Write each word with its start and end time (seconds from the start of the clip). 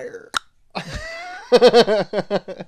fire. 0.00 0.30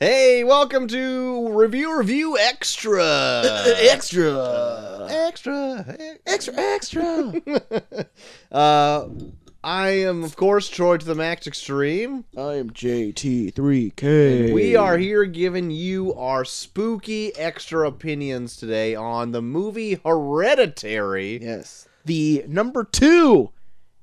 hey, 0.00 0.42
welcome 0.42 0.88
to 0.88 1.48
Review 1.52 1.96
Review 1.96 2.36
Extra. 2.38 3.42
Extra. 3.78 5.06
extra. 5.10 5.96
Extra, 6.26 6.54
extra. 6.56 7.34
uh, 8.52 9.08
I 9.62 9.88
am, 9.90 10.24
of 10.24 10.34
course, 10.34 10.68
Troy 10.68 10.96
to 10.96 11.06
the 11.06 11.14
Max 11.14 11.46
Extreme. 11.46 12.24
I 12.36 12.54
am 12.54 12.70
JT3K. 12.70 14.52
We 14.52 14.74
are 14.74 14.98
here 14.98 15.24
giving 15.24 15.70
you 15.70 16.14
our 16.14 16.44
spooky 16.44 17.36
extra 17.36 17.86
opinions 17.86 18.56
today 18.56 18.96
on 18.96 19.30
the 19.30 19.42
movie 19.42 20.00
Hereditary. 20.04 21.40
Yes. 21.40 21.86
The 22.04 22.44
number 22.48 22.82
two 22.82 23.52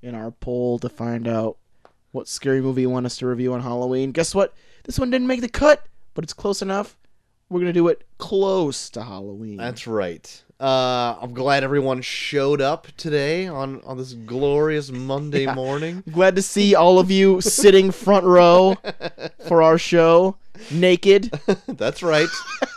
in 0.02 0.16
our 0.16 0.32
poll 0.32 0.80
to 0.80 0.88
find 0.88 1.28
out 1.28 1.58
what 2.12 2.28
scary 2.28 2.62
movie 2.62 2.82
you 2.82 2.90
want 2.90 3.06
us 3.06 3.18
to 3.18 3.28
review 3.28 3.54
on 3.54 3.62
Halloween. 3.62 4.12
Guess 4.12 4.34
what? 4.36 4.54
This 4.84 4.98
one 5.00 5.10
didn't 5.12 5.28
make 5.28 5.42
the 5.42 5.50
cut, 5.50 5.86
but 6.14 6.24
it's 6.24 6.34
close 6.34 6.62
enough. 6.62 6.98
We're 7.50 7.60
going 7.60 7.74
to 7.74 7.80
do 7.80 7.88
it 7.88 8.04
close 8.18 8.90
to 8.92 9.04
Halloween. 9.04 9.58
That's 9.58 9.88
right. 9.88 10.44
Uh, 10.60 11.16
I'm 11.22 11.34
glad 11.34 11.64
everyone 11.64 12.02
showed 12.02 12.62
up 12.62 12.88
today 12.98 13.48
on, 13.48 13.82
on 13.86 13.98
this 13.98 14.14
glorious 14.14 14.92
Monday 14.92 15.44
Yeah. 15.44 15.54
morning. 15.56 16.04
Glad 16.12 16.36
to 16.36 16.42
see 16.42 16.76
all 16.76 17.00
of 17.00 17.10
you 17.10 17.40
sitting 17.42 17.92
front 17.92 18.26
row 18.26 18.76
for 19.48 19.64
our 19.64 19.78
show, 19.78 20.36
naked. 20.70 21.32
That's 21.68 22.04
right. 22.04 22.28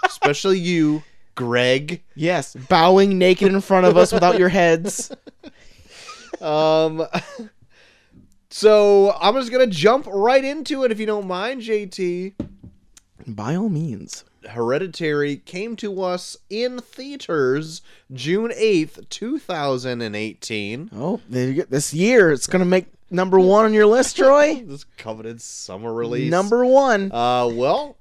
Especially 0.05 0.61
you, 0.61 1.02
Greg. 1.34 2.02
Yes, 2.14 2.55
bowing 2.55 3.19
naked 3.19 3.52
in 3.52 3.61
front 3.61 3.84
of 3.86 3.96
us 3.96 4.12
without 4.12 4.39
your 4.39 4.48
heads. 4.50 5.11
Um, 6.41 7.06
so 8.53 9.17
I'm 9.20 9.34
just 9.34 9.50
gonna 9.50 9.67
jump 9.67 10.06
right 10.06 10.45
into 10.45 10.84
it 10.84 10.92
if 10.92 11.00
you 11.00 11.06
don't 11.06 11.27
mind, 11.27 11.62
JT. 11.62 12.34
By 13.27 13.55
all 13.55 13.69
means. 13.69 14.25
Hereditary 14.48 15.36
came 15.36 15.77
to 15.77 16.03
us 16.03 16.36
in 16.50 16.80
theaters 16.80 17.80
June 18.12 18.50
8th, 18.50 19.08
2018. 19.08 20.91
Oh, 20.95 21.20
there 21.28 21.48
you 21.48 21.55
go. 21.62 21.67
this 21.70 21.95
year 21.95 22.33
it's 22.33 22.47
gonna 22.48 22.64
make 22.64 22.86
number 23.11 23.39
one 23.39 23.64
on 23.64 23.73
your 23.75 23.86
list, 23.86 24.17
Troy. 24.17 24.62
This 24.67 24.84
coveted 24.97 25.41
summer 25.41 25.92
release. 25.92 26.30
Number 26.30 26.64
one. 26.67 27.12
Uh, 27.12 27.47
well, 27.53 27.97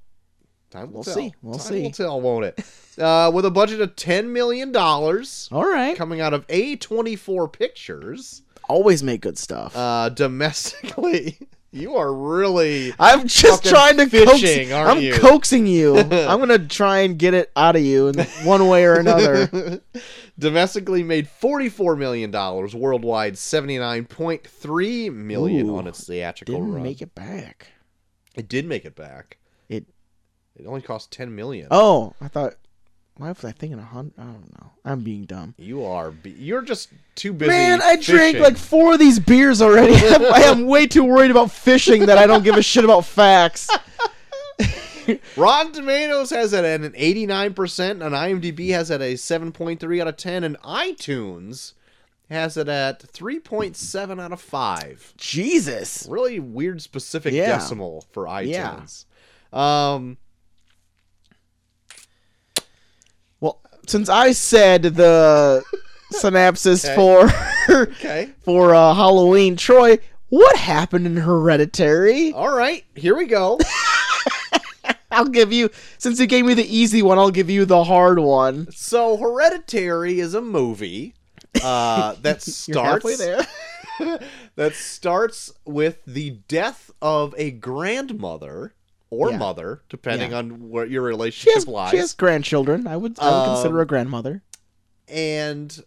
time 0.70 0.88
will 0.88 0.94
We'll 0.96 1.04
tell. 1.04 1.14
see. 1.14 1.34
We'll 1.42 1.58
time 1.58 1.66
see. 1.68 1.82
will 1.82 1.90
tell, 1.92 2.20
won't 2.20 2.44
it? 2.46 2.64
Uh, 2.98 3.30
with 3.32 3.44
a 3.46 3.50
budget 3.50 3.80
of 3.80 3.94
ten 3.96 4.32
million 4.32 4.72
dollars, 4.72 5.48
All 5.52 5.64
right. 5.64 5.96
coming 5.96 6.20
out 6.20 6.34
of 6.34 6.46
A24 6.48 7.52
Pictures, 7.52 8.42
Always 8.72 9.02
make 9.02 9.20
good 9.20 9.36
stuff. 9.36 9.76
uh, 9.76 10.08
domestically. 10.08 11.38
You 11.74 11.96
are 11.96 12.12
really 12.12 12.92
I'm 13.00 13.26
just 13.26 13.64
trying 13.64 13.96
to 13.96 14.06
coax. 14.06 14.32
fishing, 14.42 14.74
aren't 14.74 14.90
I'm 14.98 15.02
you? 15.02 15.14
coaxing 15.14 15.66
you. 15.66 15.96
I'm 15.98 16.38
gonna 16.38 16.58
try 16.58 16.98
and 16.98 17.18
get 17.18 17.32
it 17.32 17.50
out 17.56 17.76
of 17.76 17.82
you 17.82 18.08
in 18.08 18.18
one 18.44 18.68
way 18.68 18.84
or 18.84 18.96
another. 18.96 19.80
domestically 20.38 21.02
made 21.02 21.26
$44 21.40 21.96
million, 21.96 22.30
worldwide 22.30 23.36
79.3 23.36 25.14
million 25.14 25.70
Ooh, 25.70 25.76
on 25.78 25.86
its 25.86 26.06
theatrical 26.06 26.56
Didn't 26.56 26.74
run. 26.74 26.82
make 26.82 27.00
it 27.00 27.14
back. 27.14 27.68
It 28.34 28.48
did 28.50 28.66
make 28.66 28.84
it 28.84 28.94
back. 28.94 29.38
It- 29.70 29.86
it 30.54 30.66
only 30.66 30.82
cost 30.82 31.10
10 31.10 31.34
million. 31.34 31.68
Oh, 31.70 32.12
I 32.20 32.28
thought. 32.28 32.56
Why 33.18 33.28
was 33.28 33.44
I 33.44 33.52
thinking 33.52 33.78
a 33.78 33.82
hundred? 33.82 34.14
I 34.18 34.22
don't 34.24 34.60
know. 34.60 34.70
I'm 34.84 35.00
being 35.02 35.24
dumb. 35.26 35.54
You 35.58 35.84
are 35.84 36.12
you're 36.24 36.62
just 36.62 36.88
too 37.14 37.32
busy. 37.32 37.50
Man, 37.50 37.80
I 37.82 37.96
drank 37.96 38.38
like 38.38 38.56
four 38.56 38.94
of 38.94 38.98
these 38.98 39.18
beers 39.18 39.60
already. 39.60 39.94
I 39.96 40.42
am 40.46 40.66
way 40.66 40.86
too 40.86 41.04
worried 41.04 41.30
about 41.30 41.50
fishing 41.50 42.06
that 42.06 42.16
I 42.18 42.26
don't 42.26 42.42
give 42.42 42.56
a 42.56 42.62
shit 42.62 42.84
about 42.84 43.04
facts. 43.04 43.68
Rotten 45.36 45.72
Tomatoes 45.72 46.30
has 46.30 46.52
it 46.52 46.64
at 46.64 46.80
an 46.80 46.92
89%, 46.92 47.90
and 47.90 48.00
IMDb 48.02 48.70
has 48.70 48.90
it 48.90 48.94
at 48.96 49.02
a 49.02 49.14
7.3 49.14 50.00
out 50.00 50.06
of 50.08 50.16
10, 50.16 50.44
and 50.44 50.56
iTunes 50.60 51.72
has 52.30 52.56
it 52.56 52.68
at 52.68 53.00
3.7 53.02 54.22
out 54.22 54.32
of 54.32 54.40
5. 54.40 55.14
Jesus. 55.16 56.06
Really 56.08 56.38
weird 56.38 56.80
specific 56.82 57.34
Yeah. 57.34 57.58
decimal 57.58 58.06
for 58.12 58.26
Yeah. 58.42 58.76
iTunes. 58.80 59.04
Um, 59.56 60.16
Well, 63.40 63.60
since 63.86 64.08
I 64.08 64.32
said 64.32 64.82
the 64.82 65.62
synopsis 66.10 66.84
Okay. 66.84 66.94
for 66.94 67.30
okay. 67.82 68.30
for 68.44 68.74
uh, 68.74 68.94
Halloween, 68.94 69.56
Troy, 69.56 69.98
what 70.28 70.56
happened 70.56 71.06
in 71.06 71.16
Hereditary? 71.16 72.32
All 72.32 72.54
right, 72.54 72.84
here 72.94 73.16
we 73.16 73.26
go. 73.26 73.58
I'll 75.10 75.28
give 75.28 75.52
you 75.52 75.68
since 75.98 76.18
you 76.18 76.26
gave 76.26 76.46
me 76.46 76.54
the 76.54 76.64
easy 76.76 77.02
one, 77.02 77.18
I'll 77.18 77.30
give 77.30 77.50
you 77.50 77.64
the 77.66 77.84
hard 77.84 78.18
one. 78.18 78.68
so, 78.72 79.16
Hereditary 79.18 80.20
is 80.20 80.32
a 80.34 80.40
movie 80.40 81.14
uh, 81.62 82.14
that 82.22 82.40
starts 82.42 83.18
there. 83.18 83.46
that 84.56 84.74
starts 84.74 85.52
with 85.66 85.98
the 86.06 86.30
death 86.48 86.90
of 87.02 87.34
a 87.36 87.50
grandmother 87.50 88.74
or 89.12 89.30
Yeah. 89.30 89.36
mother, 89.36 89.82
depending 89.90 90.30
Yeah. 90.30 90.38
on 90.38 90.70
what 90.70 90.88
your 90.90 91.02
She 91.02 91.06
relationship 91.06 91.54
has, 91.54 91.68
lies. 91.68 91.90
she 91.90 91.98
has 91.98 92.14
grandchildren. 92.14 92.86
I 92.86 92.96
would 92.96 93.18
I 93.18 93.26
would 93.26 93.34
Um, 93.50 93.54
consider 93.56 93.80
a 93.82 93.86
grandmother. 93.86 94.42
and 95.06 95.84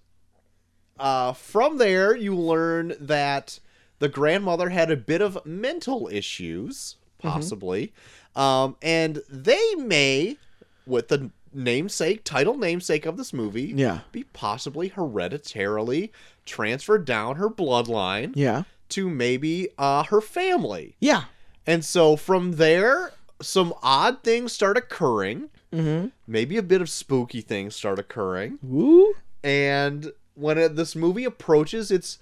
uh, 1.00 1.34
from 1.34 1.78
there, 1.78 2.16
you 2.16 2.36
learn 2.36 2.94
that 3.00 3.60
the 4.00 4.08
grandmother 4.08 4.70
had 4.70 4.92
a 4.92 4.96
bit 4.96 5.22
of 5.22 5.44
mental 5.46 6.08
issues, 6.12 6.96
Mm-hmm. 7.20 7.28
possibly, 7.34 7.94
um, 8.36 8.76
and 8.82 9.22
they 9.30 9.74
may, 9.76 10.38
with 10.86 11.08
the 11.08 11.32
namesake, 11.52 12.24
title 12.24 12.58
namesake 12.58 13.06
of 13.08 13.18
this 13.18 13.34
movie, 13.34 13.74
Yeah. 13.76 14.02
be 14.12 14.24
possibly 14.26 14.90
hereditarily 14.90 16.12
transferred 16.46 17.06
down 17.06 17.38
her 17.38 17.50
bloodline 17.50 18.34
Yeah. 18.36 18.64
to 18.90 19.10
maybe 19.10 19.70
uh, 19.78 20.04
her 20.04 20.22
family. 20.22 20.96
Yeah. 21.00 21.24
And 21.68 21.84
so 21.84 22.16
from 22.16 22.54
there, 22.54 23.12
some 23.42 23.74
odd 23.82 24.24
things 24.24 24.54
start 24.54 24.78
occurring. 24.78 25.50
Mm-hmm. 25.74 26.08
Maybe 26.28 26.58
a 26.58 26.64
bit 26.64 26.82
of 26.82 26.90
spooky 26.90 27.42
things 27.42 27.76
start 27.76 28.00
occurring. 28.00 28.60
Woo. 28.62 29.14
And 29.44 30.12
when 30.36 30.58
it, 30.58 30.76
this 30.76 30.96
movie 30.96 31.24
approaches 31.26 31.92
its 31.92 32.20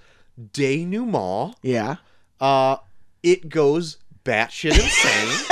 denouement, 0.53 1.55
Yeah. 1.61 1.97
uh, 2.41 2.77
it 3.21 3.49
goes 3.49 3.97
batshit 4.25 4.71
insane. 4.71 5.49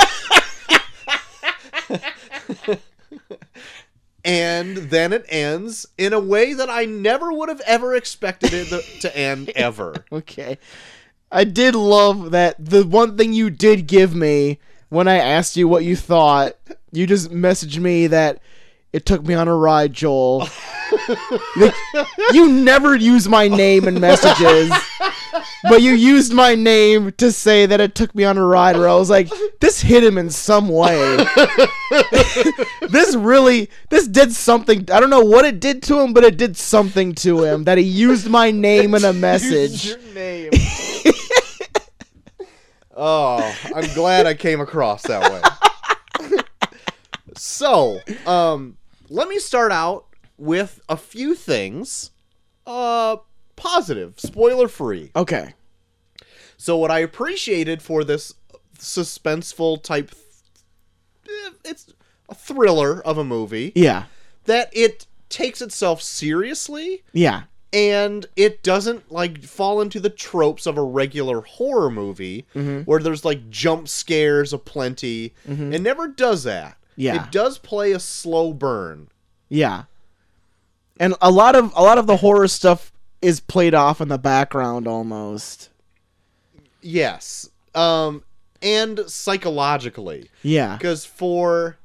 and 4.24 4.76
then 4.76 5.12
it 5.12 5.24
ends 5.28 5.86
in 5.98 6.12
a 6.12 6.20
way 6.20 6.52
that 6.54 6.70
I 6.70 6.84
never 6.84 7.32
would 7.32 7.48
have 7.48 7.60
ever 7.66 7.94
expected 7.94 8.52
it 8.52 8.68
to- 8.68 9.00
to 9.00 9.16
end 9.16 9.50
ever. 9.50 10.04
Okay. 10.12 10.58
I 11.32 11.44
did 11.44 11.74
love 11.74 12.30
that 12.32 12.62
the 12.62 12.84
one 12.84 13.16
thing 13.16 13.32
you 13.32 13.48
did 13.48 13.86
give 13.86 14.14
me 14.14 14.58
when 14.90 15.08
I 15.08 15.16
asked 15.16 15.56
you 15.56 15.66
what 15.66 15.84
you 15.84 15.96
thought, 15.96 16.52
you 16.92 17.06
just 17.06 17.30
messaged 17.30 17.78
me 17.78 18.06
that 18.08 18.40
it 18.92 19.06
took 19.06 19.24
me 19.24 19.32
on 19.32 19.48
a 19.48 19.56
ride, 19.56 19.92
Joel. 19.94 20.48
Like, 21.56 21.74
you 22.32 22.52
never 22.52 22.94
use 22.94 23.26
my 23.26 23.48
name 23.48 23.88
in 23.88 23.98
messages, 23.98 24.70
but 25.70 25.80
you 25.80 25.92
used 25.94 26.34
my 26.34 26.54
name 26.54 27.12
to 27.12 27.32
say 27.32 27.64
that 27.64 27.80
it 27.80 27.94
took 27.94 28.14
me 28.14 28.24
on 28.24 28.36
a 28.36 28.44
ride 28.44 28.76
where 28.76 28.90
I 28.90 28.94
was 28.94 29.08
like, 29.08 29.30
this 29.60 29.80
hit 29.80 30.04
him 30.04 30.18
in 30.18 30.28
some 30.28 30.68
way. 30.68 31.16
this 32.82 33.16
really, 33.16 33.70
this 33.88 34.06
did 34.06 34.32
something. 34.32 34.80
I 34.92 35.00
don't 35.00 35.08
know 35.08 35.24
what 35.24 35.46
it 35.46 35.60
did 35.60 35.82
to 35.84 35.98
him, 35.98 36.12
but 36.12 36.24
it 36.24 36.36
did 36.36 36.58
something 36.58 37.14
to 37.16 37.42
him 37.42 37.64
that 37.64 37.78
he 37.78 37.84
used 37.84 38.28
my 38.28 38.50
name 38.50 38.94
in 38.94 39.02
a 39.04 39.12
message. 39.14 39.86
your 39.86 39.98
name. 40.14 40.50
Oh, 42.96 43.56
I'm 43.74 43.92
glad 43.94 44.26
I 44.26 44.34
came 44.34 44.60
across 44.60 45.02
that 45.04 45.30
way. 46.20 46.38
so, 47.36 48.00
um, 48.26 48.76
let 49.08 49.28
me 49.28 49.38
start 49.38 49.72
out 49.72 50.06
with 50.38 50.80
a 50.88 50.96
few 50.96 51.34
things. 51.34 52.10
Uh, 52.66 53.16
positive, 53.56 54.14
spoiler 54.20 54.68
free. 54.68 55.10
Okay. 55.16 55.54
So, 56.56 56.76
what 56.76 56.90
I 56.90 57.00
appreciated 57.00 57.82
for 57.82 58.04
this 58.04 58.34
suspenseful 58.78 59.82
type, 59.82 60.12
eh, 61.26 61.50
it's 61.64 61.92
a 62.28 62.34
thriller 62.34 63.02
of 63.04 63.18
a 63.18 63.24
movie 63.24 63.72
Yeah. 63.74 64.04
that 64.44 64.70
it 64.72 65.06
takes 65.28 65.60
itself 65.62 66.02
seriously 66.02 67.02
Yeah. 67.12 67.44
And 67.72 68.26
it 68.36 68.62
doesn't 68.62 69.10
like 69.10 69.42
fall 69.44 69.80
into 69.80 69.98
the 70.00 70.10
tropes 70.10 70.66
of 70.66 70.76
a 70.76 70.82
regular 70.82 71.40
horror 71.40 71.90
movie 71.90 72.46
Mhm. 72.54 72.86
where 72.86 73.00
there's 73.00 73.24
like 73.24 73.48
jump 73.50 73.88
scares 73.88 74.52
aplenty. 74.52 75.32
Mhm. 75.48 75.72
It 75.72 75.80
never 75.80 76.06
does 76.08 76.42
that. 76.44 76.76
Yeah. 76.96 77.24
It 77.24 77.32
does 77.32 77.56
play 77.58 77.92
a 77.92 77.98
slow 78.00 78.52
burn. 78.52 79.08
Yeah. 79.48 79.84
And 81.00 81.14
a 81.22 81.30
lot 81.30 81.56
of 81.56 81.72
a 81.74 81.82
lot 81.82 81.96
of 81.98 82.06
the 82.06 82.18
horror 82.18 82.48
stuff 82.48 82.92
is 83.22 83.40
played 83.40 83.74
off 83.74 84.00
in 84.00 84.08
the 84.08 84.18
background 84.18 84.86
almost. 84.86 85.70
Yes. 86.82 87.48
Um, 87.74 88.22
and 88.60 89.00
psychologically, 89.06 90.28
Yeah. 90.42 90.76
because 90.76 91.04
for 91.04 91.78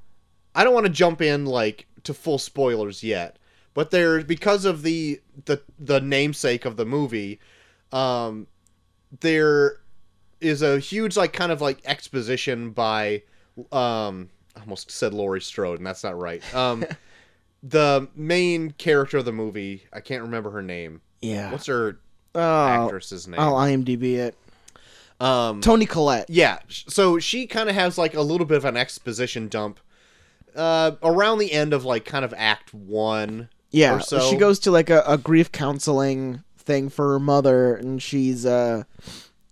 I 0.56 0.64
don't 0.64 0.74
want 0.74 0.86
to 0.88 0.92
jump 0.92 1.22
in 1.22 1.46
like 1.46 1.86
to 2.04 2.14
full 2.14 2.40
spoilers 2.40 3.04
yet, 3.04 3.37
but 3.78 3.92
there 3.92 4.24
because 4.24 4.66
of 4.66 4.82
the 4.82 5.22
the 5.46 5.62
the 5.78 6.02
namesake 6.02 6.66
of 6.66 6.78
the 6.78 6.86
movie, 6.86 7.40
um, 7.92 8.48
there 9.20 9.82
is 10.42 10.64
a 10.64 10.80
huge 10.80 11.16
like 11.16 11.32
kind 11.32 11.52
of 11.52 11.62
like 11.62 11.78
exposition 11.86 12.72
by 12.72 13.22
um 13.72 14.32
I 14.56 14.62
almost 14.62 14.90
said 14.90 15.14
Laurie 15.14 15.42
Strode 15.42 15.78
and 15.78 15.86
that's 15.86 16.04
not 16.04 16.18
right. 16.18 16.42
Um 16.56 16.86
the 17.64 18.10
main 18.16 18.72
character 18.72 19.20
of 19.20 19.26
the 19.26 19.32
movie, 19.32 19.84
I 19.94 20.00
can't 20.00 20.24
remember 20.24 20.50
her 20.50 20.64
name. 20.64 21.02
Yeah. 21.22 21.52
What's 21.52 21.68
her 21.68 22.00
oh, 22.34 22.66
actress's 22.66 23.28
name? 23.28 23.40
I'll 23.40 23.54
IMDb 23.54 24.16
it. 24.16 24.36
um 25.20 25.62
Toni 25.62 25.86
Collette. 25.86 26.32
yeah, 26.32 26.58
so 26.68 27.20
she 27.20 27.46
kind 27.46 27.70
of 27.70 27.76
has 27.76 27.96
like 27.96 28.16
a 28.16 28.22
little 28.22 28.48
bit 28.48 28.58
of 28.58 28.66
an 28.66 28.76
exposition 28.76 29.48
dump 29.48 29.80
uh 30.56 30.94
around 31.04 31.38
the 31.38 31.52
end 31.52 31.74
of 31.74 31.86
like 31.86 32.06
kind 32.06 32.26
of 32.26 32.34
act 32.36 32.74
1 32.74 33.50
Yeah. 33.72 34.00
so. 34.00 34.20
She 34.30 34.36
goes 34.38 34.60
to 34.60 34.72
like 34.72 34.90
a, 34.90 35.04
a 35.08 35.18
grief 35.18 35.52
counseling 35.52 36.44
thing 36.58 36.90
for 36.90 37.12
her 37.14 37.20
mother, 37.20 37.76
and 37.76 38.02
she's 38.02 38.46
uh, 38.46 38.84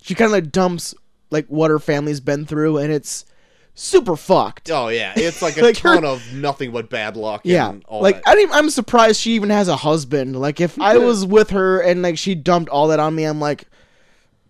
she 0.01 0.15
kind 0.15 0.27
of 0.27 0.31
like 0.31 0.51
dumps 0.51 0.94
like 1.31 1.47
what 1.47 1.69
her 1.71 1.79
family's 1.79 2.19
been 2.19 2.45
through, 2.45 2.77
and 2.77 2.91
it's 2.91 3.25
super 3.73 4.15
fucked. 4.15 4.69
Oh 4.71 4.88
yeah, 4.88 5.13
it's 5.15 5.41
like 5.41 5.57
a 5.57 5.62
Like 5.62 5.77
her- 5.79 6.03
of 6.06 6.33
nothing 6.33 6.71
but 6.71 6.89
bad 6.89 7.17
luck 7.17 7.41
Yeah, 7.44 7.73
all 7.88 8.01
like 8.01 8.23
that. 8.23 8.27
I 8.29 8.35
didn't, 8.35 8.53
I'm 8.56 8.69
surprised 8.69 9.19
she 9.19 9.31
even 9.33 9.50
has 9.50 9.67
a 9.67 9.75
husband. 9.75 10.39
Like 10.39 10.62
if 10.62 10.79
I 10.79 10.97
was 10.97 11.25
with 11.25 11.50
her 11.51 11.81
and 11.81 12.01
like 12.01 12.17
she 12.17 12.35
dumped 12.35 12.69
all 12.69 12.88
that 12.89 13.00
on 13.00 13.13
me, 13.15 13.25
I'm 13.25 13.39
like, 13.41 13.67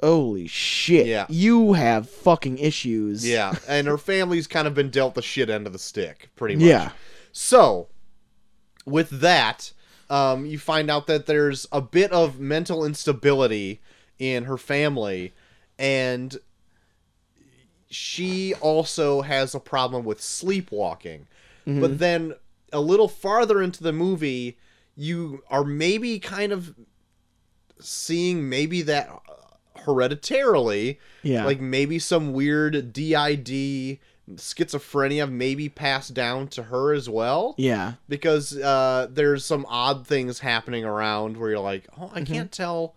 holy 0.02 0.48
shit, 0.48 1.08
Yeah. 1.08 1.26
you 1.30 1.74
have 1.74 2.10
fucking 2.10 2.60
issues. 2.60 3.28
Yeah, 3.28 3.56
and 3.68 3.88
her 3.88 3.98
family's 3.98 4.48
kind 4.48 4.68
of 4.68 4.74
been 4.74 4.90
dealt 4.90 5.16
the 5.16 5.22
shit 5.22 5.50
end 5.50 5.66
of 5.68 5.74
the 5.74 5.80
stick, 5.80 6.30
pretty 6.36 6.56
much. 6.56 6.66
yeah, 6.66 6.92
So, 7.32 7.88
with 8.86 9.10
that, 9.22 9.72
um, 10.10 10.46
you 10.46 10.60
find 10.60 10.90
out 10.90 11.08
that 11.08 11.26
there's 11.26 11.68
a 11.72 11.82
bit 11.82 12.12
of 12.12 12.40
mental 12.40 12.86
instability 12.86 13.82
in 14.20 14.44
her 14.46 14.58
family, 14.58 15.34
and 15.78 16.38
she 17.90 18.54
also 18.56 19.22
has 19.22 19.56
a 19.56 19.60
problem 19.60 20.06
with 20.06 20.22
sleepwalking. 20.22 21.28
But 21.82 21.98
then 22.00 22.36
a 22.72 22.80
little 22.80 23.08
farther 23.08 23.62
into 23.62 23.82
the 23.82 23.94
movie, 23.94 24.58
you 24.96 25.44
are 25.50 25.64
maybe 25.64 26.20
kind 26.20 26.52
of 26.52 26.76
seeing 27.80 28.48
maybe 28.48 28.84
that 28.84 29.10
uh, 29.10 29.80
hereditarily. 29.80 31.00
Yeah, 31.24 31.46
like 31.46 31.60
maybe 31.60 31.98
some 31.98 32.34
weird 32.34 32.94
DID 32.94 33.98
schizophrenia 34.34 35.30
maybe 35.32 35.70
passed 35.70 36.14
down 36.14 36.48
to 36.50 36.64
her 36.64 36.94
as 36.94 37.10
well. 37.10 37.56
Yeah, 37.58 37.94
because 38.10 38.58
uh, 38.58 39.08
there's 39.12 39.46
some 39.46 39.66
odd 39.70 40.08
things 40.08 40.40
happening 40.40 40.84
around 40.86 41.38
where 41.38 41.52
you're 41.52 41.60
like 41.60 41.88
oh 41.98 42.06
Mm-hmm. 42.08 42.18
I 42.18 42.22
can't 42.24 42.52
tell 42.52 42.96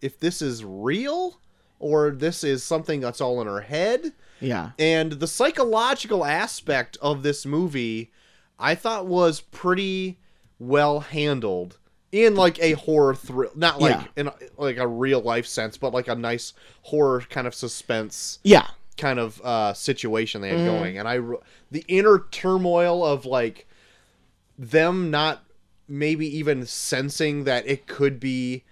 if 0.00 0.18
this 0.20 0.40
is 0.42 0.64
real 0.64 1.40
or 1.80 2.10
this 2.10 2.44
is 2.44 2.62
something 2.62 3.00
that's 3.00 3.20
all 3.20 3.40
in 3.40 3.46
her 3.46 3.60
head. 3.60 4.12
Yeah, 4.40 4.70
and 4.78 5.12
the 5.12 5.26
psychological 5.26 6.24
aspect 6.24 6.96
of 7.02 7.22
this 7.22 7.44
movie 7.44 8.12
I 8.58 8.74
thought 8.76 9.06
was 9.06 9.40
pretty 9.40 10.18
well 10.60 11.00
handled 11.00 11.78
in 12.10 12.34
like 12.36 12.58
a 12.60 12.72
horror 12.72 13.14
thrill 13.14 13.50
not 13.54 13.80
like 13.80 13.94
Yeah. 13.96 14.04
in 14.16 14.30
like 14.56 14.76
a 14.78 14.86
real 14.86 15.20
life 15.20 15.46
sense 15.46 15.76
but 15.76 15.92
like 15.92 16.08
a 16.08 16.14
nice 16.14 16.52
horror 16.82 17.20
kind 17.28 17.46
of 17.46 17.54
suspense. 17.54 18.38
Yeah, 18.44 18.66
kind 18.98 19.18
of 19.18 19.40
uh 19.42 19.72
situation 19.72 20.40
they 20.42 20.50
had 20.50 20.58
Mhm. 20.58 20.64
going 20.66 20.98
and 20.98 21.08
I 21.08 21.20
the 21.70 21.84
inner 21.88 22.24
turmoil 22.30 23.04
of 23.04 23.24
like 23.24 23.66
them 24.58 25.10
not 25.10 25.44
maybe 25.86 26.26
even 26.36 26.66
sensing 26.66 27.44
that 27.44 27.66
it 27.66 27.86
could 27.86 28.18
be 28.20 28.64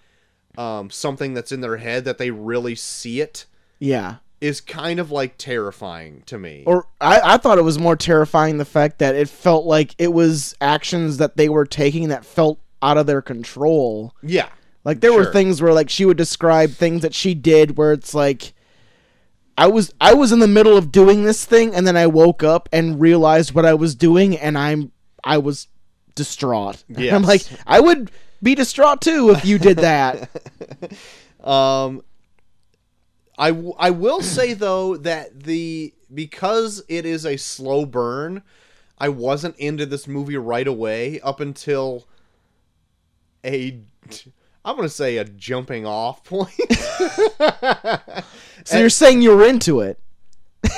um 0.57 0.89
something 0.89 1.33
that's 1.33 1.51
in 1.51 1.61
their 1.61 1.77
head 1.77 2.05
that 2.05 2.17
they 2.17 2.31
really 2.31 2.75
see 2.75 3.21
it 3.21 3.45
yeah. 3.79 4.15
is 4.41 4.59
kind 4.61 4.99
of 4.99 5.11
like 5.11 5.37
terrifying 5.37 6.23
to 6.25 6.37
me. 6.37 6.63
Or 6.65 6.87
I, 6.99 7.21
I 7.33 7.37
thought 7.37 7.57
it 7.59 7.63
was 7.63 7.77
more 7.79 7.95
terrifying 7.95 8.57
the 8.57 8.65
fact 8.65 8.97
that 8.99 9.13
it 9.15 9.29
felt 9.29 9.65
like 9.65 9.93
it 9.99 10.13
was 10.13 10.55
actions 10.59 11.17
that 11.17 11.37
they 11.37 11.47
were 11.47 11.65
taking 11.65 12.09
that 12.09 12.25
felt 12.25 12.59
out 12.81 12.97
of 12.97 13.05
their 13.07 13.21
control. 13.21 14.13
yeah. 14.23 14.49
Like 14.83 15.01
there 15.01 15.11
were 15.13 15.31
things 15.33 15.61
where 15.61 15.73
like 15.73 15.89
she 15.89 16.05
would 16.05 16.17
describe 16.17 16.71
things 16.71 17.01
that 17.01 17.13
she 17.13 17.33
did 17.35 17.77
where 17.77 17.91
it's 17.91 18.13
like 18.15 18.53
I 19.57 19.67
was 19.67 19.93
I 19.99 20.13
was 20.13 20.31
in 20.31 20.39
the 20.39 20.47
middle 20.47 20.77
of 20.77 20.91
doing 20.91 21.23
this 21.23 21.43
thing 21.43 21.73
and 21.73 21.87
then 21.87 21.97
I 21.97 22.07
woke 22.07 22.43
up 22.43 22.69
and 22.71 22.99
realized 22.99 23.53
what 23.53 23.65
I 23.65 23.73
was 23.73 23.95
doing 23.95 24.37
and 24.37 24.57
I'm 24.57 24.91
I 25.23 25.39
was 25.39 25.67
distraught. 26.15 26.83
Yes. 26.87 27.13
I'm 27.15 27.23
like 27.23 27.41
I 27.65 27.79
would 27.79 28.11
be 28.43 28.53
distraught 28.53 29.01
too 29.01 29.31
if 29.31 29.45
you 29.45 29.57
did 29.57 29.77
that. 29.77 30.29
Um, 31.43 32.01
I, 33.37 33.51
w- 33.51 33.75
I 33.79 33.91
will 33.91 34.21
say 34.21 34.53
though 34.53 34.97
that 34.97 35.43
the 35.43 35.93
because 36.13 36.83
it 36.89 37.05
is 37.05 37.25
a 37.25 37.37
slow 37.37 37.85
burn, 37.85 38.43
I 38.97 39.07
wasn't 39.09 39.55
into 39.57 39.85
this 39.85 40.07
movie 40.07 40.35
right 40.35 40.67
away 40.67 41.21
up 41.21 41.39
until 41.39 42.05
a 43.45 43.79
I'm 44.67 44.75
gonna 44.75 44.89
say 44.89 45.17
a 45.17 45.23
jumping 45.23 45.85
off 45.85 46.23
point. 46.25 46.51
so 48.65 48.77
you're 48.77 48.89
saying 48.89 49.21
you're 49.21 49.47
into 49.47 49.79
it. 49.79 49.99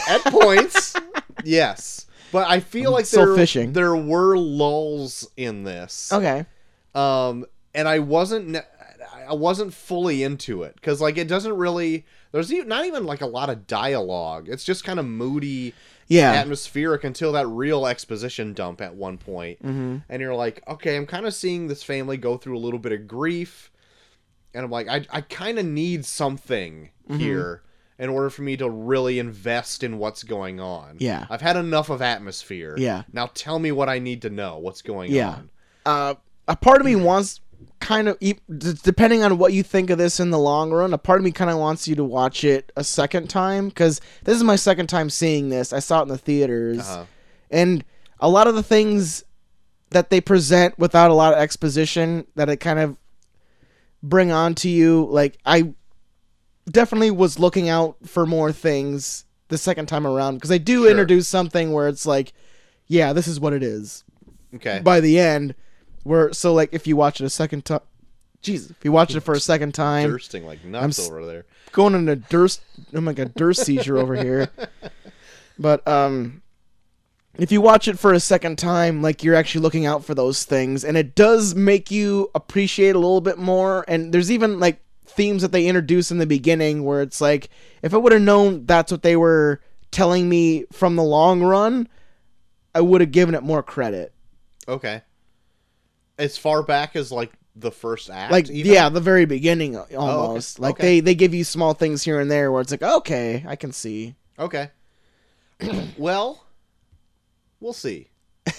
At 0.08 0.22
points, 0.26 0.96
yes, 1.44 2.06
but 2.32 2.48
I 2.48 2.60
feel 2.60 2.92
like 2.92 3.06
still 3.06 3.26
there 3.26 3.36
fishing. 3.36 3.74
there 3.74 3.96
were 3.96 4.38
lulls 4.38 5.28
in 5.38 5.64
this. 5.64 6.14
Okay. 6.14 6.46
um 6.94 7.46
and 7.76 7.88
i 7.88 8.00
wasn't 8.00 8.58
i 9.28 9.34
wasn't 9.34 9.72
fully 9.74 10.24
into 10.24 10.64
it 10.64 10.74
because 10.76 11.00
like 11.00 11.18
it 11.18 11.28
doesn't 11.28 11.56
really 11.56 12.04
there's 12.32 12.52
not 12.52 12.86
even 12.86 13.06
like 13.06 13.22
a 13.22 13.28
lot 13.28 13.50
of 13.50 13.68
dialogue 13.68 14.50
it's 14.50 14.64
just 14.64 14.84
kind 14.84 15.00
of 15.00 15.06
moody 15.06 15.74
Yeah. 16.08 16.32
atmospheric 16.34 17.04
until 17.04 17.32
that 17.34 17.46
real 17.48 17.86
exposition 17.86 18.54
dump 18.54 18.82
at 18.82 18.96
one 18.96 19.20
point 19.20 19.62
mm-hmm. 19.64 19.98
and 20.10 20.22
you're 20.22 20.34
like 20.36 20.64
okay 20.68 20.96
i'm 20.96 21.06
kind 21.06 21.28
of 21.28 21.34
seeing 21.36 21.68
this 21.68 21.84
family 21.84 22.18
go 22.18 22.38
through 22.38 22.58
a 22.58 22.60
little 22.60 22.80
bit 22.80 22.92
of 22.92 23.08
grief 23.08 23.70
and 24.54 24.64
i'm 24.64 24.72
like 24.72 24.88
i, 24.88 25.06
I 25.12 25.22
kind 25.22 25.60
of 25.60 25.66
need 25.66 26.06
something 26.06 26.90
Mhm. 27.10 27.20
here 27.20 27.62
in 27.98 28.10
order 28.10 28.30
for 28.30 28.44
me 28.44 28.56
to 28.58 28.70
really 28.70 29.20
invest 29.20 29.84
in 29.84 29.98
what's 29.98 30.24
going 30.24 30.60
on 30.60 30.98
Yeah. 31.00 31.26
i've 31.30 31.42
had 31.42 31.58
enough 31.58 31.90
of 31.90 32.02
atmosphere 32.02 32.76
Yeah. 32.78 33.04
now 33.12 33.30
tell 33.34 33.60
me 33.60 33.72
what 33.72 33.90
i 33.90 34.00
need 34.00 34.22
to 34.24 34.30
know 34.30 34.58
what's 34.58 34.82
going 34.82 35.12
Yeah. 35.12 35.30
on 35.30 35.50
uh, 35.86 36.14
a 36.48 36.56
part 36.56 36.80
of 36.82 36.86
me 36.86 36.96
wants 36.96 37.42
kind 37.80 38.08
of 38.08 38.18
depending 38.84 39.24
on 39.24 39.38
what 39.38 39.52
you 39.54 39.64
think 39.64 39.90
of 39.90 39.98
this 39.98 40.20
in 40.20 40.30
the 40.32 40.40
long 40.40 40.72
run 40.72 40.94
a 40.94 40.98
part 40.98 41.20
of 41.20 41.26
me 41.26 41.32
kind 41.32 41.50
of 41.52 41.58
wants 41.58 41.88
you 41.88 41.96
to 41.96 42.04
watch 42.04 42.44
it 42.44 42.72
a 42.78 42.84
second 42.84 43.30
time 43.30 43.68
because 43.70 44.00
this 44.24 44.36
is 44.38 44.44
my 44.44 44.56
second 44.56 44.88
time 44.88 45.10
seeing 45.10 45.50
this 45.50 45.74
i 45.74 45.80
saw 45.80 46.00
it 46.00 46.04
in 46.04 46.08
the 46.10 46.18
theaters 46.18 46.80
uh-huh. 46.80 47.06
and 47.52 47.84
a 48.20 48.30
lot 48.30 48.48
of 48.48 48.56
the 48.56 48.64
things 48.64 49.24
that 49.92 50.10
they 50.10 50.22
present 50.22 50.78
without 50.78 51.10
a 51.10 51.14
lot 51.14 51.34
of 51.34 51.40
exposition 51.40 52.26
that 52.36 52.48
it 52.50 52.58
kind 52.58 52.80
of 52.80 52.96
bring 54.02 54.32
on 54.32 54.56
to 54.56 54.70
you 54.70 55.06
like 55.10 55.38
i 55.46 55.74
definitely 56.70 57.12
was 57.12 57.40
looking 57.40 57.68
out 57.70 57.98
for 58.06 58.26
more 58.26 58.52
things 58.52 59.26
the 59.50 59.58
second 59.58 59.88
time 59.88 60.06
around 60.08 60.36
because 60.36 60.50
they 60.50 60.60
do 60.60 60.82
Sure. 60.84 60.92
introduce 60.92 61.28
something 61.28 61.72
where 61.72 61.88
it's 61.88 62.06
like 62.06 62.34
yeah 62.88 63.12
this 63.14 63.28
is 63.28 63.40
what 63.40 63.54
it 63.54 63.64
is 63.64 64.04
okay 64.56 64.80
by 64.84 65.00
the 65.00 65.20
end 65.20 65.56
where 66.04 66.32
so 66.34 66.54
like 66.54 66.70
if 66.72 66.88
you 66.88 66.96
watch 66.96 67.20
it 67.22 67.26
a 67.26 67.30
second 67.30 67.66
time 67.66 67.82
Jesus, 68.42 68.72
if 68.72 68.86
you 68.86 68.94
watch 68.94 69.14
it 69.14 69.20
for 69.20 69.34
a 69.34 69.40
second 69.40 69.74
time, 69.74 70.10
bursting 70.12 70.46
like 70.46 70.64
nuts 70.64 70.98
s- 70.98 71.10
over 71.10 71.26
there. 71.26 71.46
going 71.74 71.94
in 71.94 72.08
a 72.08 72.16
durst, 72.16 72.62
I'm 72.94 73.04
like 73.04 73.20
a 73.20 73.26
durst 73.26 73.66
seizure 73.66 73.98
over 73.98 74.16
here. 74.16 74.48
But 75.60 75.86
um, 75.86 76.42
if 77.42 77.52
you 77.52 77.62
watch 77.62 77.88
it 77.88 77.98
for 78.00 78.14
a 78.14 78.20
second 78.20 78.58
time, 78.58 79.02
like 79.02 79.24
you're 79.24 79.36
actually 79.36 79.62
looking 79.62 79.86
out 79.86 80.04
for 80.06 80.14
those 80.16 80.44
things, 80.44 80.84
and 80.84 80.98
it 80.98 81.16
does 81.16 81.56
make 81.56 81.92
you 81.92 82.30
appreciate 82.36 82.96
a 82.96 83.00
little 83.00 83.22
bit 83.22 83.38
more. 83.38 83.86
And 83.88 84.14
there's 84.14 84.32
even 84.32 84.60
like 84.60 84.82
themes 85.06 85.42
that 85.42 85.52
they 85.52 85.66
introduce 85.68 86.12
in 86.12 86.18
the 86.18 86.26
beginning 86.26 86.84
where 86.84 87.02
it's 87.02 87.22
like, 87.22 87.50
if 87.82 87.94
I 87.94 87.98
would 87.98 88.12
have 88.12 88.22
known 88.22 88.66
that's 88.66 88.92
what 88.92 89.02
they 89.04 89.16
were 89.16 89.62
telling 89.92 90.30
me 90.30 90.66
from 90.72 90.96
the 90.96 91.04
long 91.04 91.42
run, 91.42 91.88
I 92.76 92.82
would 92.82 93.02
have 93.02 93.12
given 93.12 93.36
it 93.36 93.44
more 93.44 93.64
credit. 93.64 94.14
Okay. 94.68 95.02
As 96.18 96.38
far 96.38 96.62
back 96.64 96.96
as 96.96 97.12
like 97.12 97.32
the 97.56 97.72
first 97.72 98.10
act. 98.10 98.32
like 98.32 98.50
even? 98.50 98.72
yeah 98.72 98.88
the 98.88 99.02
very 99.02 99.26
beginning 99.26 99.76
uh, 99.76 99.84
almost 99.98 100.60
like 100.60 100.76
Okay. 100.76 100.84
they 100.84 101.00
they 101.02 101.16
give 101.16 101.34
you 101.34 101.44
small 101.44 101.74
things 101.74 102.04
here 102.04 102.20
and 102.20 102.32
there 102.32 102.52
where 102.54 102.62
it's 102.62 102.72
like 102.72 102.84
okay 102.84 103.44
i 103.48 103.58
can 103.58 103.74
see 103.74 104.16
Okay. 104.38 104.70
well, 105.98 106.46
we'll 107.60 107.74
see. 107.74 108.10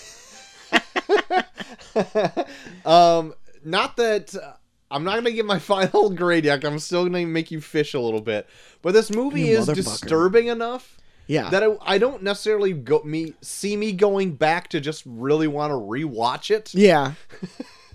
um, 2.84 3.34
not 3.64 3.96
that 3.96 4.34
uh, 4.34 4.52
I'm 4.90 5.04
not 5.04 5.14
gonna 5.16 5.30
get 5.32 5.44
my 5.44 5.58
final 5.60 6.10
grade 6.10 6.44
yet. 6.44 6.64
I'm 6.64 6.78
still 6.78 7.04
gonna 7.04 7.26
make 7.26 7.50
you 7.50 7.60
fish 7.60 7.94
a 7.94 8.00
little 8.00 8.20
bit. 8.20 8.46
But 8.82 8.92
this 8.92 9.10
movie 9.10 9.42
You 9.42 9.58
is 9.58 9.66
disturbing 9.66 10.46
enough 10.48 10.96
Yeah. 11.26 11.50
that 11.50 11.62
I, 11.62 11.76
I 11.82 11.98
don't 11.98 12.22
necessarily 12.22 12.72
go 12.72 13.02
me 13.04 13.34
see 13.42 13.76
me 13.76 13.92
going 13.92 14.32
back 14.34 14.68
to 14.68 14.80
just 14.80 15.02
really 15.06 15.46
want 15.48 15.70
to 15.70 15.74
rewatch 15.76 16.50
it. 16.50 16.74
yeah. 16.74 17.12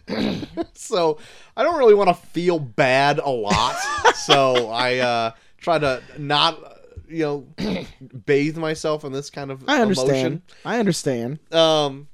So 0.76 1.18
I 1.58 1.64
don't 1.64 1.80
really 1.80 1.96
want 1.96 2.10
to 2.10 2.14
feel 2.14 2.60
bad 2.60 3.18
a 3.18 3.28
lot. 3.30 3.76
so 4.14 4.70
I 4.70 4.98
uh, 5.00 5.32
try 5.58 5.80
to 5.80 6.04
not 6.20 6.60
you 7.16 7.24
know 7.60 7.86
bathe 8.26 8.58
myself 8.58 9.04
in 9.04 9.12
this 9.12 9.30
kind 9.30 9.52
of 9.52 9.64
I 9.68 9.82
understand. 9.82 10.10
emotion. 10.12 10.42
I 10.66 10.80
understand. 10.80 11.40
Um, 11.52 12.08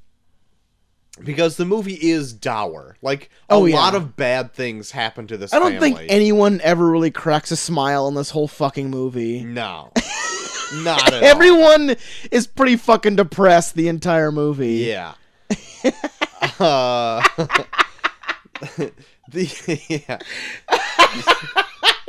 because 1.23 1.57
the 1.57 1.65
movie 1.65 1.95
is 1.95 2.33
dour. 2.33 2.95
Like 3.01 3.29
a 3.49 3.53
Oh, 3.53 3.65
yeah. 3.65 3.75
lot 3.75 3.95
of 3.95 4.15
bad 4.15 4.53
things 4.53 4.91
happen 4.91 5.27
to 5.27 5.37
this. 5.37 5.53
I 5.53 5.59
don't 5.59 5.73
family. 5.73 5.93
think 5.93 6.11
anyone 6.11 6.61
ever 6.63 6.89
really 6.89 7.11
cracks 7.11 7.51
a 7.51 7.55
smile 7.57 8.07
in 8.07 8.13
this 8.15 8.29
whole 8.29 8.47
fucking 8.47 8.89
movie. 8.89 9.43
No, 9.43 9.91
not 10.75 11.07
at 11.07 11.13
all. 11.15 11.23
Everyone 11.29 11.95
is 12.31 12.47
pretty 12.47 12.77
fucking 12.77 13.17
depressed 13.17 13.75
the 13.75 13.87
entire 13.87 14.31
movie. 14.31 14.85
Yeah. 14.87 15.13
uh, 16.59 17.21
the 19.29 19.81
yeah. 20.07 20.19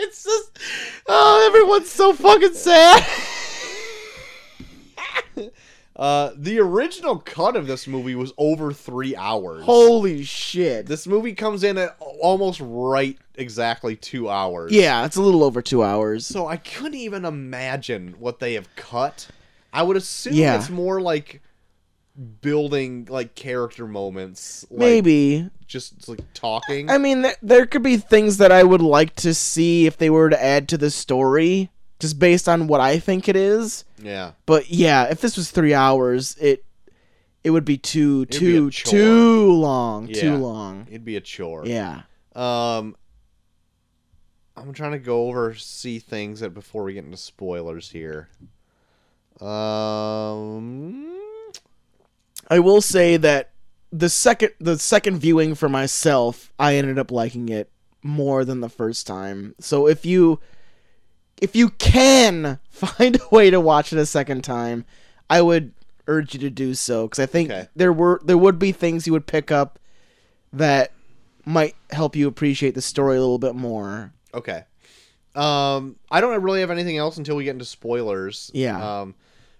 It's 0.02 0.24
just 0.24 0.58
oh, 1.06 1.46
everyone's 1.48 1.90
so 1.90 2.12
fucking 2.12 2.54
sad. 2.54 3.06
Uh, 5.94 6.30
the 6.36 6.58
original 6.58 7.18
cut 7.18 7.54
of 7.54 7.66
this 7.66 7.86
movie 7.86 8.14
was 8.14 8.32
over 8.38 8.72
three 8.72 9.14
hours. 9.14 9.62
Holy 9.62 10.24
shit. 10.24 10.86
This 10.86 11.06
movie 11.06 11.34
comes 11.34 11.62
in 11.64 11.76
at 11.76 11.94
almost 12.00 12.60
right 12.64 13.18
exactly 13.34 13.94
two 13.94 14.30
hours. 14.30 14.72
Yeah, 14.72 15.04
it's 15.04 15.16
a 15.16 15.22
little 15.22 15.44
over 15.44 15.60
two 15.60 15.82
hours. 15.82 16.26
So 16.26 16.46
I 16.46 16.56
couldn't 16.56 16.94
even 16.94 17.26
imagine 17.26 18.14
what 18.18 18.38
they 18.40 18.54
have 18.54 18.74
cut. 18.74 19.28
I 19.70 19.82
would 19.82 19.98
assume 19.98 20.32
Yeah. 20.32 20.56
it's 20.56 20.70
more 20.70 20.98
like 21.00 21.42
building 22.40 23.06
like 23.10 23.34
character 23.34 23.86
moments, 23.86 24.66
like 24.70 24.78
Maybe. 24.80 25.48
just 25.66 26.08
like 26.08 26.20
talking. 26.34 26.90
I 26.90 26.98
mean, 26.98 27.22
there, 27.22 27.36
there 27.42 27.66
could 27.66 27.82
be 27.82 27.96
things 27.96 28.36
that 28.38 28.52
I 28.52 28.62
would 28.62 28.82
like 28.82 29.16
to 29.16 29.32
see 29.34 29.86
if 29.86 29.96
they 29.96 30.10
were 30.10 30.28
to 30.30 30.42
add 30.42 30.68
to 30.70 30.78
the 30.78 30.90
story, 30.90 31.70
just 31.98 32.18
based 32.18 32.48
on 32.48 32.66
what 32.66 32.80
I 32.80 32.98
think 32.98 33.28
it 33.28 33.36
is. 33.36 33.84
yeah, 34.02 34.32
But 34.46 34.68
yeah, 34.70 35.04
if 35.04 35.20
this 35.20 35.36
was 35.36 35.50
three 35.50 35.72
hours, 35.74 36.36
it 36.40 36.64
it 37.44 37.50
would 37.50 37.64
be 37.64 37.76
too 37.78 38.26
It'd 38.28 38.38
too 38.40 38.70
chore. 38.70 38.90
too 38.92 39.52
long, 39.52 40.06
Yeah. 40.08 40.20
too 40.20 40.36
long. 40.36 40.86
it'd 40.88 41.04
be 41.04 41.16
a 41.16 41.20
chore. 41.20 41.64
Yeah. 41.66 42.02
Um, 42.36 42.94
I'm 44.56 44.72
trying 44.74 44.92
to 44.92 44.98
go 44.98 45.28
over 45.28 45.54
see 45.54 45.98
things 45.98 46.40
that 46.40 46.50
before 46.50 46.84
we 46.84 46.92
get 46.92 47.04
into 47.04 47.16
spoilers 47.16 47.90
here. 47.90 48.28
Um, 49.40 51.18
I 52.52 52.58
will 52.58 52.80
say 52.80 53.16
that 53.16 53.50
the 53.90 54.08
second 54.08 54.50
the 54.60 54.78
second 54.78 55.18
viewing 55.18 55.54
for 55.54 55.68
myself, 55.68 56.52
I 56.58 56.76
ended 56.76 56.98
up 56.98 57.10
liking 57.10 57.48
it 57.48 57.70
more 58.02 58.44
than 58.44 58.60
the 58.60 58.68
first 58.68 59.06
time. 59.06 59.54
So 59.60 59.86
if 59.86 60.04
you 60.04 60.38
if 61.40 61.56
you 61.56 61.70
can 61.70 62.58
find 62.70 63.16
a 63.16 63.34
way 63.34 63.50
to 63.50 63.60
watch 63.60 63.92
it 63.92 63.98
a 63.98 64.06
second 64.06 64.42
time, 64.44 64.84
I 65.30 65.40
would 65.42 65.72
urge 66.06 66.34
you 66.34 66.40
to 66.40 66.50
do 66.50 66.74
so 66.74 67.06
because 67.06 67.18
I 67.20 67.26
think 67.26 67.50
Okay. 67.50 67.68
there 67.76 67.92
were 67.92 68.20
there 68.24 68.38
would 68.38 68.58
be 68.58 68.72
things 68.72 69.06
you 69.06 69.12
would 69.12 69.26
pick 69.26 69.50
up 69.50 69.78
that 70.52 70.92
might 71.44 71.74
help 71.90 72.14
you 72.16 72.28
appreciate 72.28 72.74
the 72.74 72.82
story 72.82 73.16
a 73.16 73.20
little 73.20 73.38
bit 73.38 73.54
more. 73.54 74.12
okay. 74.34 74.64
Um, 75.34 75.96
I 76.10 76.20
don't 76.20 76.42
really 76.42 76.60
have 76.60 76.70
anything 76.70 76.98
else 76.98 77.16
until 77.16 77.36
we 77.36 77.44
get 77.44 77.52
into 77.52 77.64
spoilers. 77.64 78.50
Yeah. 78.52 79.00
Um, 79.00 79.14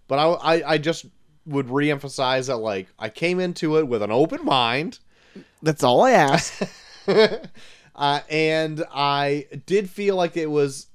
but 0.07 0.19
I, 0.19 0.27
I, 0.57 0.71
I 0.75 0.79
just 0.79 1.07
would 1.47 1.67
reemphasize 1.67 2.47
that 2.47 2.59
like 2.59 2.89
I 2.99 3.09
came 3.09 3.41
into 3.41 3.79
it 3.79 3.89
with 3.89 4.03
an 4.03 4.11
open 4.11 4.45
mind. 4.45 4.99
That's 5.63 5.83
all 5.83 6.03
I 6.03 6.13
ask. 6.13 6.63
uh, 7.07 8.21
and 8.31 8.85
I 8.93 9.47
did 9.67 9.91
feel 9.91 10.17
like 10.17 10.37
it 10.37 10.51
was 10.51 10.87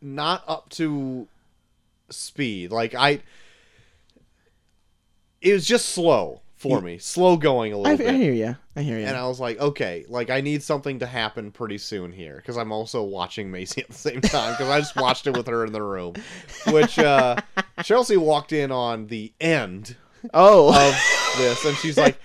not 0.00 0.44
up 0.46 0.68
to 0.70 1.28
speed. 2.10 2.70
Like 2.70 2.94
I, 2.94 3.20
it 5.40 5.52
was 5.52 5.66
just 5.66 5.88
slow 5.90 6.42
for 6.68 6.80
me, 6.80 6.98
slow 6.98 7.36
going 7.36 7.72
a 7.72 7.76
little 7.78 7.92
I 7.92 7.96
bit. 7.96 8.14
hear 8.14 8.32
you. 8.32 8.56
I 8.74 8.82
hear 8.82 8.98
you. 8.98 9.06
And 9.06 9.16
I 9.16 9.26
was 9.26 9.40
like, 9.40 9.58
okay, 9.58 10.04
like 10.08 10.30
I 10.30 10.40
need 10.40 10.62
something 10.62 10.98
to 11.00 11.06
happen 11.06 11.50
pretty 11.50 11.78
soon 11.78 12.12
here 12.12 12.36
because 12.36 12.56
I'm 12.56 12.72
also 12.72 13.02
watching 13.02 13.50
Macy 13.50 13.80
at 13.82 13.88
the 13.88 13.94
same 13.94 14.20
time 14.20 14.52
because 14.52 14.68
I 14.68 14.78
just 14.80 14.96
watched 14.96 15.26
it 15.26 15.36
with 15.36 15.46
her 15.46 15.64
in 15.64 15.72
the 15.72 15.82
room, 15.82 16.14
which 16.68 16.98
uh, 16.98 17.36
Chelsea 17.82 18.16
walked 18.16 18.52
in 18.52 18.70
on 18.70 19.06
the 19.06 19.32
end 19.40 19.96
oh, 20.34 20.68
of 20.68 21.38
this, 21.38 21.64
and 21.64 21.76
she's 21.76 21.96
like, 21.96 22.18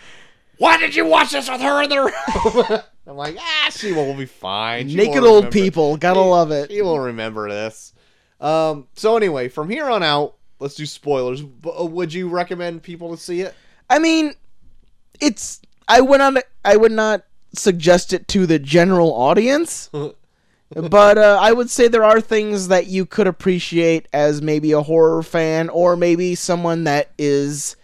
"Why 0.57 0.77
did 0.77 0.95
you 0.95 1.05
watch 1.05 1.31
this 1.31 1.49
with 1.49 1.61
her 1.61 1.83
in 1.83 1.89
the 1.89 1.99
room?" 2.01 2.81
I'm 3.07 3.17
like, 3.17 3.37
"Ah, 3.39 3.69
she 3.71 3.91
will 3.91 4.13
be 4.13 4.25
fine." 4.25 4.89
She 4.89 4.95
naked 4.95 5.23
old 5.23 5.45
remember- 5.45 5.51
people, 5.51 5.97
gotta 5.97 6.19
she- 6.19 6.25
love 6.25 6.51
it. 6.51 6.71
She 6.71 6.81
will 6.81 6.99
remember 6.99 7.49
this. 7.49 7.93
Um. 8.39 8.87
So 8.95 9.17
anyway, 9.17 9.49
from 9.49 9.69
here 9.69 9.89
on 9.89 10.03
out, 10.03 10.35
let's 10.59 10.75
do 10.75 10.85
spoilers. 10.85 11.41
B- 11.41 11.71
uh, 11.79 11.85
Would 11.85 12.13
you 12.13 12.27
recommend 12.29 12.83
people 12.83 13.15
to 13.15 13.21
see 13.21 13.41
it? 13.41 13.53
I 13.91 13.99
mean, 13.99 14.33
it's 15.19 15.61
I 15.87 15.99
would 15.99 16.19
not 16.19 16.43
I 16.63 16.77
would 16.77 16.93
not 16.93 17.23
suggest 17.53 18.13
it 18.13 18.27
to 18.29 18.45
the 18.45 18.57
general 18.57 19.13
audience, 19.13 19.89
but 20.73 21.17
uh, 21.17 21.37
I 21.41 21.51
would 21.51 21.69
say 21.69 21.89
there 21.89 22.05
are 22.05 22.21
things 22.21 22.69
that 22.69 22.87
you 22.87 23.05
could 23.05 23.27
appreciate 23.27 24.07
as 24.13 24.41
maybe 24.41 24.71
a 24.71 24.81
horror 24.81 25.21
fan 25.21 25.67
or 25.67 25.97
maybe 25.97 26.35
someone 26.35 26.85
that 26.85 27.11
is 27.17 27.75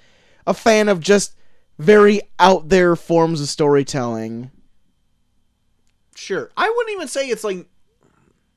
a 0.47 0.53
fan 0.53 0.87
of 0.87 1.01
just 1.01 1.35
very 1.77 2.21
out 2.39 2.69
there 2.69 2.95
forms 2.95 3.41
of 3.41 3.49
storytelling. 3.49 4.49
Sure. 6.15 6.49
I 6.55 6.69
wouldn't 6.69 6.95
even 6.95 7.07
say 7.09 7.27
it's 7.27 7.43
like, 7.43 7.67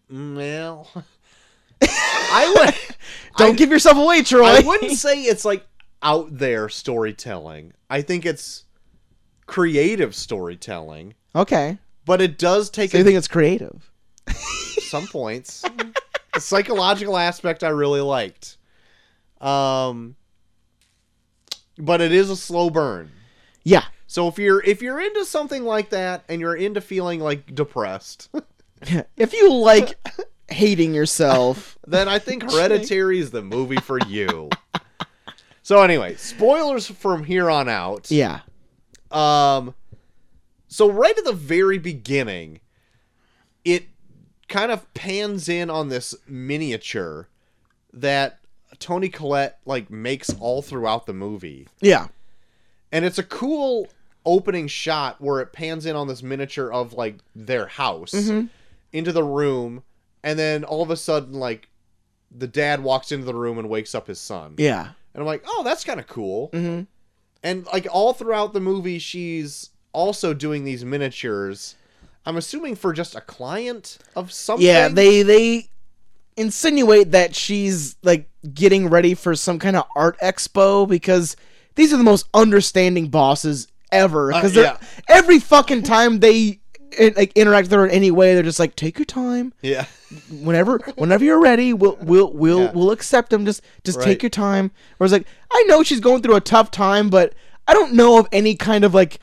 well, 0.09 0.89
I 1.83 2.55
would. 2.57 2.75
Don't 3.37 3.55
I- 3.55 3.57
give 3.57 3.71
yourself 3.71 3.99
away, 3.99 4.23
Troy. 4.23 4.47
I 4.47 4.61
wouldn't 4.61 4.93
say 4.93 5.23
it's 5.25 5.45
like 5.45 5.67
out 6.03 6.39
there 6.39 6.69
storytelling. 6.69 7.73
I 7.89 8.03
think 8.03 8.25
it's 8.27 8.65
creative 9.47 10.15
storytelling, 10.15 11.15
okay, 11.35 11.79
but 12.05 12.21
it 12.21 12.39
does 12.39 12.71
take 12.71 12.91
so 12.93 12.99
you 12.99 13.03
a- 13.03 13.05
think 13.05 13.19
it's 13.19 13.29
creative? 13.29 13.91
some 14.31 15.07
points. 15.09 15.63
the 16.35 16.41
psychological 16.41 17.17
aspect 17.17 17.65
I 17.65 17.69
really 17.71 18.01
liked. 18.01 18.57
Um, 19.41 20.17
but 21.79 22.01
it 22.01 22.13
is 22.13 22.31
a 22.31 22.37
slow 22.37 22.71
burn. 22.71 23.11
Yeah, 23.65 23.85
So 24.07 24.29
if 24.29 24.39
you're 24.39 24.63
if 24.63 24.81
you're 24.83 25.01
into 25.01 25.25
something 25.25 25.65
like 25.65 25.91
that 25.91 26.25
and 26.29 26.41
you're 26.41 26.57
into 26.57 26.81
feeling 26.81 27.21
like 27.21 27.55
depressed, 27.55 28.29
if 29.17 29.33
you 29.33 29.53
like 29.55 29.95
hating 30.49 30.95
yourself, 30.95 31.79
then 31.87 32.09
I 32.09 32.19
think 32.19 32.51
Hereditary 32.51 33.19
is 33.19 33.31
the 33.31 33.43
movie 33.43 33.77
for 33.81 33.99
you. 34.09 34.49
So 35.71 35.83
anyway, 35.83 36.17
spoilers 36.17 36.89
from 36.89 37.23
here 37.23 37.49
on 37.49 37.69
out. 37.69 38.11
yeah, 38.11 38.41
Um 39.13 39.73
so 40.67 40.91
right 40.91 41.17
at 41.17 41.25
the 41.25 41.33
very 41.33 41.79
beginning, 41.79 42.59
it 43.65 43.85
kind 44.49 44.73
of 44.73 44.93
pans 44.95 45.49
in 45.49 45.71
on 45.71 45.89
this 45.89 46.13
miniature 46.27 47.29
that 47.93 48.41
Toni 48.81 49.09
Collette 49.11 49.61
like 49.65 49.91
makes 49.93 50.31
all 50.41 50.61
throughout 50.61 51.07
the 51.07 51.13
movie. 51.13 51.69
yeah, 51.81 52.09
And 52.91 53.05
it's 53.05 53.19
a 53.19 53.23
cool 53.23 53.87
opening 54.27 54.67
shot 54.67 55.21
where 55.21 55.39
it 55.41 55.53
pans 55.53 55.87
in 55.87 55.95
on 55.95 56.09
this 56.09 56.21
miniature 56.21 56.73
of 56.73 56.95
like 56.95 57.19
their 57.37 57.69
house 57.69 58.11
Mhm. 58.11 58.49
into 58.93 59.13
the 59.13 59.23
room 59.23 59.85
and 60.25 60.37
then 60.37 60.65
all 60.65 60.83
of 60.83 60.91
a 60.91 60.97
sudden 60.97 61.35
like 61.35 61.69
the 62.37 62.49
dad 62.49 62.83
walks 62.83 63.13
into 63.13 63.25
the 63.25 63.35
room 63.37 63.57
and 63.57 63.69
wakes 63.69 63.95
up 63.95 64.09
his 64.09 64.19
son. 64.19 64.55
yeah. 64.59 64.95
And 65.15 65.21
I'm 65.23 65.27
like, 65.27 65.43
"Oh, 65.47 65.63
that's 65.65 65.85
kind 65.85 66.01
of 66.01 66.07
cool." 66.07 66.49
hmm 66.53 66.83
And 67.43 67.67
like 67.67 67.87
all 67.91 68.13
throughout 68.13 68.53
the 68.53 68.61
movie 68.61 68.99
she's 68.99 69.71
also 69.93 70.35
doing 70.35 70.65
these 70.65 70.85
miniatures. 70.85 71.75
I'm 72.27 72.37
assuming 72.37 72.77
for 72.77 72.93
just 72.93 73.15
a 73.17 73.21
client 73.21 73.99
of 74.15 74.31
something. 74.33 74.67
Yeah, 74.67 74.89
they 74.89 75.23
they 75.23 75.71
insinuate 76.37 77.11
that 77.13 77.35
she's 77.35 77.97
like 78.03 78.29
getting 78.55 78.89
ready 78.89 79.15
for 79.15 79.35
some 79.35 79.59
kind 79.59 79.77
of 79.77 79.85
art 79.97 80.19
expo 80.21 80.89
because 80.89 81.37
these 81.75 81.93
are 81.93 81.97
the 81.97 82.05
most 82.05 82.29
understanding 82.35 83.09
bosses 83.09 83.69
ever. 83.93 84.33
Uh, 84.33 84.37
Because 84.37 84.57
yeah. 84.57 84.77
every 85.09 85.39
fucking 85.39 85.83
time 85.83 86.21
they 86.21 86.60
eh, 86.99 87.11
like 87.17 87.33
interact 87.37 87.67
with 87.67 87.73
her 87.73 87.85
in 87.87 87.91
any 87.91 88.11
way, 88.11 88.35
they're 88.35 88.43
just 88.43 88.59
like, 88.59 88.77
"Take 88.77 88.99
your 88.99 89.05
time. 89.07 89.53
Yeah. 89.63 89.87
Whenever 90.31 90.79
whenever 90.97 91.25
you're 91.25 91.41
ready, 91.41 91.73
we'll 91.73 91.99
we'll 92.01 92.33
we'll 92.33 92.61
Yeah. 92.61 92.73
we'll 92.73 92.91
accept 92.91 93.31
them. 93.31 93.45
Just 93.45 93.63
just 93.85 93.99
Right. 93.99 94.05
take 94.07 94.23
your 94.23 94.31
time." 94.31 94.71
Whereas 94.99 95.13
like, 95.13 95.27
I 95.53 95.63
know 95.69 95.83
she's 95.83 96.01
going 96.01 96.23
through 96.23 96.37
a 96.37 96.41
tough 96.41 96.71
time, 96.71 97.11
but 97.11 97.35
I 97.69 97.75
don't 97.75 97.93
know 97.95 98.19
of 98.19 98.27
any 98.33 98.55
kind 98.57 98.85
of 98.85 98.95
like 98.95 99.19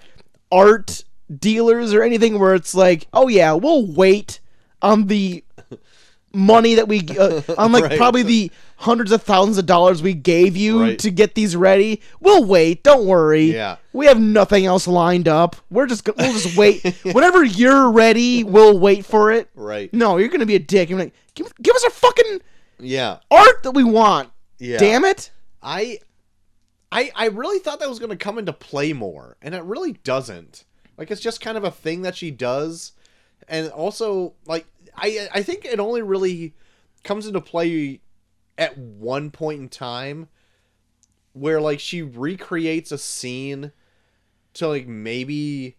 art 0.52 1.04
dealers 1.40 1.94
or 1.94 2.02
anything 2.04 2.40
where 2.40 2.56
it's 2.56 2.74
like, 2.74 3.08
oh 3.14 3.28
yeah, 3.28 3.52
we'll 3.54 3.86
wait 3.86 4.40
on 4.82 5.08
the 5.08 5.44
money 6.38 6.76
that 6.76 6.88
we 6.88 7.02
uh, 7.18 7.42
on 7.58 7.72
like 7.72 7.84
Right. 7.86 7.98
probably 7.98 8.24
the 8.24 8.52
hundreds 8.78 9.12
of 9.12 9.24
thousands 9.24 9.58
of 9.58 9.66
dollars 9.66 10.02
we 10.04 10.14
gave 10.14 10.56
you 10.56 10.82
Right. 10.82 11.00
to 11.00 11.10
get 11.10 11.34
these 11.36 11.56
ready. 11.56 12.02
We'll 12.20 12.44
wait. 12.46 12.84
Don't 12.84 13.06
worry. 13.06 13.52
Yeah. 13.54 13.78
We 13.94 14.06
have 14.06 14.20
nothing 14.22 14.66
else 14.66 14.88
lined 14.88 15.28
up. 15.28 15.56
We're 15.72 15.88
just 15.88 16.04
gonna, 16.04 16.18
we'll 16.20 16.34
just 16.40 16.56
wait. 16.56 16.84
Whenever 17.04 17.44
you're 17.44 17.90
ready, 17.92 18.44
we'll 18.44 18.78
wait 18.80 19.06
for 19.06 19.32
it. 19.32 19.50
Right. 19.56 19.92
No, 19.94 20.18
you're 20.18 20.30
gonna 20.30 20.46
be 20.46 20.56
a 20.56 20.60
dick. 20.60 20.90
You're 20.90 21.00
like, 21.00 21.14
give, 21.34 21.52
give 21.62 21.76
us 21.76 21.84
our 21.84 21.90
fucking 21.90 22.40
Yeah. 22.80 23.18
art 23.32 23.64
that 23.64 23.72
we 23.72 23.84
want. 23.84 24.30
Yeah. 24.60 24.78
Damn 24.78 25.06
it. 25.06 25.32
I 25.64 26.00
I 26.92 27.12
I 27.16 27.26
really 27.28 27.60
thought 27.60 27.80
that 27.80 27.90
was 27.90 28.00
going 28.00 28.12
to 28.12 28.16
come 28.16 28.38
into 28.38 28.54
play 28.54 28.94
more, 28.94 29.36
and 29.42 29.54
it 29.54 29.64
really 29.64 29.94
doesn't. 29.94 30.64
Like 30.98 31.12
it's 31.12 31.20
just 31.22 31.42
kind 31.42 31.58
of 31.58 31.64
a 31.64 31.72
thing 31.72 32.04
that 32.04 32.16
she 32.16 32.32
does, 32.32 32.94
and 33.48 33.70
also 33.72 34.34
like 34.46 34.66
I 34.98 35.28
I 35.34 35.44
think 35.44 35.66
it 35.66 35.80
only 35.80 36.02
really 36.02 36.54
comes 37.04 37.28
into 37.28 37.42
play 37.42 38.02
at 38.58 38.78
one 38.78 39.32
point 39.32 39.62
in 39.62 39.70
time 39.70 40.28
where 41.34 41.62
like 41.62 41.80
she 41.80 42.02
recreates 42.02 42.92
a 42.92 42.98
scene 42.98 43.72
to 44.56 44.68
like 44.68 44.88
maybe 44.88 45.76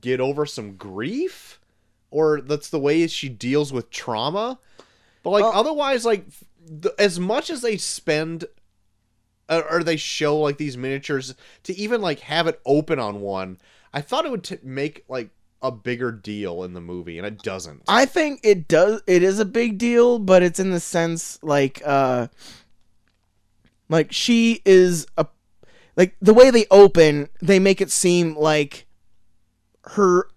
get 0.00 0.20
over 0.20 0.44
some 0.44 0.76
grief 0.76 1.60
or 2.10 2.40
that's 2.40 2.68
the 2.68 2.78
way 2.78 3.06
she 3.06 3.28
deals 3.28 3.72
with 3.72 3.90
trauma 3.90 4.58
but 5.22 5.30
like 5.30 5.44
Oh. 5.44 5.52
otherwise 5.52 6.04
like 6.04 6.26
the, 6.66 6.92
as 6.98 7.18
much 7.20 7.48
as 7.50 7.62
they 7.62 7.76
spend 7.76 8.44
uh, 9.48 9.62
or 9.70 9.82
they 9.82 9.96
show 9.96 10.36
like 10.38 10.58
these 10.58 10.76
miniatures 10.76 11.34
to 11.62 11.74
even 11.76 12.00
like 12.00 12.20
have 12.20 12.46
it 12.46 12.60
open 12.66 12.98
on 12.98 13.20
one 13.20 13.58
i 13.94 14.00
thought 14.00 14.24
it 14.24 14.30
would 14.30 14.44
t- 14.44 14.58
make 14.62 15.04
like 15.08 15.30
a 15.62 15.70
bigger 15.70 16.10
deal 16.10 16.62
in 16.64 16.72
the 16.72 16.80
movie 16.80 17.18
and 17.18 17.26
it 17.26 17.42
doesn't 17.42 17.82
I 17.86 18.06
think 18.06 18.40
it 18.42 18.66
does. 18.66 19.02
It 19.06 19.22
is 19.22 19.38
a 19.38 19.44
big 19.44 19.78
deal, 19.78 20.18
but 20.18 20.42
it's 20.42 20.58
in 20.58 20.70
the 20.70 20.80
sense 20.80 21.38
like, 21.42 21.82
uh, 21.84 22.28
like 23.88 24.12
she 24.12 24.62
is 24.64 25.06
a, 25.18 25.26
like 25.96 26.16
the 26.20 26.34
way 26.34 26.50
they 26.50 26.66
open, 26.70 27.28
they 27.42 27.58
make 27.58 27.80
it 27.80 27.90
seem 27.90 28.36
like 28.36 28.86
her, 29.82 30.28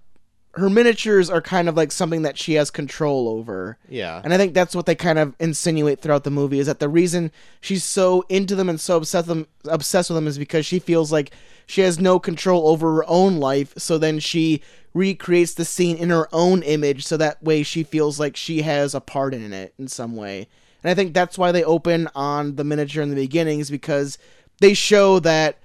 her 0.56 0.70
miniatures 0.70 1.30
are 1.30 1.42
kind 1.42 1.68
of 1.68 1.76
like 1.76 1.92
something 1.92 2.22
that 2.22 2.38
she 2.38 2.54
has 2.54 2.70
control 2.70 3.28
over. 3.28 3.78
yeah 3.90 4.22
And 4.24 4.34
I 4.34 4.38
think 4.38 4.54
that's 4.54 4.76
what 4.76 4.86
they 4.86 4.96
kind 4.96 5.18
of 5.18 5.36
insinuate 5.40 6.00
throughout 6.00 6.24
the 6.24 6.32
movie 6.32 6.60
is 6.60 6.68
that 6.68 6.80
the 6.80 6.90
reason 6.90 7.32
she's 7.60 7.84
so 7.84 8.24
into 8.30 8.56
them 8.56 8.70
and 8.70 8.80
so 8.80 8.98
obsessed 8.98 9.28
them 9.28 9.48
obsessed 9.66 10.10
with 10.10 10.16
them 10.16 10.28
is 10.28 10.38
because 10.38 10.66
she 10.66 10.80
feels 10.80 11.12
like 11.12 11.32
she 11.66 11.82
has 11.82 12.00
no 12.00 12.20
control 12.20 12.68
over 12.68 12.96
her 12.96 13.06
own 13.08 13.38
life. 13.38 13.74
So 13.78 13.98
then 13.98 14.20
she 14.20 14.62
recreates 14.94 15.54
the 15.54 15.66
scene 15.66 15.98
in 15.98 16.10
her 16.10 16.28
own 16.32 16.62
image, 16.62 17.06
so 17.06 17.18
that 17.18 17.42
way 17.42 17.64
she 17.64 17.84
feels 17.84 18.20
like 18.20 18.36
she 18.36 18.62
has 18.62 18.94
a 18.94 19.02
part 19.02 19.34
in 19.34 19.54
it 19.54 19.74
in 19.80 19.88
some 19.88 20.16
way. 20.16 20.48
And 20.84 20.92
I 20.92 20.94
think 20.94 21.14
that's 21.14 21.38
why 21.38 21.52
they 21.52 21.64
open 21.64 22.10
on 22.14 22.58
the 22.58 22.64
miniature 22.64 23.02
in 23.02 23.10
the 23.10 23.16
beginning 23.16 23.60
is 23.60 23.72
because 23.72 24.18
they 24.60 24.74
show 24.74 25.20
that 25.20 25.58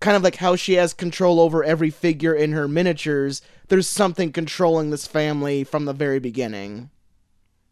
kind 0.00 0.16
of 0.16 0.22
like 0.22 0.36
how 0.36 0.54
she 0.54 0.74
has 0.74 0.94
control 0.94 1.40
over 1.40 1.64
every 1.64 1.90
figure 1.90 2.34
in 2.34 2.52
her 2.52 2.68
miniatures. 2.68 3.42
There's 3.68 3.88
something 3.88 4.32
controlling 4.32 4.90
this 4.90 5.06
family 5.06 5.62
from 5.64 5.84
the 5.84 5.92
very 5.92 6.18
beginning. 6.18 6.90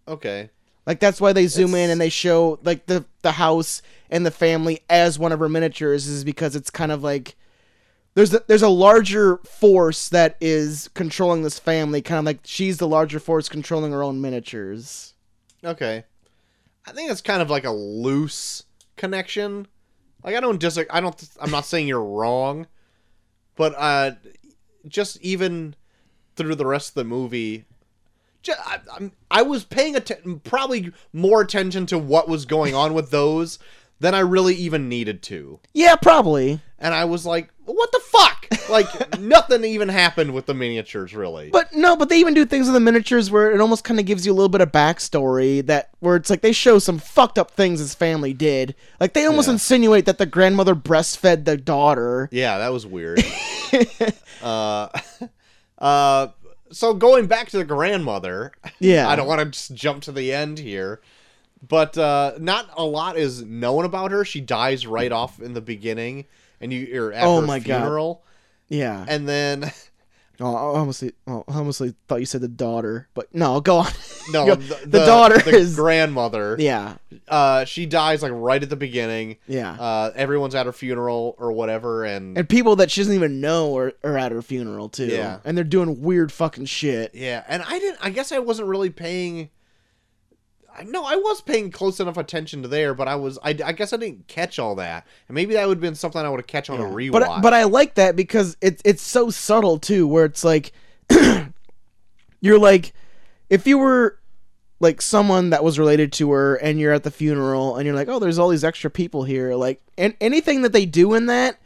okay 0.06 0.50
Like 0.86 1.00
that's 1.00 1.20
why 1.20 1.32
they 1.32 1.46
zoom 1.46 1.74
in 1.74 1.90
and 1.90 2.00
they 2.00 2.08
show 2.10 2.58
like 2.62 2.86
the 2.86 3.04
the 3.22 3.32
house 3.32 3.82
and 4.10 4.24
the 4.24 4.30
family 4.30 4.80
as 4.88 5.18
one 5.18 5.32
of 5.32 5.40
her 5.40 5.48
miniatures 5.48 6.06
is 6.06 6.22
because 6.24 6.54
it's 6.54 6.70
kind 6.70 6.92
of 6.92 7.02
like 7.02 7.36
there's 8.14 8.32
a, 8.32 8.42
there's 8.46 8.62
a 8.62 8.68
larger 8.68 9.36
force 9.38 10.08
that 10.08 10.36
is 10.40 10.88
controlling 10.94 11.42
this 11.42 11.58
family, 11.58 12.00
kind 12.00 12.18
of 12.18 12.24
like 12.24 12.38
she's 12.44 12.78
the 12.78 12.88
larger 12.88 13.18
force 13.20 13.46
controlling 13.48 13.92
her 13.92 14.02
own 14.02 14.20
miniatures. 14.20 15.14
okay 15.64 16.04
i 16.86 16.92
think 16.92 17.10
it's 17.10 17.20
kind 17.20 17.42
of 17.42 17.50
like 17.50 17.64
a 17.64 17.70
loose 17.72 18.64
connection 18.96 19.66
like 20.22 20.34
i 20.36 20.40
don't 20.40 20.60
dis 20.60 20.78
i 20.90 21.00
don't 21.00 21.28
i'm 21.40 21.50
not 21.50 21.66
saying 21.66 21.88
you're 21.88 22.02
wrong 22.02 22.66
but 23.56 23.74
uh 23.76 24.12
just 24.86 25.20
even 25.20 25.74
through 26.36 26.54
the 26.54 26.66
rest 26.66 26.90
of 26.90 26.94
the 26.94 27.04
movie 27.04 27.64
I, 28.48 28.78
I'm, 28.94 29.12
I 29.28 29.42
was 29.42 29.64
paying 29.64 29.96
atten- 29.96 30.40
probably 30.44 30.92
more 31.12 31.40
attention 31.40 31.84
to 31.86 31.98
what 31.98 32.28
was 32.28 32.44
going 32.46 32.76
on 32.76 32.94
with 32.94 33.10
those 33.10 33.58
than 33.98 34.14
I 34.14 34.20
really 34.20 34.54
even 34.54 34.88
needed 34.88 35.20
to. 35.24 35.58
Yeah, 35.74 35.96
probably. 35.96 36.60
And 36.78 36.94
I 36.94 37.06
was 37.06 37.26
like, 37.26 37.48
what 37.64 37.90
the 37.90 38.00
fuck? 38.04 38.46
Like, 38.70 39.18
nothing 39.20 39.64
even 39.64 39.88
happened 39.88 40.32
with 40.32 40.46
the 40.46 40.54
miniatures, 40.54 41.12
really. 41.14 41.50
But 41.50 41.72
no, 41.74 41.96
but 41.96 42.08
they 42.08 42.20
even 42.20 42.34
do 42.34 42.44
things 42.44 42.66
with 42.66 42.74
the 42.74 42.80
miniatures 42.80 43.30
where 43.32 43.50
it 43.50 43.60
almost 43.60 43.82
kind 43.82 43.98
of 43.98 44.06
gives 44.06 44.24
you 44.26 44.32
a 44.32 44.34
little 44.36 44.48
bit 44.50 44.60
of 44.60 44.70
backstory 44.70 45.64
that 45.66 45.90
where 45.98 46.14
it's 46.14 46.30
like 46.30 46.42
they 46.42 46.52
show 46.52 46.78
some 46.78 46.98
fucked 46.98 47.38
up 47.40 47.50
things 47.50 47.80
his 47.80 47.94
family 47.94 48.32
did. 48.34 48.76
Like 49.00 49.14
they 49.14 49.26
almost 49.26 49.48
Yeah. 49.48 49.54
insinuate 49.54 50.04
that 50.06 50.18
the 50.18 50.26
grandmother 50.26 50.76
breastfed 50.76 51.46
the 51.46 51.56
daughter. 51.56 52.28
yeah, 52.30 52.58
that 52.58 52.72
was 52.72 52.86
weird. 52.86 53.24
uh, 54.42 54.88
uh, 55.78 56.28
so 56.70 56.94
going 56.94 57.26
back 57.26 57.48
to 57.50 57.58
the 57.58 57.64
grandmother, 57.64 58.52
Yeah. 58.80 59.08
I 59.08 59.16
don't 59.16 59.26
want 59.28 59.40
to 59.40 59.46
just 59.46 59.74
jump 59.74 60.02
to 60.04 60.12
the 60.12 60.32
end 60.32 60.58
here, 60.58 61.00
but 61.66 61.96
uh, 61.96 62.32
not 62.38 62.68
a 62.76 62.84
lot 62.84 63.16
is 63.16 63.42
known 63.42 63.84
about 63.84 64.10
her. 64.10 64.24
She 64.24 64.40
dies 64.40 64.86
right 64.86 65.12
off 65.12 65.40
in 65.40 65.54
the 65.54 65.60
beginning, 65.60 66.26
and 66.60 66.72
you 66.72 67.02
or 67.02 67.12
at 67.12 67.24
Oh 67.24 67.40
her 67.40 67.46
my 67.46 67.58
God. 67.58 67.64
funeral, 67.82 68.24
Yeah. 68.68 69.04
and 69.08 69.28
then 69.28 69.70
Oh, 70.40 70.54
I 70.54 70.78
almost, 70.78 71.02
oh, 71.26 71.44
I 71.48 71.56
almost 71.56 71.80
thought 72.08 72.20
you 72.20 72.26
said 72.26 72.40
the 72.42 72.48
daughter, 72.48 73.08
but 73.14 73.34
no, 73.34 73.60
go 73.60 73.78
on. 73.78 73.90
no, 74.30 74.44
Go- 74.46 74.54
the, 74.56 74.86
the 74.86 75.06
daughter 75.06 75.38
the 75.38 75.50
is- 75.56 75.76
grandmother. 75.76 76.56
yeah, 76.58 76.96
Uh, 77.28 77.64
she 77.64 77.86
dies 77.86 78.22
like 78.22 78.32
right 78.34 78.62
at 78.62 78.68
the 78.68 78.76
beginning. 78.76 79.36
yeah. 79.46 79.72
Uh, 79.72 80.12
everyone's 80.14 80.54
at 80.54 80.66
her 80.66 80.72
funeral 80.72 81.34
or 81.38 81.52
whatever, 81.52 82.04
and, 82.04 82.36
and 82.36 82.48
people 82.48 82.76
that 82.76 82.90
she 82.90 83.00
doesn't 83.00 83.14
even 83.14 83.40
know 83.40 83.76
are, 83.78 83.92
are 84.04 84.18
at 84.18 84.30
her 84.32 84.42
funeral 84.42 84.88
too. 84.88 85.06
Yeah. 85.06 85.38
and 85.44 85.56
they're 85.56 85.64
doing 85.64 86.02
weird 86.02 86.30
fucking 86.32 86.66
shit. 86.66 87.14
yeah, 87.14 87.42
and 87.48 87.62
I 87.62 87.78
didn't. 87.78 87.98
I 88.02 88.10
guess 88.10 88.30
I 88.32 88.38
wasn't 88.38 88.68
really 88.68 88.90
paying. 88.90 89.50
No, 90.84 91.04
I 91.04 91.16
was 91.16 91.40
paying 91.40 91.70
close 91.70 92.00
enough 92.00 92.16
attention 92.16 92.62
to 92.62 92.68
there, 92.68 92.94
but 92.94 93.08
I 93.08 93.14
was. 93.16 93.38
I, 93.42 93.50
I 93.64 93.72
guess 93.72 93.92
I 93.92 93.96
didn't 93.96 94.26
catch 94.26 94.58
all 94.58 94.74
that, 94.76 95.06
and 95.28 95.34
maybe 95.34 95.54
that 95.54 95.66
would 95.68 95.78
have 95.78 95.82
been 95.82 95.94
something 95.94 96.20
I 96.20 96.28
would 96.28 96.40
have 96.40 96.46
catch 96.46 96.70
on 96.70 96.80
a 96.80 96.84
rewatch. 96.84 97.12
But 97.12 97.40
but 97.42 97.54
I 97.54 97.64
like 97.64 97.94
that 97.94 98.16
because 98.16 98.56
it's 98.60 98.82
it's 98.84 99.02
so 99.02 99.30
subtle 99.30 99.78
too, 99.78 100.06
where 100.06 100.24
it's 100.24 100.44
like 100.44 100.72
you're 102.40 102.58
like 102.58 102.92
if 103.48 103.66
you 103.66 103.78
were 103.78 104.18
like 104.80 105.00
someone 105.00 105.50
that 105.50 105.64
was 105.64 105.78
related 105.78 106.12
to 106.12 106.30
her 106.32 106.56
and 106.56 106.78
you're 106.78 106.92
at 106.92 107.02
the 107.02 107.10
funeral 107.10 107.76
and 107.76 107.86
you're 107.86 107.94
like, 107.94 108.08
oh, 108.08 108.18
there's 108.18 108.38
all 108.38 108.48
these 108.50 108.64
extra 108.64 108.90
people 108.90 109.24
here, 109.24 109.54
like 109.54 109.80
and 109.96 110.14
anything 110.20 110.62
that 110.62 110.72
they 110.72 110.86
do 110.86 111.14
in 111.14 111.26
that 111.26 111.58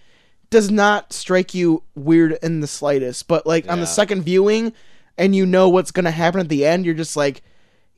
does 0.50 0.70
not 0.70 1.12
strike 1.12 1.54
you 1.54 1.82
weird 1.94 2.38
in 2.42 2.60
the 2.60 2.66
slightest. 2.66 3.28
But 3.28 3.46
like 3.46 3.70
on 3.70 3.80
the 3.80 3.86
second 3.86 4.22
viewing 4.22 4.72
and 5.16 5.34
you 5.34 5.46
know 5.46 5.68
what's 5.68 5.90
gonna 5.90 6.10
happen 6.10 6.40
at 6.40 6.48
the 6.48 6.64
end, 6.64 6.84
you're 6.84 6.94
just 6.94 7.16
like, 7.16 7.42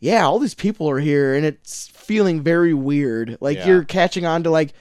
yeah, 0.03 0.25
all 0.27 0.41
these 0.41 0.55
people 0.55 0.91
are 0.91 0.99
here 0.99 1.33
and 1.35 1.47
it's 1.47 1.87
feeling 1.89 2.43
very 2.43 2.75
weird. 2.75 3.39
Like 3.41 3.59
Yeah. 3.59 3.69
you're 3.69 3.85
catching 3.85 4.27
on 4.27 4.43
to 4.43 4.51
like 4.51 4.73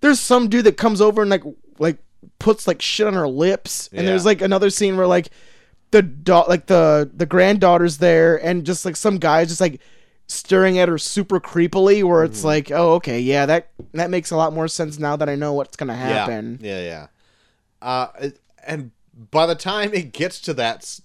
there's 0.00 0.20
some 0.20 0.48
dude 0.48 0.64
that 0.64 0.76
comes 0.76 1.00
over 1.00 1.20
and 1.22 1.30
like 1.30 1.42
like 1.78 1.98
puts 2.38 2.66
like 2.68 2.80
shit 2.80 3.06
on 3.06 3.14
her 3.14 3.26
lips 3.28 3.88
and 3.92 4.06
there's 4.06 4.24
like 4.24 4.40
another 4.40 4.70
scene 4.70 4.96
where 4.96 5.06
like 5.08 5.30
the 5.90 6.02
da- 6.02 6.46
like 6.48 6.66
the 6.66 7.10
the 7.12 7.26
granddaughter's 7.26 7.98
there 7.98 8.36
and 8.44 8.64
just 8.64 8.84
like 8.84 8.94
some 8.96 9.18
guy's 9.18 9.48
just 9.48 9.60
like 9.60 9.80
staring 10.28 10.78
at 10.78 10.88
her 10.88 10.98
super 10.98 11.40
creepily 11.40 12.04
where 12.04 12.22
Mm-hmm. 12.22 12.32
it's 12.32 12.44
like 12.44 12.70
oh 12.70 12.92
okay 12.94 13.18
yeah 13.18 13.46
that 13.46 13.70
that 13.92 14.08
makes 14.10 14.30
a 14.30 14.36
lot 14.36 14.52
more 14.52 14.68
sense 14.68 14.98
now 15.00 15.16
that 15.16 15.28
i 15.28 15.34
know 15.34 15.52
what's 15.52 15.76
gonna 15.76 15.96
happen 15.96 16.58
Yeah, 16.62 16.78
yeah, 16.80 16.86
yeah. 16.86 17.06
Uh, 17.82 18.30
and 18.66 18.90
by 19.32 19.46
the 19.46 19.54
time 19.56 19.92
it 19.92 20.12
gets 20.12 20.40
to 20.42 20.54
that, 20.54 21.00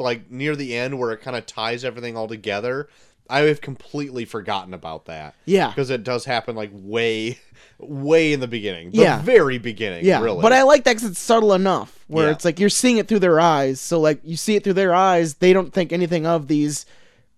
like 0.00 0.30
near 0.30 0.54
the 0.56 0.74
end 0.76 0.98
where 0.98 1.12
it 1.12 1.20
kind 1.20 1.36
of 1.36 1.46
ties 1.46 1.84
everything 1.84 2.16
all 2.16 2.28
together, 2.28 2.88
I 3.30 3.40
have 3.40 3.60
completely 3.60 4.24
forgotten 4.24 4.72
about 4.74 5.04
that 5.06 5.34
yeah 5.44 5.68
because 5.68 5.90
it 5.90 6.02
does 6.04 6.24
happen 6.24 6.56
like 6.56 6.70
way, 6.72 7.38
way 7.78 8.32
in 8.32 8.40
the 8.40 8.48
beginning, 8.48 8.90
the 8.90 8.98
Yeah. 8.98 9.20
very 9.22 9.58
beginning. 9.58 10.04
yeah 10.04 10.20
really. 10.22 10.40
but 10.42 10.52
i 10.52 10.62
like 10.62 10.84
that 10.84 10.96
because 10.96 11.10
it's 11.10 11.20
subtle 11.20 11.52
enough 11.52 12.04
where 12.08 12.26
Yeah. 12.26 12.32
it's 12.32 12.44
like 12.44 12.58
you're 12.58 12.70
seeing 12.70 12.96
it 12.96 13.06
through 13.06 13.18
their 13.18 13.38
eyes 13.38 13.80
so 13.80 14.00
like 14.00 14.20
you 14.24 14.36
see 14.36 14.56
it 14.56 14.64
through 14.64 14.72
their 14.74 14.94
eyes 14.94 15.34
they 15.34 15.52
don't 15.52 15.72
think 15.74 15.92
anything 15.92 16.24
of 16.26 16.48
these 16.48 16.86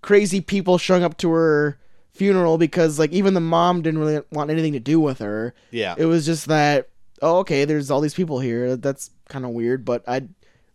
crazy 0.02 0.40
people 0.40 0.78
showing 0.78 1.02
up 1.02 1.16
to 1.18 1.30
her 1.30 1.78
funeral 2.12 2.56
because 2.58 2.98
like 2.98 3.10
even 3.12 3.34
the 3.34 3.40
mom 3.40 3.82
didn't 3.82 3.98
really 4.00 4.22
want 4.30 4.50
anything 4.50 4.72
to 4.74 4.80
do 4.80 5.00
with 5.00 5.18
her 5.18 5.54
yeah, 5.72 5.94
It 5.98 6.04
was 6.06 6.24
just 6.24 6.46
that, 6.46 6.88
oh, 7.22 7.38
okay, 7.38 7.64
there's 7.64 7.90
all 7.90 8.00
these 8.00 8.14
people 8.14 8.38
here. 8.40 8.76
That's 8.76 9.10
kind 9.28 9.44
of 9.44 9.50
weird, 9.52 9.84
but 9.84 10.02
I 10.08 10.22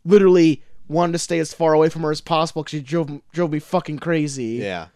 literally 0.03 0.61
wanted 0.87 1.13
to 1.13 1.19
stay 1.19 1.39
as 1.39 1.53
far 1.53 1.73
away 1.73 1.89
from 1.89 2.01
her 2.03 2.11
as 2.11 2.21
possible 2.21 2.63
because 2.63 2.71
she 2.77 2.81
drove, 2.81 3.21
drove 3.31 3.51
me 3.51 3.59
fucking 3.59 3.99
crazy. 3.99 4.59
yeah. 4.61 4.87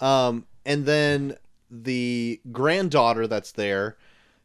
Um, 0.00 0.46
and 0.64 0.86
then 0.86 1.36
the 1.70 2.40
granddaughter 2.52 3.26
that's 3.26 3.52
there, 3.52 3.96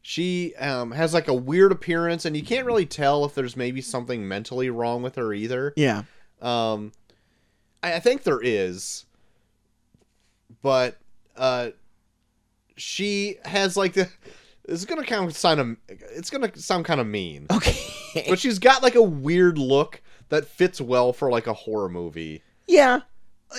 she 0.02 0.54
um, 0.56 0.92
has 0.92 1.14
like 1.14 1.28
a 1.28 1.34
weird 1.34 1.72
appearance, 1.72 2.26
and 2.26 2.36
you 2.38 2.44
can't 2.44 2.66
really 2.66 2.86
tell 2.86 3.26
if 3.26 3.34
there's 3.36 3.56
maybe 3.58 3.82
something 3.82 4.28
mentally 4.28 4.70
wrong 4.70 5.02
with 5.02 5.16
her 5.16 5.34
either. 5.34 5.74
Yeah. 5.76 6.04
Um, 6.42 6.92
I, 7.82 7.94
I 7.96 8.00
think 8.00 8.24
there 8.24 8.42
is, 8.42 9.06
but 10.62 10.98
uh, 11.36 11.70
she 12.76 13.38
has 13.46 13.76
like 13.78 13.94
the. 13.96 14.10
It's 14.68 14.86
gonna 14.86 15.04
kind 15.06 15.26
of 15.26 15.36
sound. 15.38 15.78
It's 15.88 16.30
gonna 16.30 16.56
sound 16.58 16.86
kind 16.86 17.00
of 17.00 17.06
mean, 17.08 17.46
Okay. 17.52 18.26
but 18.28 18.40
she's 18.40 18.58
got 18.60 18.82
like 18.82 18.96
a 18.96 19.02
weird 19.02 19.58
look 19.60 20.02
that 20.36 20.48
fits 20.48 20.80
well 20.80 21.12
for 21.14 21.30
like 21.32 21.48
a 21.48 21.54
horror 21.54 21.90
movie, 21.90 22.44
yeah. 22.68 23.02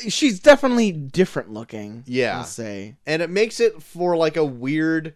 She's 0.08 0.40
definitely 0.40 0.92
different 0.92 1.52
looking. 1.52 2.02
Yeah. 2.06 2.38
I'll 2.38 2.44
say. 2.44 2.96
and 3.06 3.22
it 3.22 3.30
makes 3.30 3.60
it 3.60 3.82
for 3.82 4.16
like 4.16 4.36
a 4.36 4.44
weird, 4.44 5.14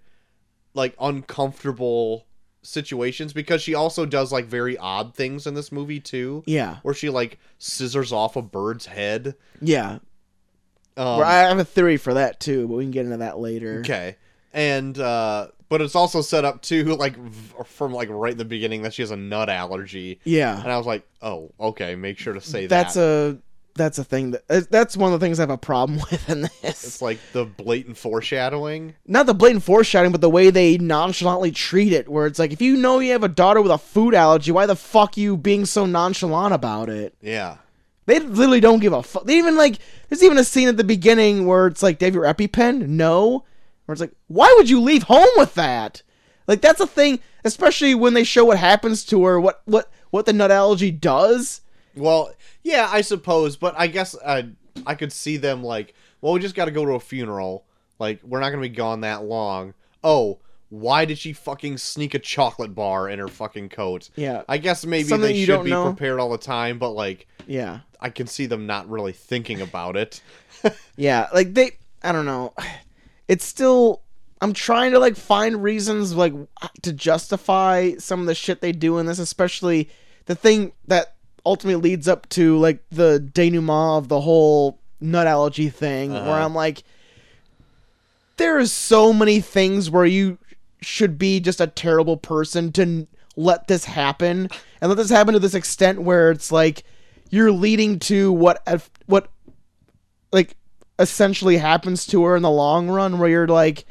like 0.74 0.94
uncomfortable 1.00 2.26
situations 2.62 3.32
because 3.32 3.62
she 3.62 3.74
also 3.74 4.06
does 4.06 4.30
like 4.32 4.44
very 4.46 4.76
odd 4.78 5.14
things 5.14 5.46
in 5.46 5.54
this 5.54 5.72
movie 5.72 6.00
too, 6.00 6.42
Yeah. 6.46 6.76
where 6.82 6.94
she 6.94 7.08
like 7.10 7.38
scissors 7.58 8.12
off 8.12 8.36
a 8.36 8.42
bird's 8.42 8.86
head. 8.86 9.34
Yeah. 9.60 9.98
Um, 10.96 11.18
Well, 11.18 11.22
I 11.24 11.40
have 11.48 11.58
a 11.58 11.64
theory 11.64 11.96
for 11.96 12.14
that 12.14 12.38
too, 12.40 12.68
but 12.68 12.74
we 12.74 12.84
can 12.84 12.90
get 12.90 13.04
into 13.06 13.18
that 13.18 13.38
later. 13.38 13.80
Okay. 13.80 14.16
And 14.52 14.98
uh 14.98 15.48
but 15.70 15.80
it's 15.80 15.94
also 15.94 16.20
set 16.20 16.44
up 16.44 16.60
too 16.60 16.84
like 16.96 17.16
v- 17.16 17.54
from 17.64 17.94
like 17.94 18.10
right 18.10 18.32
in 18.32 18.38
the 18.38 18.44
beginning 18.44 18.82
that 18.82 18.92
she 18.92 19.00
has 19.00 19.10
a 19.10 19.16
nut 19.16 19.48
allergy. 19.48 20.20
Yeah. 20.24 20.60
And 20.62 20.70
I 20.70 20.76
was 20.76 20.86
like, 20.86 21.08
"Oh, 21.22 21.50
okay, 21.58 21.94
make 21.94 22.18
sure 22.18 22.34
to 22.34 22.40
say 22.42 22.66
That's 22.66 22.94
that." 22.94 23.00
a 23.00 23.38
that's 23.76 23.98
a 23.98 24.04
thing 24.04 24.32
that 24.32 24.42
uh, 24.50 24.60
that's 24.68 24.96
one 24.96 25.12
of 25.14 25.18
the 25.20 25.24
things 25.24 25.38
I 25.38 25.42
have 25.44 25.50
a 25.50 25.56
problem 25.56 26.00
with 26.10 26.28
in 26.28 26.42
this. 26.42 26.50
it's 26.84 27.00
like 27.00 27.18
the 27.32 27.44
blatant 27.46 27.96
foreshadowing. 27.96 28.94
Not 29.06 29.26
the 29.26 29.32
blatant 29.32 29.62
foreshadowing, 29.62 30.12
but 30.12 30.20
the 30.20 30.28
way 30.28 30.50
they 30.50 30.76
nonchalantly 30.76 31.52
treat 31.52 31.92
it. 31.92 32.08
Where 32.08 32.26
it's 32.26 32.38
like, 32.38 32.52
if 32.52 32.60
you 32.60 32.76
know 32.76 32.98
you 32.98 33.12
have 33.12 33.22
a 33.24 33.28
daughter 33.28 33.62
with 33.62 33.72
a 33.72 33.78
food 33.78 34.12
allergy, 34.12 34.50
why 34.52 34.66
the 34.66 34.76
fuck 34.76 35.16
you 35.16 35.36
being 35.36 35.64
so 35.64 35.86
nonchalant 35.86 36.52
about 36.52 36.88
it? 36.90 37.14
Yeah. 37.22 37.58
They 38.06 38.18
literally 38.18 38.60
don't 38.60 38.80
give 38.80 38.92
a 38.92 39.02
fuck. 39.04 39.24
They 39.24 39.38
even 39.38 39.56
like. 39.56 39.78
There's 40.08 40.24
even 40.24 40.36
a 40.38 40.44
scene 40.44 40.66
at 40.68 40.76
the 40.76 40.82
beginning 40.84 41.46
where 41.46 41.68
it's 41.68 41.82
like, 41.82 42.00
"Do 42.00 42.06
you 42.06 42.08
have 42.08 42.14
your 42.14 42.24
EpiPen?" 42.24 42.88
No. 42.88 43.44
Where 43.90 43.94
it's 43.94 44.00
like, 44.00 44.14
"Why 44.28 44.54
would 44.56 44.70
you 44.70 44.80
leave 44.80 45.02
home 45.02 45.28
with 45.36 45.54
that?" 45.54 46.02
Like 46.46 46.60
that's 46.60 46.80
a 46.80 46.86
thing, 46.86 47.18
especially 47.44 47.92
when 47.92 48.14
they 48.14 48.22
show 48.22 48.44
what 48.44 48.56
happens 48.56 49.04
to 49.06 49.24
her, 49.24 49.40
what 49.40 49.62
what 49.64 49.90
what 50.10 50.26
the 50.26 50.32
nut 50.32 50.52
allergy 50.52 50.92
does. 50.92 51.62
Well, 51.96 52.32
yeah, 52.62 52.88
I 52.92 53.00
suppose, 53.00 53.56
but 53.56 53.74
I 53.76 53.88
guess 53.88 54.14
I 54.24 54.50
I 54.86 54.94
could 54.94 55.12
see 55.12 55.38
them 55.38 55.64
like, 55.64 55.94
well, 56.20 56.32
we 56.32 56.38
just 56.38 56.54
got 56.54 56.66
to 56.66 56.70
go 56.70 56.84
to 56.84 56.92
a 56.92 57.00
funeral. 57.00 57.64
Like, 57.98 58.22
we're 58.22 58.38
not 58.38 58.50
going 58.50 58.62
to 58.62 58.68
be 58.68 58.74
gone 58.74 59.00
that 59.00 59.24
long. 59.24 59.74
Oh, 60.04 60.38
why 60.68 61.04
did 61.04 61.18
she 61.18 61.32
fucking 61.32 61.76
sneak 61.78 62.14
a 62.14 62.20
chocolate 62.20 62.76
bar 62.76 63.08
in 63.08 63.18
her 63.18 63.26
fucking 63.26 63.70
coat? 63.70 64.08
Yeah, 64.14 64.42
I 64.48 64.58
guess 64.58 64.86
maybe 64.86 65.08
Something 65.08 65.32
they 65.32 65.44
should 65.44 65.64
be 65.64 65.70
know. 65.70 65.86
prepared 65.86 66.20
all 66.20 66.30
the 66.30 66.38
time, 66.38 66.78
but 66.78 66.90
like 66.90 67.26
yeah, 67.48 67.80
I 68.00 68.10
can 68.10 68.28
see 68.28 68.46
them 68.46 68.68
not 68.68 68.88
really 68.88 69.12
thinking 69.12 69.60
about 69.60 69.96
it. 69.96 70.22
yeah. 70.96 71.26
Like 71.34 71.54
they, 71.54 71.72
I 72.04 72.12
don't 72.12 72.24
know. 72.26 72.54
It's 73.30 73.44
still. 73.44 74.02
I'm 74.42 74.52
trying 74.54 74.92
to 74.92 74.98
like 74.98 75.16
find 75.16 75.62
reasons 75.62 76.14
like 76.14 76.32
to 76.82 76.92
justify 76.92 77.92
some 77.98 78.20
of 78.20 78.26
the 78.26 78.34
shit 78.34 78.60
they 78.60 78.72
do 78.72 78.98
in 78.98 79.06
this, 79.06 79.18
especially 79.18 79.88
the 80.26 80.34
thing 80.34 80.72
that 80.86 81.14
ultimately 81.44 81.90
leads 81.90 82.08
up 82.08 82.26
to 82.30 82.56
like 82.58 82.82
the 82.90 83.18
denouement 83.20 83.98
of 83.98 84.08
the 84.08 84.20
whole 84.22 84.78
nut 85.00 85.26
allergy 85.26 85.68
thing, 85.68 86.12
where 86.12 86.22
Uh-huh. 86.22 86.44
I'm 86.44 86.54
like, 86.54 86.82
there 88.38 88.58
is 88.58 88.72
so 88.72 89.12
many 89.12 89.40
things 89.40 89.90
where 89.90 90.06
you 90.06 90.38
should 90.80 91.18
be 91.18 91.40
just 91.40 91.60
a 91.60 91.66
terrible 91.66 92.16
person 92.16 92.72
to 92.72 92.82
n- 92.82 93.08
let 93.36 93.68
this 93.68 93.84
happen 93.84 94.48
and 94.80 94.88
let 94.88 94.96
this 94.96 95.10
happen 95.10 95.34
to 95.34 95.38
this 95.40 95.54
extent 95.54 96.00
where 96.02 96.30
it's 96.30 96.50
like 96.50 96.84
you're 97.28 97.52
leading 97.52 97.98
to 97.98 98.32
what 98.32 98.62
what 99.06 99.28
like 100.32 100.56
essentially 101.00 101.56
happens 101.56 102.06
to 102.06 102.22
her 102.24 102.36
in 102.36 102.42
the 102.42 102.50
long 102.50 102.88
run 102.88 103.18
where 103.18 103.28
you're 103.28 103.48
like 103.48 103.84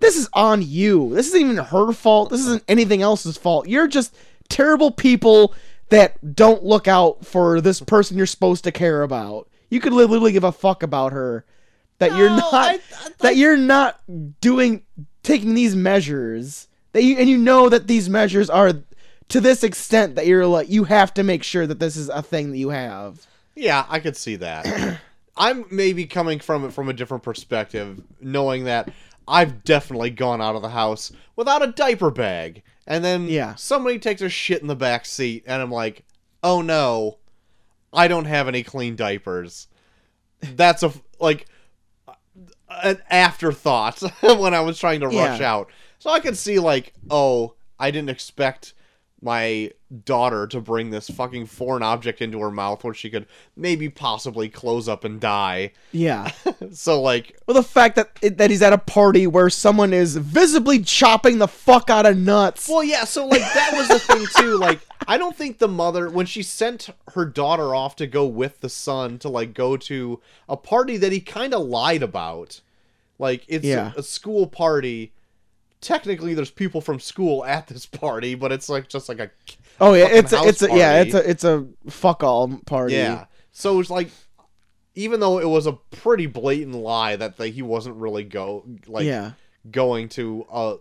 this 0.00 0.16
is 0.16 0.28
on 0.34 0.60
you. 0.60 1.14
This 1.14 1.28
isn't 1.28 1.40
even 1.40 1.56
her 1.56 1.92
fault. 1.92 2.28
This 2.30 2.40
isn't 2.40 2.64
anything 2.68 3.00
else's 3.00 3.38
fault. 3.38 3.68
You're 3.68 3.88
just 3.88 4.14
terrible 4.48 4.90
people 4.90 5.54
that 5.88 6.34
don't 6.34 6.62
look 6.64 6.86
out 6.88 7.24
for 7.24 7.60
this 7.60 7.80
person 7.80 8.16
you're 8.18 8.26
supposed 8.26 8.64
to 8.64 8.72
care 8.72 9.02
about. 9.02 9.48
You 9.70 9.80
could 9.80 9.92
literally 9.94 10.32
give 10.32 10.44
a 10.44 10.52
fuck 10.52 10.82
about 10.82 11.12
her. 11.12 11.44
That 11.98 12.16
you're 12.16 12.28
No, 12.28 12.36
not 12.36 12.52
I- 12.54 12.74
I- 12.74 12.80
that 13.20 13.36
you're 13.36 13.56
not 13.56 14.00
doing 14.40 14.82
taking 15.22 15.54
these 15.54 15.74
measures. 15.76 16.66
That 16.92 17.02
you 17.04 17.16
and 17.16 17.28
you 17.30 17.38
know 17.38 17.68
that 17.68 17.86
these 17.86 18.10
measures 18.10 18.50
are 18.50 18.72
to 19.28 19.40
this 19.40 19.62
extent 19.64 20.16
that 20.16 20.26
you're 20.26 20.46
like 20.46 20.68
you 20.68 20.84
have 20.84 21.14
to 21.14 21.22
make 21.22 21.42
sure 21.44 21.66
that 21.66 21.78
this 21.78 21.96
is 21.96 22.08
a 22.08 22.20
thing 22.20 22.50
that 22.50 22.58
you 22.58 22.70
have. 22.70 23.26
Yeah, 23.54 23.86
I 23.88 24.00
could 24.00 24.16
see 24.16 24.36
that. 24.36 24.98
I'm 25.36 25.64
maybe 25.70 26.06
coming 26.06 26.38
from 26.38 26.64
it 26.64 26.72
from 26.72 26.88
a 26.88 26.92
different 26.92 27.22
perspective, 27.24 28.02
knowing 28.20 28.64
that 28.64 28.90
I've 29.26 29.64
definitely 29.64 30.10
gone 30.10 30.40
out 30.40 30.54
of 30.54 30.62
the 30.62 30.68
house 30.68 31.10
without 31.36 31.62
a 31.62 31.68
diaper 31.72 32.10
bag, 32.10 32.62
and 32.86 33.04
then 33.04 33.26
Yeah. 33.28 33.54
somebody 33.56 33.98
takes 33.98 34.20
a 34.22 34.28
shit 34.28 34.60
in 34.62 34.68
the 34.68 34.76
back 34.76 35.06
seat, 35.06 35.42
and 35.46 35.60
I'm 35.60 35.70
like, 35.70 36.04
oh 36.42 36.60
no, 36.62 37.18
I 37.92 38.06
don't 38.08 38.26
have 38.26 38.48
any 38.48 38.62
clean 38.62 38.96
diapers. 38.96 39.66
That's 40.40 40.82
a 40.82 40.92
like 41.18 41.46
an 42.68 42.98
afterthought 43.10 44.00
when 44.22 44.52
I 44.54 44.60
was 44.60 44.78
trying 44.78 45.00
to 45.00 45.08
rush 45.08 45.40
Yeah. 45.40 45.52
out. 45.54 45.70
So 45.98 46.10
I 46.10 46.20
could 46.20 46.36
see 46.36 46.58
like, 46.58 46.92
oh, 47.10 47.54
I 47.78 47.90
didn't 47.90 48.10
expect 48.10 48.74
my 49.24 49.70
daughter 50.04 50.46
to 50.48 50.60
bring 50.60 50.90
this 50.90 51.08
fucking 51.08 51.46
foreign 51.46 51.82
object 51.82 52.20
into 52.20 52.38
her 52.40 52.50
mouth 52.50 52.84
where 52.84 52.92
she 52.94 53.08
could 53.08 53.26
maybe 53.56 53.88
possibly 53.88 54.48
close 54.48 54.88
up 54.88 55.02
and 55.04 55.20
die. 55.20 55.72
yeah 55.92 56.30
So 56.72 57.00
like, 57.00 57.36
Well, 57.46 57.54
the 57.54 57.62
fact 57.62 57.96
that 57.96 58.10
it, 58.20 58.36
that 58.38 58.50
he's 58.50 58.60
at 58.62 58.72
a 58.72 58.78
party 58.78 59.26
where 59.26 59.48
someone 59.50 59.92
is 59.94 60.16
visibly 60.16 60.80
chopping 60.80 61.38
the 61.38 61.48
fuck 61.48 61.88
out 61.90 62.06
of 62.06 62.18
nuts. 62.18 62.68
well, 62.68 62.84
yeah. 62.84 63.04
So 63.04 63.26
like 63.26 63.40
that 63.40 63.70
was 63.72 63.88
the 63.88 63.98
thing 63.98 64.26
too. 64.36 64.58
Like, 64.64 64.80
I 65.08 65.16
don't 65.18 65.36
think 65.36 65.58
the 65.58 65.68
mother 65.68 66.10
when 66.10 66.26
she 66.26 66.42
sent 66.42 66.90
her 67.14 67.24
daughter 67.24 67.74
off 67.74 67.96
to 67.96 68.06
go 68.06 68.26
with 68.26 68.60
the 68.60 68.68
son 68.68 69.18
to 69.20 69.28
like 69.28 69.54
go 69.54 69.76
to 69.78 70.20
a 70.48 70.56
party 70.56 70.96
that 70.98 71.12
he 71.12 71.20
kind 71.20 71.54
of 71.54 71.66
lied 71.66 72.02
about. 72.02 72.60
Like 73.18 73.44
it's 73.48 73.64
Yeah. 73.64 73.92
a, 73.96 74.00
a 74.00 74.02
school 74.02 74.46
party. 74.46 75.12
Technically, 75.84 76.32
there's 76.32 76.50
people 76.50 76.80
from 76.80 76.98
school 76.98 77.44
at 77.44 77.66
this 77.66 77.84
party, 77.84 78.34
but 78.34 78.50
it's 78.52 78.70
like 78.70 78.88
just 78.88 79.06
like 79.06 79.18
a 79.20 79.30
oh 79.82 79.92
yeah, 79.92 80.06
it's 80.06 80.32
a, 80.32 80.42
it's 80.44 80.62
a, 80.62 80.68
yeah, 80.68 81.02
it's 81.02 81.12
a 81.14 81.28
it's 81.30 81.44
a 81.44 81.66
fuck 81.90 82.22
all 82.22 82.56
party. 82.64 82.94
Yeah. 82.94 83.26
So 83.52 83.78
it's 83.80 83.90
like, 83.90 84.08
even 84.94 85.20
though 85.20 85.38
it 85.40 85.48
was 85.48 85.66
a 85.66 85.72
pretty 85.74 86.24
blatant 86.26 86.74
lie 86.74 87.16
that 87.16 87.36
the, 87.36 87.48
he 87.48 87.60
wasn't 87.60 87.96
really 87.96 88.24
go 88.24 88.64
like 88.86 89.04
yeah, 89.04 89.32
going 89.70 90.08
to 90.10 90.46
a 90.50 90.76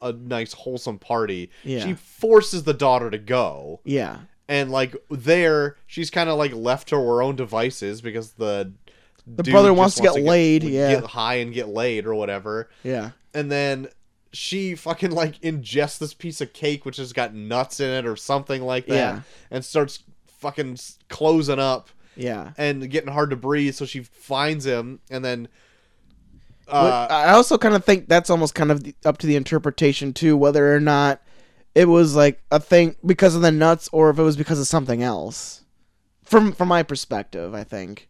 a 0.00 0.12
nice 0.14 0.54
wholesome 0.54 0.98
party, 0.98 1.50
Yeah. 1.62 1.84
she 1.84 1.92
forces 1.92 2.62
the 2.62 2.72
daughter 2.72 3.10
to 3.10 3.18
go, 3.18 3.80
yeah, 3.84 4.20
and 4.48 4.70
like 4.70 4.96
there, 5.10 5.76
she's 5.86 6.08
kind 6.08 6.30
of 6.30 6.38
like 6.38 6.54
left 6.54 6.88
to 6.88 6.96
her 6.96 7.22
own 7.22 7.36
devices 7.36 8.00
because 8.00 8.32
the 8.32 8.72
The 9.26 9.42
brother 9.42 9.68
just 9.68 9.78
wants 9.78 9.94
to 9.96 10.02
get 10.02 10.14
laid, 10.22 10.64
yeah. 10.64 10.94
get 10.94 11.04
high 11.04 11.34
and 11.36 11.52
get 11.52 11.68
laid 11.68 12.06
or 12.06 12.14
whatever, 12.14 12.70
yeah, 12.82 13.10
and 13.34 13.52
then. 13.52 13.88
She 14.32 14.74
fucking 14.76 15.10
like 15.10 15.40
ingests 15.40 15.98
this 15.98 16.14
piece 16.14 16.40
of 16.40 16.52
cake 16.52 16.84
which 16.84 16.98
has 16.98 17.12
got 17.12 17.34
nuts 17.34 17.80
in 17.80 17.90
it 17.90 18.06
or 18.06 18.16
something 18.16 18.62
like 18.62 18.86
that, 18.86 18.94
Yeah. 18.94 19.20
and 19.50 19.64
starts 19.64 20.04
fucking 20.38 20.78
closing 21.08 21.58
up 21.58 21.90
yeah. 22.16 22.52
and 22.56 22.88
getting 22.90 23.12
hard 23.12 23.30
to 23.30 23.36
breathe. 23.36 23.74
So 23.74 23.84
she 23.86 24.00
finds 24.02 24.64
him, 24.64 25.00
and 25.10 25.24
then 25.24 25.48
uh, 26.68 27.06
I 27.10 27.30
also 27.32 27.58
kind 27.58 27.74
of 27.74 27.84
think 27.84 28.08
that's 28.08 28.30
almost 28.30 28.54
kind 28.54 28.70
of 28.70 28.84
up 29.04 29.18
to 29.18 29.26
the 29.26 29.34
interpretation 29.36 30.12
too, 30.12 30.36
whether 30.36 30.74
or 30.74 30.78
not 30.80 31.20
it 31.74 31.86
was 31.86 32.14
like 32.14 32.40
a 32.50 32.60
thing 32.60 32.94
because 33.04 33.34
of 33.34 33.42
the 33.42 33.50
nuts 33.50 33.88
or 33.92 34.10
if 34.10 34.18
it 34.18 34.22
was 34.22 34.36
because 34.36 34.60
of 34.60 34.66
something 34.68 35.02
else. 35.02 35.64
From 36.24 36.52
from 36.52 36.68
my 36.68 36.84
perspective, 36.84 37.54
I 37.54 37.64
think 37.64 38.08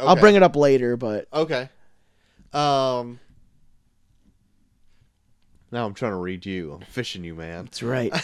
I'll 0.00 0.16
bring 0.16 0.36
it 0.36 0.42
up 0.42 0.56
later, 0.56 0.96
but 0.96 1.28
Okay. 1.34 1.68
Um. 2.54 3.20
Now 5.70 5.84
I'm 5.86 5.94
trying 5.94 6.12
to 6.12 6.16
read 6.18 6.46
you. 6.46 6.72
I'm 6.74 6.80
fishing 6.82 7.24
you, 7.24 7.34
man. 7.34 7.64
that's 7.66 7.82
right. 7.82 8.12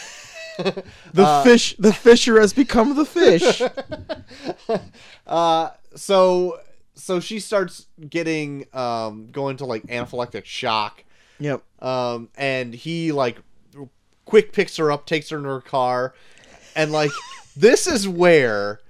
The 0.56 0.84
Uh, 1.24 1.42
fish, 1.42 1.74
the 1.80 1.92
fisher 1.92 2.38
has 2.40 2.52
become 2.52 2.94
the 2.94 3.04
fish. 3.04 3.60
Uh, 5.26 5.70
so 5.96 6.60
so 6.94 7.18
she 7.20 7.40
starts 7.40 7.86
getting 8.08 8.66
um 8.72 9.28
going 9.32 9.56
to 9.58 9.64
like 9.64 9.82
anaphylactic 9.86 10.44
shock. 10.44 11.04
yep. 11.40 11.62
Um, 11.80 12.28
and 12.36 12.74
he 12.74 13.10
like 13.12 13.38
quick 14.26 14.52
picks 14.52 14.76
her 14.76 14.92
up, 14.92 15.06
takes 15.06 15.30
her 15.30 15.38
in 15.38 15.44
her 15.44 15.60
car, 15.60 16.14
and 16.76 16.92
like 16.92 17.10
this 17.56 17.86
is 17.86 18.06
where 18.06 18.80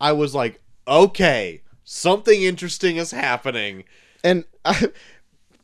I 0.00 0.12
was 0.12 0.34
like, 0.34 0.60
okay, 0.86 1.62
something 1.84 2.42
interesting 2.42 2.96
is 2.96 3.10
happening. 3.10 3.84
And 4.22 4.44
I, 4.64 4.88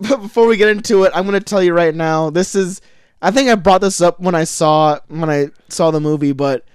but 0.00 0.20
before 0.22 0.46
we 0.46 0.56
get 0.56 0.68
into 0.68 1.04
it, 1.04 1.12
I'm 1.14 1.26
going 1.26 1.38
to 1.38 1.44
tell 1.44 1.62
you 1.62 1.72
right 1.72 1.94
now, 1.94 2.30
this 2.30 2.54
is 2.54 2.80
I 3.24 3.30
think 3.30 3.48
I 3.48 3.54
brought 3.54 3.80
this 3.80 4.02
up 4.02 4.20
when 4.20 4.34
I 4.34 4.44
saw 4.44 4.98
when 5.08 5.30
I 5.30 5.48
saw 5.68 5.90
the 5.90 6.00
movie, 6.00 6.32
but 6.32 6.66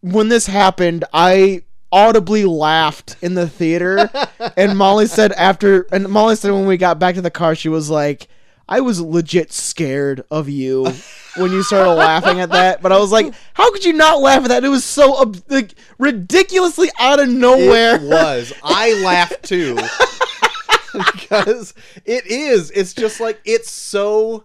when 0.00 0.28
this 0.28 0.46
happened, 0.46 1.04
I 1.12 1.62
audibly 1.92 2.44
laughed 2.44 3.16
in 3.22 3.34
the 3.34 3.48
theater. 3.48 4.10
and 4.56 4.76
Molly 4.76 5.06
said 5.06 5.30
after, 5.32 5.86
and 5.92 6.08
Molly 6.08 6.34
said 6.34 6.50
when 6.50 6.66
we 6.66 6.76
got 6.76 6.98
back 6.98 7.14
to 7.14 7.22
the 7.22 7.30
car, 7.30 7.54
she 7.54 7.68
was 7.68 7.88
like, 7.88 8.26
"I 8.68 8.80
was 8.80 9.00
legit 9.00 9.52
scared 9.52 10.24
of 10.28 10.48
you." 10.48 10.92
When 11.36 11.52
you 11.52 11.62
started 11.62 11.90
laughing 11.94 12.40
at 12.40 12.50
that, 12.50 12.82
but 12.82 12.90
I 12.90 12.98
was 12.98 13.12
like, 13.12 13.32
"How 13.54 13.70
could 13.70 13.84
you 13.84 13.92
not 13.92 14.20
laugh 14.20 14.42
at 14.42 14.48
that? 14.48 14.64
It 14.64 14.68
was 14.70 14.84
so 14.84 15.32
like 15.48 15.74
ridiculously 15.98 16.90
out 16.98 17.20
of 17.20 17.28
nowhere." 17.28 17.94
It 17.94 18.02
was. 18.02 18.52
I 18.64 19.00
laughed 19.04 19.44
too. 19.44 19.78
because 21.12 21.74
it 22.04 22.26
is. 22.26 22.70
It's 22.70 22.92
just 22.92 23.20
like 23.20 23.40
it's 23.44 23.70
so 23.70 24.44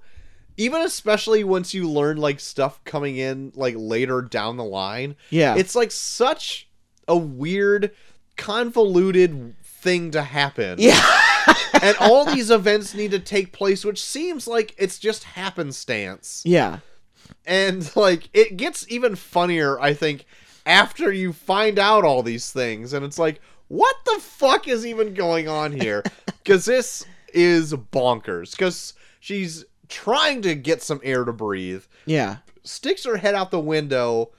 even 0.58 0.82
especially 0.82 1.44
once 1.44 1.74
you 1.74 1.90
learn 1.90 2.18
like 2.18 2.40
stuff 2.40 2.84
coming 2.84 3.18
in 3.18 3.52
like 3.56 3.76
later 3.78 4.22
down 4.22 4.58
the 4.58 4.64
line. 4.64 5.16
Yeah. 5.30 5.56
It's 5.56 5.76
like 5.76 5.92
such 5.92 6.68
a 7.08 7.16
weird 7.16 7.92
convoluted 8.36 9.56
thing 9.64 10.12
to 10.12 10.22
happen. 10.22 10.76
yeah. 10.80 11.02
and 11.82 11.96
all 12.00 12.26
these 12.34 12.52
events 12.52 12.94
need 12.94 13.12
to 13.12 13.20
take 13.20 13.54
place 13.54 13.86
which 13.86 14.04
seems 14.04 14.48
like 14.48 14.76
it's 14.78 15.00
just 15.00 15.24
happenstance. 15.24 16.44
yeah. 16.46 16.80
And 17.46 17.90
like 17.96 18.30
it 18.34 18.58
gets 18.58 18.86
even 18.92 19.16
funnier, 19.16 19.80
I 19.80 19.94
think, 19.94 20.26
after 20.66 21.12
you 21.12 21.34
find 21.34 21.80
out 21.80 22.04
all 22.04 22.22
these 22.22 22.52
things, 22.52 22.94
and 22.94 23.04
it's 23.04 23.18
like, 23.18 23.42
what 23.70 23.96
the 24.06 24.20
fuck 24.20 24.68
is 24.68 24.86
even 24.86 25.14
going 25.14 25.48
on 25.48 25.72
here? 25.72 26.04
Because 26.44 26.66
this 26.66 27.06
is 27.34 27.74
bonkers. 27.74 28.52
Because 28.52 28.94
she's 29.20 29.66
trying 29.88 30.42
to 30.42 30.56
get 30.56 30.82
some 30.82 31.00
air 31.04 31.24
to 31.24 31.32
breathe, 31.34 31.84
Yeah. 32.08 32.38
sticks 32.64 33.04
her 33.06 33.18
head 33.18 33.36
out 33.36 33.52
the 33.52 33.60
window. 33.60 34.32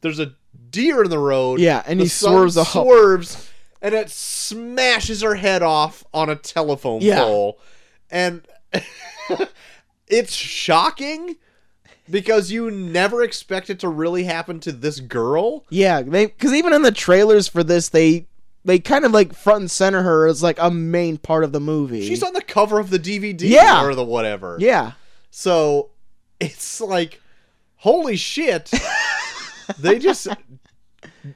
There's 0.00 0.18
a 0.18 0.34
deer 0.70 1.04
in 1.04 1.10
the 1.10 1.18
road. 1.20 1.60
Yeah, 1.60 1.82
and 1.86 2.00
The 2.00 2.04
he 2.04 2.08
swerves 2.08 2.54
swerves, 2.68 3.48
and 3.80 3.94
it 3.94 4.10
smashes 4.10 5.22
her 5.22 5.36
head 5.36 5.62
off 5.62 6.02
on 6.12 6.28
a 6.28 6.34
telephone 6.36 7.00
Yeah. 7.02 7.20
pole, 7.22 7.60
and 8.10 8.42
it's 10.08 10.32
shocking 10.34 11.36
because 12.10 12.50
you 12.50 12.70
never 12.70 13.22
expect 13.22 13.70
it 13.70 13.78
to 13.80 13.88
really 13.88 14.24
happen 14.24 14.58
to 14.60 14.72
this 14.72 15.00
girl. 15.00 15.64
Yeah, 15.70 16.02
because 16.02 16.52
even 16.52 16.72
in 16.72 16.82
the 16.82 16.90
trailers 16.92 17.46
for 17.48 17.62
this, 17.62 17.88
they 17.90 18.26
they 18.64 18.78
kind 18.78 19.04
of 19.04 19.12
like 19.12 19.34
front 19.34 19.60
and 19.62 19.70
center 19.70 20.02
her 20.02 20.26
as 20.26 20.42
like 20.42 20.58
a 20.60 20.70
main 20.70 21.16
part 21.18 21.44
of 21.44 21.52
the 21.52 21.60
movie. 21.60 22.06
She's 22.06 22.22
on 22.22 22.32
the 22.32 22.42
cover 22.42 22.78
of 22.78 22.90
the 22.90 22.98
DVD 22.98 23.40
Yeah. 23.42 23.84
or 23.84 23.94
the 23.94 24.04
whatever. 24.04 24.56
yeah, 24.60 24.92
So 25.30 25.90
it's 26.40 26.80
like, 26.80 27.20
holy 27.76 28.16
shit! 28.16 28.70
they 29.78 29.98
just 29.98 30.26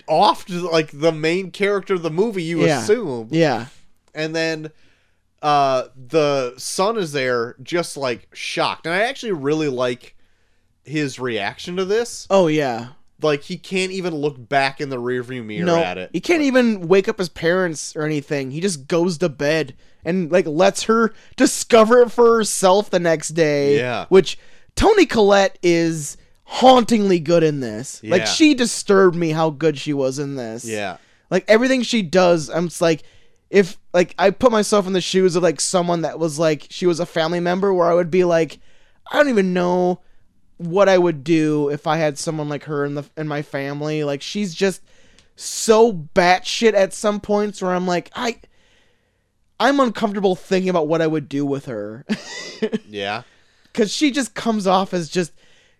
offed 0.08 0.70
like 0.72 0.90
the 0.92 1.12
main 1.12 1.50
character 1.50 1.94
of 1.94 2.02
the 2.02 2.10
movie. 2.10 2.42
You 2.42 2.64
Yeah. 2.64 2.80
assume, 2.82 3.28
yeah, 3.30 3.66
and 4.14 4.34
then 4.34 4.70
uh 5.42 5.88
the 5.94 6.54
son 6.56 6.96
is 6.96 7.12
there 7.12 7.54
just 7.62 7.94
like 7.94 8.26
shocked 8.32 8.86
and 8.86 8.94
i 8.94 9.00
actually 9.02 9.32
really 9.32 9.68
like 9.68 10.16
his 10.82 11.18
reaction 11.20 11.76
to 11.76 11.84
this 11.84 12.26
oh 12.30 12.46
yeah. 12.46 12.88
Like 13.22 13.42
he 13.42 13.56
can't 13.56 13.92
even 13.92 14.14
look 14.14 14.36
back 14.48 14.80
in 14.80 14.90
the 14.90 14.98
rearview 14.98 15.44
mirror 15.44 15.64
No, 15.64 15.76
at 15.76 15.96
it 15.96 16.10
he 16.12 16.20
can't 16.20 16.42
even 16.42 16.86
wake 16.86 17.08
up 17.08 17.18
his 17.18 17.28
parents 17.28 17.96
or 17.96 18.02
anything. 18.02 18.50
He 18.50 18.60
just 18.60 18.86
goes 18.88 19.18
to 19.18 19.28
bed 19.28 19.74
and 20.04 20.30
like 20.30 20.46
lets 20.46 20.84
her 20.84 21.12
discover 21.36 22.02
it 22.02 22.12
for 22.12 22.36
herself 22.36 22.90
the 22.90 23.00
next 23.00 23.30
day. 23.30 23.78
Yeah. 23.78 24.06
which 24.08 24.38
Toni 24.74 25.06
Collette 25.06 25.58
is 25.62 26.16
hauntingly 26.44 27.18
good 27.18 27.42
in 27.42 27.60
this. 27.60 28.00
Yeah. 28.02 28.12
Like 28.12 28.26
she 28.26 28.54
disturbed 28.54 29.16
me 29.16 29.30
how 29.30 29.50
good 29.50 29.78
she 29.78 29.92
was 29.92 30.18
in 30.18 30.36
this. 30.36 30.64
yeah 30.64 30.98
Like 31.30 31.44
everything 31.48 31.82
she 31.82 32.02
does, 32.02 32.50
I'm 32.50 32.68
just 32.68 32.80
like, 32.82 33.02
if 33.50 33.78
like 33.94 34.14
I 34.18 34.30
put 34.30 34.52
myself 34.52 34.86
in 34.86 34.92
the 34.92 35.00
shoes 35.00 35.36
of 35.36 35.42
like 35.42 35.60
someone 35.60 36.02
that 36.02 36.18
was 36.18 36.38
like 36.38 36.66
she 36.70 36.86
was 36.86 37.00
a 37.00 37.06
family 37.06 37.40
member, 37.40 37.72
where 37.72 37.90
I 37.90 37.94
would 37.94 38.10
be 38.10 38.24
like, 38.24 38.58
I 39.10 39.16
don't 39.16 39.28
even 39.28 39.54
know 39.54 40.00
what 40.58 40.88
I 40.88 40.98
would 40.98 41.22
do 41.24 41.68
if 41.70 41.86
I 41.86 41.96
had 41.96 42.18
someone 42.18 42.48
like 42.48 42.64
her 42.64 42.84
in 42.84 42.94
the 42.94 43.04
in 43.16 43.28
my 43.28 43.42
family. 43.42 44.04
Like 44.04 44.22
she's 44.22 44.54
just 44.54 44.82
so 45.36 45.92
batshit 45.92 46.74
at 46.74 46.92
some 46.92 47.20
points 47.20 47.60
where 47.62 47.72
I'm 47.74 47.86
like, 47.86 48.10
I. 48.14 48.38
I'm 49.58 49.80
uncomfortable 49.80 50.36
thinking 50.36 50.68
about 50.68 50.86
what 50.86 51.00
I 51.00 51.06
would 51.06 51.30
do 51.30 51.46
with 51.46 51.64
her. 51.64 52.04
yeah 52.88 53.22
because 53.72 53.92
she 53.92 54.10
just 54.10 54.34
comes 54.34 54.66
off 54.66 54.92
as 54.94 55.08
just 55.10 55.32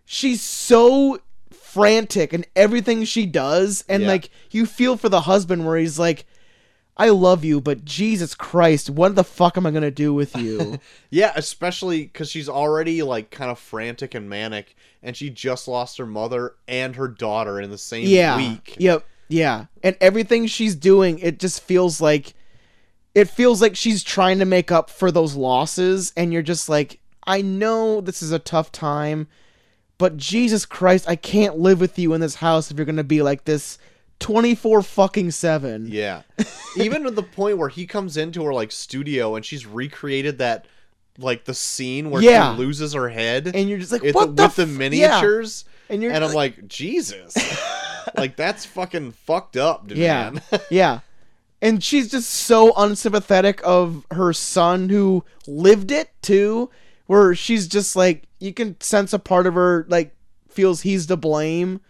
she's 0.05 0.43
so 0.43 1.19
frantic 1.51 2.33
in 2.35 2.45
everything 2.55 3.05
she 3.05 3.25
does 3.27 3.85
and 3.89 4.03
Yeah. 4.03 4.09
like 4.09 4.31
you 4.51 4.67
feel 4.67 4.97
for 4.99 5.09
the 5.09 5.23
husband 5.23 5.67
where 5.67 5.77
he's 5.79 5.99
like 5.99 6.27
i 6.97 7.09
love 7.09 7.45
you 7.45 7.61
but 7.61 7.85
jesus 7.85 8.35
christ 8.35 8.91
what 8.91 9.15
the 9.15 9.25
fuck 9.25 9.57
am 9.57 9.67
i 9.67 9.71
gonna 9.71 9.91
do 9.91 10.13
with 10.15 10.37
you? 10.37 10.79
Yeah 11.11 11.33
especially 11.35 12.05
because 12.05 12.31
she's 12.31 12.49
already 12.49 13.03
like 13.03 13.31
kind 13.31 13.51
of 13.51 13.59
frantic 13.59 14.15
and 14.15 14.29
manic 14.29 14.77
and 15.03 15.17
she 15.17 15.31
just 15.31 15.69
lost 15.69 15.99
her 15.99 16.07
mother 16.07 16.55
and 16.67 16.97
her 16.97 17.09
daughter 17.09 17.61
in 17.61 17.71
the 17.71 17.79
same 17.79 18.09
yeah. 18.09 18.37
week. 18.37 18.77
Yep. 18.79 19.07
Yeah. 19.29 19.67
And 19.83 19.97
everything 20.01 20.47
she's 20.47 20.75
doing 20.75 21.19
it 21.21 21.39
just 21.39 21.63
feels 21.63 22.01
like 22.01 22.35
it 23.17 23.31
feels 23.31 23.63
like 23.63 23.75
she's 23.75 24.05
trying 24.05 24.39
to 24.41 24.45
make 24.45 24.71
up 24.71 24.91
for 24.91 25.11
those 25.11 25.35
losses 25.35 26.13
and 26.17 26.33
you're 26.33 26.43
just 26.43 26.69
like 26.69 27.01
i 27.27 27.41
know 27.41 28.01
this 28.03 28.23
is 28.23 28.31
a 28.31 28.39
tough 28.39 28.71
time 28.71 29.27
but 29.97 30.19
jesus 30.19 30.67
christ 30.67 31.09
i 31.09 31.17
can't 31.17 31.59
live 31.59 31.81
with 31.81 31.99
you 31.99 32.13
in 32.13 32.21
this 32.21 32.37
house 32.37 32.71
if 32.71 32.77
you're 32.77 32.85
gonna 32.85 33.03
be 33.03 33.23
like 33.23 33.45
this 33.45 33.79
24 34.19 34.83
fucking 34.83 35.31
7 35.31 35.87
yeah 35.89 36.23
even 36.77 37.03
to 37.05 37.11
the 37.11 37.23
point 37.23 37.59
where 37.59 37.69
he 37.69 37.87
comes 37.87 38.17
into 38.17 38.43
her 38.45 38.53
like 38.55 38.73
studio 38.73 39.37
and 39.37 39.45
she's 39.45 39.67
recreated 39.67 40.39
that 40.39 40.67
like 41.19 41.45
the 41.45 41.55
scene 41.55 42.11
where 42.11 42.23
Yeah. 42.23 42.53
she 42.55 42.59
loses 42.59 42.93
her 42.95 43.09
head 43.09 43.51
and 43.55 43.69
you're 43.69 43.79
just 43.79 43.93
like 43.93 44.05
It- 44.05 44.13
the, 44.15 44.19
with 44.27 44.37
the 44.37 44.45
f- 44.45 44.59
yeah. 44.59 44.65
miniatures 44.65 45.65
and 45.89 46.03
you're 46.03 46.13
and 46.13 46.25
I'm 46.25 46.33
like, 46.33 46.57
like, 46.57 46.69
Jesus, 46.69 47.37
like 48.17 48.37
that's 48.37 48.65
fucking 48.67 49.13
fucked 49.13 49.57
up, 49.57 49.87
dude, 49.87 49.99
Yeah. 49.99 50.31
man. 50.31 50.43
yeah 50.71 51.01
and 51.63 51.83
she's 51.83 52.11
just 52.11 52.29
so 52.31 52.73
unsympathetic 52.77 53.61
of 53.65 54.05
her 54.11 54.33
son 54.33 54.89
who 54.89 55.25
lived 55.47 55.91
it 55.91 56.11
too 56.23 56.71
where 57.07 57.35
she's 57.35 57.67
just 57.69 57.97
like 57.97 58.25
you 58.41 58.53
can 58.53 58.79
sense 58.81 59.13
a 59.13 59.19
part 59.19 59.47
of 59.47 59.55
her 59.55 59.87
like 59.89 60.15
feels 60.49 60.83
he's 60.83 61.07
to 61.07 61.17
blame 61.17 61.81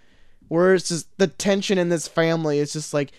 where 0.49 0.75
it's 0.75 0.89
just 0.89 1.09
the 1.19 1.27
tension 1.27 1.79
in 1.79 1.89
this 1.89 2.09
family 2.09 2.59
is 2.59 2.73
just 2.73 2.95
like 2.95 3.13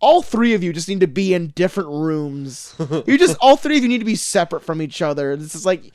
all 0.00 0.20
three 0.20 0.52
of 0.54 0.62
you 0.62 0.72
just 0.72 0.88
need 0.88 1.00
to 1.00 1.06
be 1.06 1.32
in 1.32 1.48
different 1.48 1.88
rooms. 1.88 2.74
You 3.06 3.16
just 3.16 3.36
all 3.40 3.56
three 3.56 3.76
of 3.76 3.82
you 3.82 3.88
need 3.88 4.00
to 4.00 4.04
be 4.04 4.16
separate 4.16 4.62
from 4.62 4.82
each 4.82 5.00
other. 5.00 5.36
This 5.36 5.54
is 5.54 5.64
like 5.64 5.92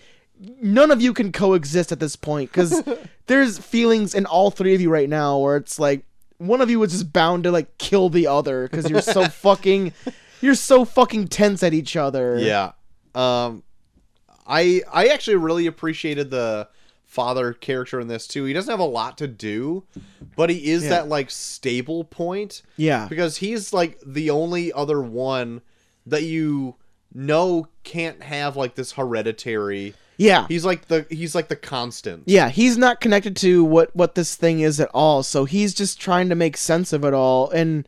none 0.61 0.91
of 0.91 1.01
you 1.01 1.13
can 1.13 1.31
coexist 1.31 1.91
at 1.91 1.99
this 1.99 2.15
point 2.15 2.51
because 2.51 2.83
there's 3.27 3.57
feelings 3.57 4.13
in 4.13 4.25
all 4.25 4.51
three 4.51 4.73
of 4.73 4.81
you 4.81 4.89
right 4.89 5.09
now 5.09 5.37
where 5.37 5.57
it's 5.57 5.79
like 5.79 6.05
one 6.37 6.61
of 6.61 6.69
you 6.69 6.81
is 6.83 6.91
just 6.91 7.11
bound 7.11 7.43
to 7.43 7.51
like 7.51 7.77
kill 7.77 8.09
the 8.09 8.27
other 8.27 8.67
because 8.67 8.89
you're 8.89 9.01
so 9.01 9.25
fucking 9.27 9.93
you're 10.41 10.55
so 10.55 10.85
fucking 10.85 11.27
tense 11.27 11.63
at 11.63 11.73
each 11.73 11.95
other. 11.95 12.37
Yeah. 12.39 12.71
Um, 13.15 13.63
I 14.45 14.81
I 14.91 15.07
actually 15.07 15.37
really 15.37 15.67
appreciated 15.67 16.29
the 16.29 16.69
father 17.17 17.51
character 17.53 17.99
in 17.99 18.07
this 18.07 18.27
too. 18.27 18.43
He 18.45 18.53
doesn't 18.53 18.69
have 18.71 18.79
a 18.79 18.83
lot 18.85 19.17
to 19.17 19.27
do, 19.27 19.83
but 20.35 20.51
he 20.51 20.69
is 20.69 20.83
Yeah. 20.83 20.89
that 20.89 21.07
like 21.09 21.31
stable 21.31 22.03
point 22.03 22.61
yeah 22.77 23.07
because 23.09 23.37
he's 23.37 23.73
like 23.73 23.99
the 24.05 24.29
only 24.29 24.71
other 24.71 25.01
one 25.01 25.61
that 26.05 26.21
you 26.23 26.75
know 27.13 27.67
can't 27.83 28.21
have 28.21 28.55
like 28.55 28.75
this 28.75 28.91
hereditary. 28.91 29.95
yeah 30.17 30.45
He's 30.47 30.63
like 30.65 30.87
the 30.89 31.07
he's 31.09 31.33
like 31.33 31.47
the 31.47 31.55
constant. 31.55 32.23
yeah 32.27 32.49
he's 32.49 32.77
not 32.77 33.01
connected 33.01 33.35
to 33.37 33.63
what 33.63 33.95
what 33.95 34.13
this 34.15 34.35
thing 34.35 34.59
is 34.59 34.79
at 34.79 34.89
all 34.93 35.23
so 35.23 35.45
he's 35.45 35.73
just 35.73 35.99
trying 35.99 36.29
to 36.29 36.35
make 36.35 36.55
sense 36.55 36.93
of 36.93 37.03
it 37.03 37.13
all 37.15 37.49
and 37.49 37.87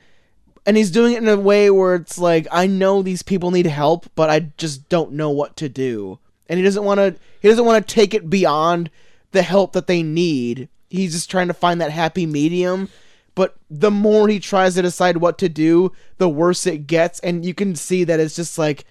and 0.65 0.75
he's 0.77 0.91
doing 0.91 1.13
it 1.13 1.21
in 1.23 1.27
a 1.29 1.37
way 1.37 1.69
where 1.69 1.95
it's 1.95 2.17
like 2.17 2.47
i 2.51 2.65
know 2.65 3.01
these 3.03 3.21
people 3.23 3.51
need 3.51 3.65
help 3.67 4.07
but 4.15 4.29
i 4.29 4.39
just 4.57 4.89
don't 4.89 5.11
know 5.11 5.29
what 5.29 5.55
to 5.57 5.69
do 5.69 6.17
and 6.47 6.57
he 6.57 6.63
doesn't 6.63 6.83
want 6.83 6.97
to 6.99 7.15
he 7.41 7.47
doesn't 7.47 7.65
want 7.65 7.85
to 7.87 7.93
take 7.95 8.13
it 8.13 8.29
beyond 8.29 8.89
the 9.31 9.41
help 9.41 9.73
that 9.73 9.87
they 9.87 10.01
need 10.03 10.69
he's 10.89 11.13
just 11.13 11.29
trying 11.29 11.47
to 11.47 11.53
find 11.53 11.79
that 11.79 11.91
happy 11.91 12.25
medium 12.25 12.89
but 13.35 13.55
the 13.69 13.91
more 13.91 14.27
he 14.27 14.39
tries 14.39 14.75
to 14.75 14.81
decide 14.81 15.17
what 15.17 15.37
to 15.37 15.47
do 15.49 15.91
the 16.17 16.27
worse 16.29 16.65
it 16.65 16.87
gets 16.87 17.19
and 17.21 17.45
you 17.45 17.53
can 17.53 17.75
see 17.75 18.03
that 18.03 18.19
it's 18.19 18.35
just 18.35 18.57
like 18.57 18.85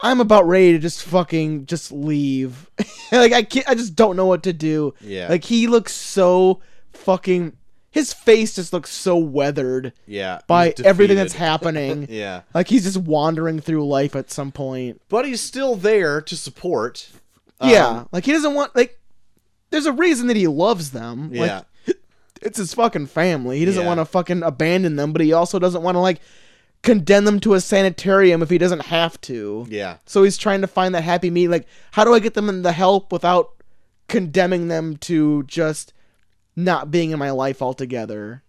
i'm 0.00 0.20
about 0.20 0.46
ready 0.46 0.72
to 0.72 0.78
just 0.78 1.02
fucking 1.02 1.66
just 1.66 1.90
leave 1.90 2.70
like 3.12 3.32
i 3.32 3.42
can't 3.42 3.68
i 3.68 3.74
just 3.74 3.96
don't 3.96 4.16
know 4.16 4.26
what 4.26 4.42
to 4.44 4.52
do 4.52 4.94
Yeah. 5.00 5.26
like 5.28 5.44
he 5.44 5.66
looks 5.66 5.92
so 5.92 6.60
fucking 6.92 7.56
his 7.90 8.12
face 8.12 8.54
just 8.54 8.72
looks 8.72 8.92
so 8.92 9.16
weathered 9.16 9.92
Yeah. 10.06 10.38
by 10.46 10.74
everything 10.84 11.16
that's 11.16 11.32
happening 11.48 12.06
Yeah. 12.08 12.42
like 12.54 12.68
he's 12.68 12.84
just 12.84 12.98
wandering 12.98 13.58
through 13.60 13.86
life 13.88 14.14
at 14.14 14.30
some 14.30 14.52
point 14.52 15.02
But 15.08 15.26
he's 15.26 15.40
still 15.40 15.74
there 15.74 16.20
to 16.20 16.36
support. 16.36 17.10
Um, 17.58 17.68
yeah 17.70 18.04
like 18.12 18.24
he 18.24 18.30
doesn't 18.32 18.54
want 18.54 18.76
like 18.76 18.99
there's 19.70 19.86
a 19.86 19.92
reason 19.92 20.26
that 20.28 20.36
he 20.36 20.46
loves 20.46 20.90
them. 20.90 21.30
Like, 21.32 21.48
Yeah. 21.86 21.92
it's 22.42 22.58
his 22.58 22.74
fucking 22.74 23.06
family. 23.06 23.58
He 23.58 23.64
doesn't 23.64 23.82
Yeah. 23.82 23.86
want 23.88 23.98
to 24.00 24.04
fucking 24.04 24.42
abandon 24.42 24.96
them, 24.96 25.12
but 25.12 25.22
he 25.22 25.32
also 25.32 25.58
doesn't 25.58 25.82
want 25.82 25.94
to 25.96 26.00
like 26.00 26.20
condemn 26.82 27.24
them 27.24 27.40
to 27.40 27.54
a 27.54 27.60
sanitarium 27.60 28.42
if 28.42 28.48
he 28.50 28.56
doesn't 28.58 28.86
have 28.86 29.20
to. 29.22 29.66
yeah. 29.68 29.96
So 30.06 30.22
he's 30.22 30.38
trying 30.38 30.62
to 30.62 30.66
find 30.66 30.94
that 30.94 31.02
happy 31.04 31.30
medium. 31.30 31.52
Like, 31.52 31.66
how 31.92 32.04
do 32.04 32.14
I 32.14 32.18
get 32.20 32.34
them 32.34 32.48
in 32.48 32.62
the 32.62 32.72
help 32.72 33.12
without 33.12 33.50
condemning 34.08 34.68
them 34.68 34.96
to 34.96 35.42
just 35.44 35.92
not 36.56 36.90
being 36.90 37.10
in 37.10 37.18
my 37.18 37.30
life 37.30 37.60
altogether? 37.62 38.42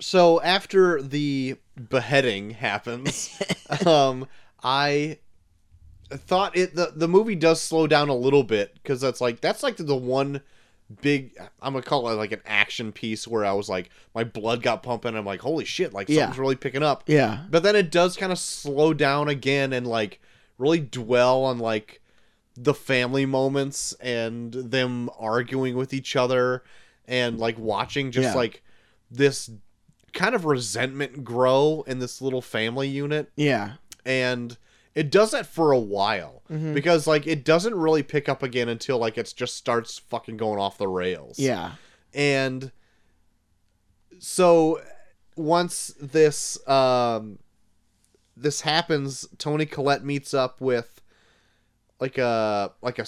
So 0.00 0.40
after 0.42 1.00
the 1.00 1.56
beheading 1.88 2.50
happens, 2.50 3.30
um, 3.86 4.26
I 4.62 5.18
thought 6.16 6.56
it 6.56 6.74
the 6.74 6.92
the 6.94 7.08
movie 7.08 7.34
does 7.34 7.60
slow 7.60 7.86
down 7.86 8.08
a 8.08 8.14
little 8.14 8.42
bit 8.44 8.74
because 8.74 9.00
that's 9.00 9.20
like 9.20 9.40
that's 9.40 9.62
like 9.62 9.76
the 9.76 9.96
one 9.96 10.40
big 11.00 11.36
I'm 11.60 11.72
gonna 11.72 11.82
call 11.82 12.08
it 12.10 12.14
like 12.14 12.32
an 12.32 12.42
action 12.44 12.92
piece 12.92 13.26
where 13.26 13.44
I 13.44 13.52
was 13.52 13.68
like 13.68 13.90
my 14.14 14.24
blood 14.24 14.62
got 14.62 14.82
pumping. 14.82 15.16
I'm 15.16 15.24
like 15.24 15.40
holy 15.40 15.64
shit, 15.64 15.92
like 15.92 16.08
Yeah. 16.08 16.22
something's 16.22 16.38
really 16.38 16.56
picking 16.56 16.82
up. 16.82 17.04
Yeah. 17.06 17.44
But 17.50 17.62
then 17.62 17.76
it 17.76 17.90
does 17.90 18.16
kind 18.16 18.32
of 18.32 18.38
slow 18.38 18.92
down 18.94 19.28
again 19.28 19.72
and 19.72 19.86
like 19.86 20.20
really 20.58 20.80
dwell 20.80 21.44
on 21.44 21.58
like 21.58 22.00
the 22.54 22.74
family 22.74 23.24
moments 23.24 23.94
and 24.00 24.52
them 24.52 25.08
arguing 25.18 25.76
with 25.76 25.94
each 25.94 26.14
other 26.16 26.62
and 27.08 27.38
like 27.38 27.58
watching 27.58 28.10
just 28.10 28.28
Yeah. 28.30 28.34
like 28.34 28.62
this 29.10 29.50
kind 30.12 30.34
of 30.34 30.44
resentment 30.44 31.24
grow 31.24 31.84
in 31.86 31.98
this 32.00 32.20
little 32.20 32.42
family 32.42 32.88
unit 32.88 33.30
Yeah. 33.34 33.72
and 34.04 34.58
it 34.94 35.10
does 35.10 35.30
that 35.30 35.46
for 35.46 35.72
a 35.72 35.78
while 35.78 36.42
Mhm. 36.50 36.74
because 36.74 37.06
like 37.06 37.26
it 37.26 37.44
doesn't 37.44 37.74
really 37.74 38.02
pick 38.02 38.28
up 38.28 38.42
again 38.42 38.68
until 38.68 38.98
like 38.98 39.16
it 39.18 39.32
just 39.36 39.56
starts 39.56 39.98
fucking 39.98 40.36
going 40.36 40.58
off 40.58 40.76
the 40.78 40.88
rails 40.88 41.38
Yeah. 41.38 41.72
and 42.12 42.70
so 44.18 44.80
once 45.36 45.94
this 46.00 46.58
um 46.68 47.38
this 48.36 48.62
happens 48.62 49.26
toni 49.38 49.66
collette 49.66 50.04
meets 50.04 50.34
up 50.34 50.60
with 50.60 51.00
like 52.00 52.18
a 52.18 52.72
like 52.82 52.98
a 52.98 53.06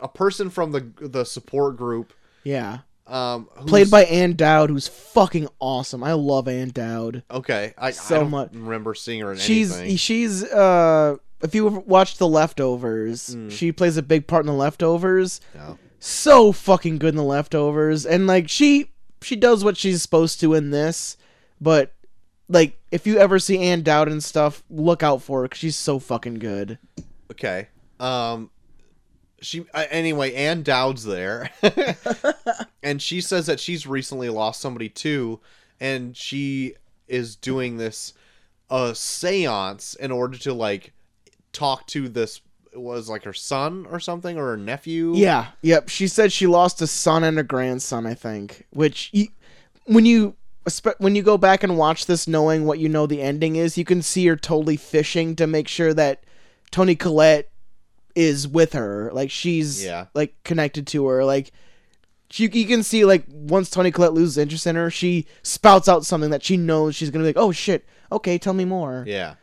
a 0.00 0.08
person 0.08 0.50
from 0.50 0.72
the 0.72 0.92
the 1.00 1.24
support 1.24 1.76
group 1.76 2.12
Yeah. 2.42 2.80
Um 3.06 3.48
who's- 3.56 3.68
Played 3.68 3.90
by 3.90 4.04
Ann 4.04 4.34
Dowd, 4.34 4.70
who's 4.70 4.88
fucking 4.88 5.48
awesome. 5.60 6.02
I 6.02 6.12
love 6.14 6.48
Ann 6.48 6.70
Dowd. 6.70 7.22
okay 7.30 7.74
i, 7.78 7.90
so 7.90 8.22
I 8.22 8.24
much- 8.24 8.50
remember 8.52 8.94
seeing 8.94 9.20
her 9.20 9.32
in 9.32 9.38
She's 9.38 9.76
anything 9.76 9.96
she's 9.96 10.42
uh 10.44 11.16
if 11.42 11.54
you 11.54 11.66
watched 11.66 12.18
The 12.18 12.28
Leftovers, 12.28 13.34
Mm. 13.36 13.50
she 13.50 13.70
plays 13.72 13.98
a 13.98 14.02
big 14.02 14.26
part 14.26 14.44
in 14.44 14.46
The 14.46 14.54
Leftovers. 14.56 15.42
No. 15.54 15.78
So 15.98 16.52
fucking 16.52 16.96
good 16.98 17.10
in 17.10 17.16
The 17.16 17.22
Leftovers, 17.22 18.06
and 18.06 18.26
like 18.26 18.48
she 18.48 18.90
she 19.20 19.36
does 19.36 19.62
what 19.64 19.76
she's 19.76 20.00
supposed 20.02 20.40
to 20.40 20.54
in 20.54 20.70
this, 20.70 21.16
but 21.60 21.92
like 22.48 22.78
if 22.90 23.06
you 23.06 23.18
ever 23.18 23.38
see 23.38 23.58
Ann 23.58 23.82
Dowd 23.82 24.08
and 24.08 24.22
stuff, 24.24 24.62
look 24.70 25.02
out 25.02 25.20
for 25.22 25.40
her 25.40 25.44
because 25.46 25.58
she's 25.58 25.76
so 25.76 25.98
fucking 25.98 26.34
good. 26.38 26.78
okay 27.30 27.68
um 28.00 28.48
she 29.44 29.64
uh, 29.74 29.84
anyway 29.90 30.32
ann 30.34 30.62
dowd's 30.62 31.04
there 31.04 31.50
and 32.82 33.00
she 33.00 33.20
says 33.20 33.46
that 33.46 33.60
she's 33.60 33.86
recently 33.86 34.28
lost 34.28 34.60
somebody 34.60 34.88
too 34.88 35.40
and 35.80 36.16
she 36.16 36.74
is 37.08 37.36
doing 37.36 37.76
this 37.76 38.14
uh 38.70 38.92
seance 38.92 39.94
in 39.94 40.10
order 40.10 40.38
to 40.38 40.52
like 40.52 40.92
talk 41.52 41.86
to 41.86 42.08
this 42.08 42.40
was 42.74 43.08
like 43.08 43.24
her 43.24 43.32
son 43.32 43.86
or 43.90 44.00
something 44.00 44.36
or 44.36 44.46
her 44.48 44.56
nephew 44.56 45.14
Yeah, 45.14 45.48
yep. 45.62 45.88
She 45.88 46.08
said 46.08 46.32
she 46.32 46.46
lost 46.46 46.82
a 46.82 46.86
son 46.86 47.24
and 47.24 47.38
a 47.38 47.42
grandson. 47.42 48.06
I 48.06 48.14
think, 48.14 48.66
which 48.70 49.12
when 49.84 50.04
you 50.04 50.36
when 50.98 51.14
you 51.14 51.22
go 51.22 51.38
back 51.38 51.62
and 51.62 51.78
watch 51.78 52.06
this, 52.06 52.26
knowing 52.26 52.64
what 52.64 52.78
you 52.78 52.88
know 52.88 53.06
the 53.06 53.22
ending 53.22 53.56
is, 53.56 53.78
you 53.78 53.84
can 53.84 54.02
see 54.02 54.26
her 54.26 54.36
totally 54.36 54.76
fishing 54.76 55.36
to 55.36 55.46
make 55.46 55.68
sure 55.68 55.94
that 55.94 56.24
Toni 56.70 56.96
Collette 56.96 57.50
is 58.14 58.46
with 58.48 58.72
her. 58.74 59.10
Like 59.12 59.30
she's 59.30 59.84
Yeah. 59.84 60.06
like 60.14 60.34
connected 60.44 60.86
to 60.88 61.06
her. 61.06 61.24
Like 61.24 61.52
you, 62.34 62.48
you 62.52 62.66
can 62.66 62.82
see 62.82 63.04
like 63.04 63.24
once 63.28 63.70
Toni 63.70 63.90
Collette 63.90 64.12
loses 64.12 64.38
interest 64.38 64.66
in 64.66 64.76
her, 64.76 64.90
she 64.90 65.26
spouts 65.42 65.88
out 65.88 66.04
something 66.04 66.30
that 66.30 66.42
she 66.42 66.56
knows 66.56 66.94
she's 66.96 67.10
gonna 67.10 67.22
be 67.22 67.28
like, 67.28 67.36
oh 67.36 67.52
shit, 67.52 67.86
okay, 68.10 68.38
tell 68.38 68.54
me 68.54 68.64
more. 68.64 69.04
yeah 69.06 69.34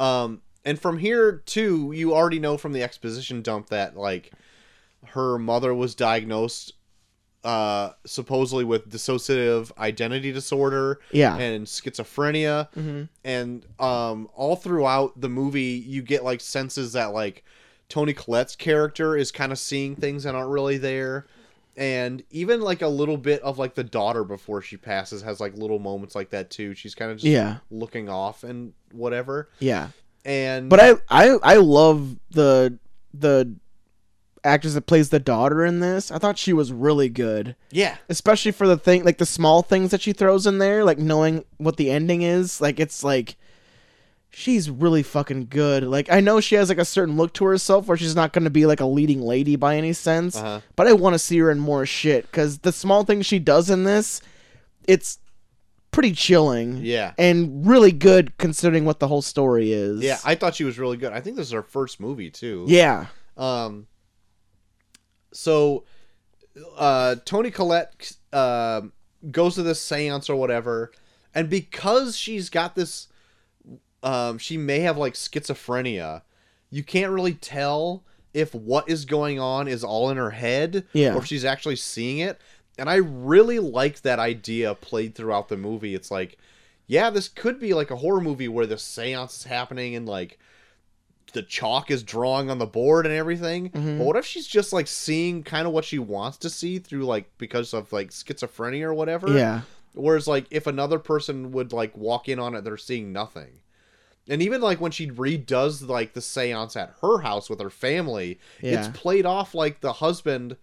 um 0.00 0.40
and 0.64 0.78
from 0.80 0.98
here 0.98 1.42
too 1.44 1.90
you 1.92 2.14
already 2.14 2.38
know 2.38 2.56
from 2.56 2.72
the 2.72 2.82
exposition 2.84 3.42
dump 3.42 3.68
that 3.70 3.96
like 3.96 4.30
her 5.06 5.38
mother 5.38 5.74
was 5.74 5.94
diagnosed 5.96 6.72
uh 7.42 7.90
supposedly 8.06 8.62
with 8.64 8.88
dissociative 8.88 9.76
identity 9.78 10.30
disorder 10.30 11.00
Yeah. 11.10 11.36
and 11.36 11.66
schizophrenia 11.66 12.68
hmm 12.74 13.04
and 13.24 13.64
um 13.80 14.28
all 14.34 14.54
throughout 14.54 15.20
the 15.20 15.28
movie 15.28 15.82
you 15.84 16.02
get 16.02 16.22
like 16.22 16.40
senses 16.40 16.92
that 16.92 17.06
like 17.12 17.44
Toni 17.88 18.12
Collette's 18.12 18.54
character 18.56 19.16
is 19.16 19.30
kind 19.32 19.52
of 19.52 19.58
seeing 19.58 19.96
things 19.96 20.24
that 20.24 20.34
aren't 20.34 20.50
really 20.50 20.78
there 20.78 21.26
and 21.76 22.22
even 22.30 22.60
like 22.60 22.82
a 22.82 22.88
little 22.88 23.16
bit 23.16 23.40
of 23.42 23.58
like 23.58 23.74
the 23.74 23.84
daughter 23.84 24.24
before 24.24 24.60
she 24.60 24.76
passes 24.76 25.22
has 25.22 25.38
like 25.40 25.54
little 25.54 25.78
moments 25.78 26.14
like 26.14 26.30
that 26.30 26.50
too 26.50 26.74
she's 26.74 26.94
kind 26.94 27.10
of 27.10 27.18
just 27.18 27.26
Yeah. 27.26 27.58
looking 27.70 28.08
off 28.08 28.42
and 28.44 28.72
whatever 28.92 29.48
Yeah. 29.60 29.88
and 30.24 30.68
But 30.68 30.80
I 30.80 30.94
I 31.08 31.38
I 31.42 31.56
love 31.56 32.16
the 32.30 32.78
the 33.14 33.54
actress 34.44 34.74
that 34.74 34.86
plays 34.86 35.10
the 35.10 35.18
daughter 35.18 35.64
in 35.64 35.80
this. 35.80 36.10
I 36.12 36.18
thought 36.18 36.38
she 36.38 36.52
was 36.52 36.72
really 36.72 37.08
good, 37.08 37.56
yeah 37.70 37.96
especially 38.08 38.52
for 38.52 38.66
the 38.66 38.76
thing 38.76 39.04
like 39.04 39.18
the 39.18 39.26
small 39.26 39.62
things 39.62 39.90
that 39.92 40.00
she 40.02 40.12
throws 40.12 40.46
in 40.46 40.58
there, 40.58 40.84
like 40.84 40.98
knowing 40.98 41.44
what 41.58 41.76
the 41.76 41.90
ending 41.90 42.22
is. 42.22 42.60
Like 42.60 42.78
it's 42.80 43.02
like 43.02 43.36
she's 44.30 44.70
really 44.70 45.02
fucking 45.02 45.46
good. 45.50 45.82
Like 45.84 46.10
I 46.10 46.20
know 46.20 46.40
she 46.40 46.54
has 46.56 46.68
like 46.68 46.78
a 46.78 46.84
certain 46.84 47.16
look 47.16 47.32
to 47.34 47.44
herself 47.44 47.86
where 47.86 47.96
she's 47.96 48.14
not 48.16 48.32
going 48.32 48.44
to 48.44 48.50
be 48.50 48.66
like 48.66 48.80
a 48.80 48.86
leading 48.86 49.20
lady 49.22 49.56
by 49.56 49.76
any 49.76 49.92
sense, 49.92 50.36
uh-huh 50.36 50.60
but 50.76 50.86
I 50.86 50.92
want 50.92 51.14
to 51.14 51.18
see 51.18 51.38
her 51.38 51.50
in 51.50 51.58
more 51.58 51.86
shit 51.86 52.30
cuz 52.32 52.58
the 52.58 52.72
small 52.72 53.04
things 53.04 53.26
she 53.26 53.38
does 53.38 53.70
in 53.70 53.84
this 53.84 54.20
it's 54.86 55.18
pretty 55.90 56.12
chilling 56.12 56.78
yeah 56.82 57.12
and 57.18 57.66
really 57.66 57.92
good 57.92 58.36
considering 58.38 58.84
what 58.84 59.00
the 59.00 59.08
whole 59.08 59.22
story 59.22 59.72
is. 59.72 60.00
yeah 60.02 60.18
I 60.24 60.34
thought 60.34 60.54
she 60.54 60.64
was 60.64 60.78
really 60.78 60.96
good 60.96 61.12
I 61.12 61.20
think 61.20 61.36
this 61.36 61.46
is 61.46 61.52
her 61.52 61.62
first 61.62 61.98
movie 62.00 62.30
too 62.30 62.64
Yeah. 62.68 63.06
Um. 63.36 63.86
So, 65.32 65.84
uh, 66.76 67.16
Toni 67.24 67.50
Collette 67.50 68.12
uh, 68.32 68.82
goes 69.30 69.54
to 69.56 69.62
this 69.62 69.80
séance 69.86 70.28
or 70.30 70.36
whatever, 70.36 70.90
and 71.34 71.48
because 71.48 72.16
she's 72.16 72.48
got 72.50 72.74
this, 72.74 73.08
um, 74.02 74.38
she 74.38 74.56
may 74.56 74.80
have 74.80 74.96
like 74.96 75.14
schizophrenia. 75.14 76.22
You 76.70 76.82
can't 76.82 77.12
really 77.12 77.34
tell 77.34 78.04
if 78.34 78.54
what 78.54 78.88
is 78.88 79.04
going 79.04 79.40
on 79.40 79.66
is 79.68 79.82
all 79.82 80.10
in 80.10 80.16
her 80.16 80.30
head, 80.30 80.84
Yeah. 80.92 81.14
or 81.14 81.18
if 81.18 81.26
she's 81.26 81.44
actually 81.44 81.76
seeing 81.76 82.18
it. 82.18 82.40
And 82.76 82.88
I 82.88 82.96
really 82.96 83.58
like 83.58 84.02
that 84.02 84.18
idea 84.18 84.74
played 84.74 85.14
throughout 85.14 85.48
the 85.48 85.56
movie. 85.56 85.94
It's 85.94 86.10
like, 86.10 86.38
yeah, 86.86 87.10
this 87.10 87.26
could 87.28 87.58
be 87.58 87.74
like 87.74 87.90
a 87.90 87.96
horror 87.96 88.20
movie 88.20 88.46
where 88.48 88.66
the 88.66 88.76
séance 88.76 89.38
is 89.38 89.44
happening 89.44 89.96
and 89.96 90.06
like 90.06 90.38
the 91.32 91.42
chalk 91.42 91.90
is 91.90 92.02
drawing 92.02 92.50
on 92.50 92.58
the 92.58 92.66
board 92.66 93.04
and 93.04 93.14
everything. 93.14 93.70
Mhm. 93.70 93.98
But 93.98 94.04
what 94.06 94.16
if 94.16 94.24
she's 94.24 94.46
just 94.46 94.72
like 94.72 94.86
seeing 94.86 95.42
kind 95.42 95.66
of 95.66 95.72
what 95.72 95.84
she 95.84 95.98
wants 95.98 96.38
to 96.38 96.50
see 96.50 96.78
through 96.78 97.04
like 97.04 97.30
because 97.38 97.74
of 97.74 97.92
like 97.92 98.10
schizophrenia 98.10 98.82
or 98.84 98.94
whatever? 98.94 99.36
Yeah. 99.36 99.62
Whereas 99.94 100.28
like 100.28 100.46
if 100.50 100.66
another 100.66 100.98
person 100.98 101.50
would 101.52 101.72
like 101.72 101.96
walk 101.96 102.28
in 102.28 102.38
on 102.38 102.54
it, 102.54 102.62
they're 102.62 102.76
seeing 102.76 103.12
nothing. 103.12 103.60
And 104.28 104.42
even 104.42 104.60
like 104.60 104.80
when 104.80 104.92
she 104.92 105.08
redoes 105.10 105.86
like 105.88 106.12
the 106.12 106.20
seance 106.20 106.76
at 106.76 106.94
her 107.00 107.18
house 107.20 107.48
with 107.48 107.60
her 107.60 107.70
family, 107.70 108.38
Yeah. 108.60 108.78
it's 108.86 108.98
played 108.98 109.24
off 109.26 109.54
like 109.54 109.80
the 109.80 109.94
husband 109.94 110.56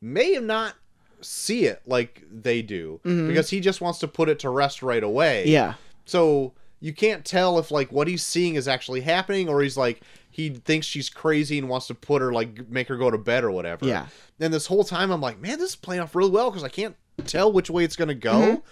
may 0.00 0.38
not 0.40 0.74
see 1.20 1.66
it 1.66 1.80
like 1.86 2.24
they 2.32 2.62
do 2.62 3.00
Mhm. 3.04 3.28
because 3.28 3.50
he 3.50 3.60
just 3.60 3.80
wants 3.80 4.00
to 4.00 4.08
put 4.08 4.28
it 4.28 4.40
to 4.40 4.50
rest 4.50 4.82
right 4.82 5.04
away. 5.04 5.44
Yeah. 5.46 5.74
So 6.04 6.52
you 6.80 6.92
can't 6.92 7.24
tell 7.24 7.60
if 7.60 7.70
like 7.70 7.92
what 7.92 8.08
he's 8.08 8.24
seeing 8.24 8.56
is 8.56 8.66
actually 8.66 9.02
happening 9.02 9.48
or 9.48 9.62
he's 9.62 9.76
like 9.76 10.00
he 10.30 10.48
thinks 10.48 10.86
she's 10.86 11.08
crazy 11.10 11.58
and 11.58 11.68
wants 11.68 11.86
to 11.86 11.94
put 11.94 12.22
her 12.22 12.32
like 12.32 12.68
make 12.68 12.88
her 12.88 12.96
go 12.96 13.10
to 13.10 13.18
bed 13.18 13.44
or 13.44 13.50
whatever. 13.52 13.86
Yeah. 13.86 14.06
And 14.40 14.52
this 14.52 14.66
whole 14.66 14.82
time 14.82 15.12
I'm 15.12 15.20
like, 15.20 15.38
man, 15.40 15.58
this 15.58 15.70
is 15.70 15.76
playing 15.76 16.00
off 16.02 16.16
really 16.16 16.30
well 16.30 16.50
because 16.50 16.64
I 16.64 16.68
can't 16.70 16.96
tell 17.26 17.52
which 17.52 17.70
way 17.70 17.84
it's 17.84 17.94
gonna 17.96 18.14
go. 18.14 18.32
Mhm. 18.32 18.62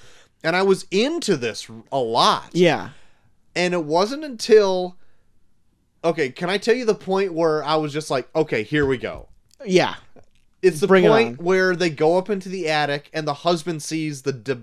And 0.43 0.57
I 0.57 0.63
was 0.63 0.87
into 0.91 1.37
this 1.37 1.69
a 1.93 1.99
lot. 1.99 2.49
Yeah. 2.53 2.89
And 3.55 3.75
it 3.75 3.85
wasn't 3.85 4.25
until 4.25 4.97
okay, 6.03 6.31
can 6.31 6.49
I 6.49 6.57
tell 6.59 6.75
you 6.75 6.85
the 6.85 6.95
point 6.95 7.35
where 7.35 7.63
I 7.63 7.77
was 7.77 7.93
just 7.93 8.11
like, 8.11 8.29
okay, 8.35 8.63
here 8.63 8.87
we 8.87 8.97
go. 8.97 9.29
Yeah. 9.67 9.97
It's 10.63 10.81
the 10.81 10.87
Bring 10.87 11.05
point 11.07 11.39
on. 11.39 11.45
where 11.45 11.75
they 11.77 11.91
go 11.91 12.17
up 12.19 12.31
into 12.31 12.49
the 12.49 12.69
attic 12.69 13.11
and 13.13 13.27
the 13.27 13.35
husband 13.35 13.83
sees 13.83 14.23
the 14.23 14.33
de- 14.33 14.63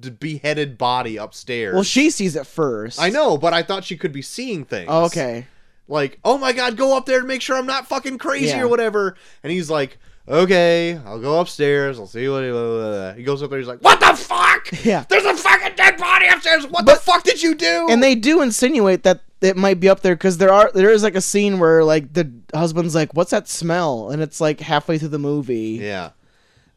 de- 0.00 0.10
beheaded 0.10 0.78
body 0.78 1.16
upstairs. 1.16 1.74
Well, 1.74 1.82
she 1.84 2.10
sees 2.10 2.34
it 2.36 2.46
first. 2.46 3.00
I 3.00 3.10
know, 3.10 3.36
but 3.36 3.52
I 3.52 3.62
thought 3.62 3.84
she 3.84 3.96
could 3.96 4.12
be 4.12 4.22
seeing 4.22 4.64
things. 4.64 4.88
Oh, 4.90 5.04
okay. 5.06 5.46
like, 5.88 6.18
"Oh 6.24 6.36
my 6.38 6.52
god, 6.52 6.76
go 6.76 6.96
up 6.96 7.06
there 7.06 7.18
and 7.20 7.28
make 7.28 7.42
sure 7.42 7.56
I'm 7.56 7.66
not 7.66 7.86
fucking 7.88 8.18
crazy 8.18 8.46
Yeah. 8.48 8.62
or 8.62 8.68
whatever." 8.68 9.16
And 9.44 9.52
he's 9.52 9.70
like, 9.70 9.98
"Okay, 10.28 10.98
I'll 11.04 11.20
go 11.20 11.40
upstairs. 11.40 11.98
I'll 11.98 12.06
see 12.06 12.28
what." 12.28 12.44
He, 12.44 12.50
blah, 12.50 12.62
blah, 12.62 12.90
blah." 12.90 13.12
he 13.14 13.22
goes 13.22 13.42
up 13.42 13.50
there. 13.50 13.58
He's 13.58 13.68
like, 13.68 13.80
"What 13.80 14.00
the 14.00 14.14
fuck? 14.16 14.68
Yeah. 14.84 15.04
There's 15.08 15.24
a 15.24 15.34
fucking 15.36 15.76
dead 15.76 15.96
body 15.98 16.26
upstairs. 16.26 16.66
What 16.66 16.84
But- 16.86 16.96
the 16.96 17.00
fuck 17.00 17.22
did 17.24 17.42
you 17.42 17.54
do?" 17.54 17.86
and 17.90 18.02
they 18.02 18.14
do 18.14 18.42
insinuate 18.42 19.02
that 19.04 19.20
it 19.40 19.56
might 19.56 19.78
be 19.80 19.88
up 19.88 20.00
there 20.00 20.14
because 20.16 20.38
there 20.38 20.52
are 20.52 20.70
there 20.74 20.90
is 20.90 21.02
like 21.02 21.14
a 21.14 21.20
scene 21.20 21.58
where 21.58 21.84
like 21.84 22.12
the 22.12 22.30
husband's 22.54 22.94
like, 22.94 23.12
"What's 23.14 23.30
that 23.30 23.48
smell?" 23.48 24.10
and 24.10 24.22
it's 24.22 24.40
like 24.40 24.60
halfway 24.60 24.98
through 24.98 25.08
the 25.08 25.18
movie. 25.18 25.78
Yeah. 25.82 26.10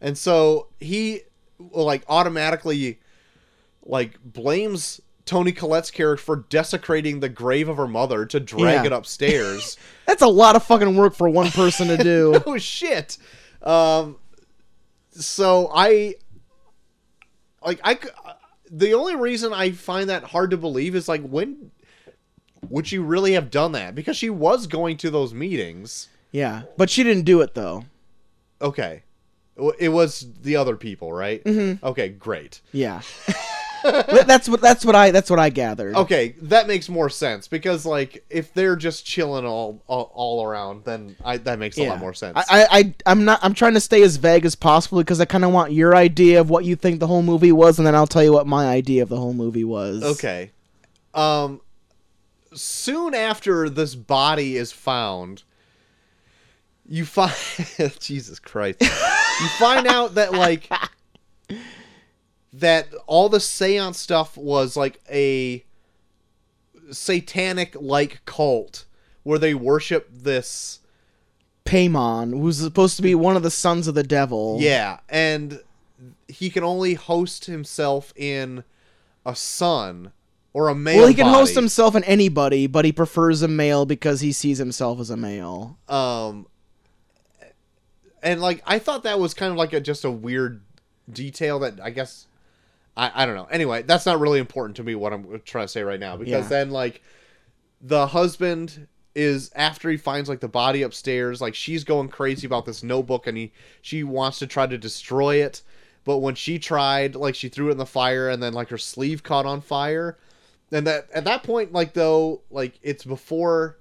And 0.02 0.18
so 0.18 0.68
he 0.80 1.22
like 1.72 2.04
automatically 2.08 3.00
like 3.86 4.20
blames 4.24 5.02
Toni 5.26 5.52
Collette's 5.52 5.92
character 5.92 6.24
for 6.24 6.36
desecrating 6.50 7.20
the 7.20 7.30
grave 7.30 7.70
of 7.70 7.78
her 7.78 7.88
mother 7.88 8.26
to 8.26 8.40
drag 8.40 8.76
Yeah. 8.82 8.86
it 8.86 8.92
upstairs. 8.94 9.78
That's 10.06 10.22
a 10.22 10.28
lot 10.28 10.56
of 10.56 10.64
fucking 10.64 10.96
work 10.96 11.16
for 11.16 11.30
one 11.30 11.52
person 11.52 11.88
to 11.90 11.98
do. 11.98 12.42
oh 12.48 12.58
shit. 12.58 13.18
Um 13.64 14.18
so 15.12 15.70
I 15.74 16.16
like 17.66 17.80
I 17.84 17.98
the 18.72 18.94
only 18.94 19.16
reason 19.16 19.54
I 19.54 19.72
find 19.72 20.10
that 20.10 20.24
hard 20.24 20.52
to 20.52 20.58
believe 20.58 20.96
is 20.96 21.08
like 21.08 21.22
when 21.22 21.72
would 22.70 22.88
she 22.88 23.00
really 23.00 23.34
have 23.34 23.50
done 23.50 23.72
that? 23.72 23.96
Because 23.96 24.18
she 24.18 24.30
was 24.30 24.68
going 24.68 24.98
to 24.98 25.10
those 25.10 25.34
meetings. 25.34 26.10
yeah, 26.32 26.64
but 26.78 26.90
she 26.90 27.04
didn't 27.04 27.24
do 27.26 27.42
it 27.42 27.54
though. 27.56 27.86
Okay. 28.62 29.04
It 29.78 29.90
was 29.90 30.26
the 30.42 30.56
other 30.56 30.78
people, 30.78 31.12
right? 31.12 31.44
Mm-hmm. 31.44 31.86
Okay, 31.86 32.08
great. 32.08 32.62
Yeah, 32.72 33.02
that's 33.84 34.50
what 34.50 34.62
that's 34.62 34.86
what 34.86 34.96
I 34.96 35.12
that's 35.12 35.30
what 35.30 35.40
I 35.40 35.50
gathered. 35.50 35.96
Okay, 35.96 36.36
that 36.44 36.68
makes 36.68 36.90
more 36.90 37.10
sense 37.10 37.48
because 37.48 37.86
like 37.86 38.24
if 38.30 38.54
they're 38.54 38.76
just 38.76 39.06
chilling 39.06 39.46
all 39.46 39.82
all, 39.88 40.12
all 40.14 40.46
around, 40.46 40.84
then 40.86 41.16
I, 41.24 41.38
that 41.38 41.60
makes 41.60 41.78
a 41.78 41.88
lot 41.88 42.00
more 42.00 42.14
sense. 42.14 42.38
I, 42.38 42.44
I, 42.50 42.68
I 42.72 42.94
I'm 43.06 43.26
not. 43.26 43.40
I'm 43.42 43.54
trying 43.54 43.74
to 43.76 43.80
stay 43.80 44.02
as 44.02 44.18
vague 44.18 44.46
as 44.46 44.56
possible 44.56 45.00
because 45.00 45.20
I 45.20 45.26
kind 45.26 45.46
of 45.46 45.52
want 45.52 45.72
your 45.72 45.96
idea 45.96 46.42
of 46.42 46.50
what 46.50 46.66
you 46.66 46.76
think 46.76 47.00
the 47.00 47.08
whole 47.08 47.24
movie 47.24 47.52
was, 47.52 47.78
and 47.80 47.88
then 47.88 47.96
I'll 47.96 48.08
tell 48.08 48.24
you 48.24 48.34
what 48.34 48.48
my 48.48 48.68
idea 48.68 49.04
of 49.04 49.10
the 49.10 49.18
whole 49.18 49.34
movie 49.34 49.64
was. 49.64 50.04
okay. 50.04 50.52
Um, 51.14 51.62
soon 52.54 53.16
after 53.16 53.70
this 53.70 53.96
body 53.96 54.58
is 54.58 54.72
found, 54.72 55.44
you 56.88 57.06
find 57.06 57.34
Jesus 58.00 58.40
Christ. 58.40 58.82
you 58.82 59.48
find 59.60 59.88
out 59.88 60.16
that 60.16 60.34
like 60.34 60.70
that 62.54 62.88
all 63.06 63.30
the 63.30 63.40
seance 63.40 64.00
stuff 64.00 64.38
was 64.38 64.76
like 64.76 65.00
a 65.10 65.64
satanic 66.92 67.76
like 67.80 68.26
cult 68.26 68.86
where 69.24 69.40
they 69.40 69.54
worship 69.54 70.10
this 70.12 70.80
Paimon, 71.66 72.32
who's 72.32 72.58
supposed 72.58 72.96
to 72.96 73.04
be 73.04 73.14
one 73.14 73.36
of 73.36 73.44
the 73.44 73.52
sons 73.52 73.88
of 73.88 73.94
the 73.94 74.04
devil. 74.04 74.58
Yeah, 74.60 75.00
and 75.08 75.62
he 76.28 76.50
can 76.50 76.64
only 76.64 76.96
host 76.96 77.46
himself 77.46 78.12
in 78.16 78.64
a 79.26 79.36
son 79.36 80.12
or 80.52 80.70
a 80.70 80.76
male. 80.76 81.00
Well, 81.00 81.08
he 81.08 81.14
can 81.14 81.28
host 81.28 81.54
himself 81.54 81.96
in 81.96 82.04
anybody, 82.06 82.66
but 82.66 82.86
he 82.86 82.92
prefers 82.92 83.44
a 83.44 83.48
male 83.48 83.86
because 83.86 84.22
he 84.22 84.32
sees 84.32 84.58
himself 84.58 85.00
as 85.00 85.12
a 85.12 85.18
male. 85.18 85.78
Um, 85.88 86.48
and 88.24 88.42
like 88.42 88.64
I 88.66 88.80
thought 88.80 89.04
that 89.04 89.20
was 89.20 89.34
kind 89.34 89.52
of 89.52 89.58
like 89.58 89.74
a 89.74 89.80
just 89.80 90.04
a 90.04 90.12
weird 90.12 90.62
detail 91.12 91.60
that 91.60 91.80
I 91.80 91.92
guess 91.92 92.28
I 92.98 93.24
I 93.24 93.26
don't 93.26 93.36
know. 93.36 93.46
Anyway, 93.46 93.82
that's 93.84 94.06
not 94.06 94.20
really 94.20 94.40
important 94.40 94.76
to 94.78 94.84
me. 94.84 94.96
What 94.96 95.14
I'm 95.14 95.42
trying 95.46 95.66
to 95.66 95.70
say 95.72 95.84
right 95.84 96.00
now 96.00 96.18
because 96.18 96.44
Yeah. 96.46 96.50
then 96.50 96.72
like 96.72 97.02
the 97.82 98.08
husband 98.08 98.88
is 99.16 99.52
after 99.56 99.90
he 99.90 99.98
finds 99.98 100.30
like 100.30 100.40
the 100.40 100.48
body 100.48 100.84
upstairs 100.84 101.42
like 101.42 101.56
she's 101.56 101.84
going 101.84 102.08
crazy 102.08 102.46
about 102.46 102.66
this 102.66 102.84
notebook 102.84 103.26
and 103.26 103.38
he 103.38 103.52
she 103.82 104.04
wants 104.04 104.38
to 104.40 104.46
try 104.46 104.68
to 104.68 104.78
destroy 104.78 105.38
it 105.38 105.62
but 106.06 106.20
when 106.20 106.36
she 106.36 106.60
tried 106.60 107.16
like 107.16 107.34
she 107.34 107.50
threw 107.50 107.70
it 107.70 107.72
in 107.72 107.78
the 107.78 107.86
fire 107.86 108.30
and 108.30 108.42
then 108.42 108.54
like 108.54 108.70
her 108.70 108.78
sleeve 108.78 109.24
caught 109.24 109.46
on 109.48 109.62
fire 109.62 110.18
and 110.72 110.86
that 110.86 111.08
at 111.12 111.24
that 111.24 111.42
point 111.42 111.74
like 111.74 111.94
though 111.94 112.42
like 112.52 112.78
it's 112.84 113.04
before 113.04 113.78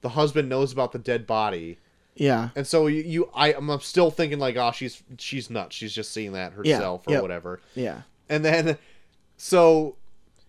the 0.00 0.08
husband 0.08 0.48
knows 0.48 0.72
about 0.72 0.90
the 0.92 0.98
dead 0.98 1.26
body 1.26 1.78
Yeah. 2.14 2.48
and 2.56 2.66
so 2.66 2.86
you, 2.86 3.02
you 3.02 3.30
I, 3.34 3.52
I'm 3.52 3.78
still 3.80 4.10
thinking 4.10 4.38
like 4.38 4.56
oh 4.56 4.72
she's 4.72 5.02
she's 5.18 5.50
nuts 5.50 5.76
she's 5.76 5.92
just 5.92 6.12
seeing 6.12 6.32
that 6.32 6.52
Yeah, 6.64 6.76
herself 6.76 7.06
or 7.06 7.12
yep. 7.12 7.22
whatever 7.22 7.60
Yeah. 7.74 8.02
And 8.28 8.44
then 8.44 8.78
so 9.36 9.96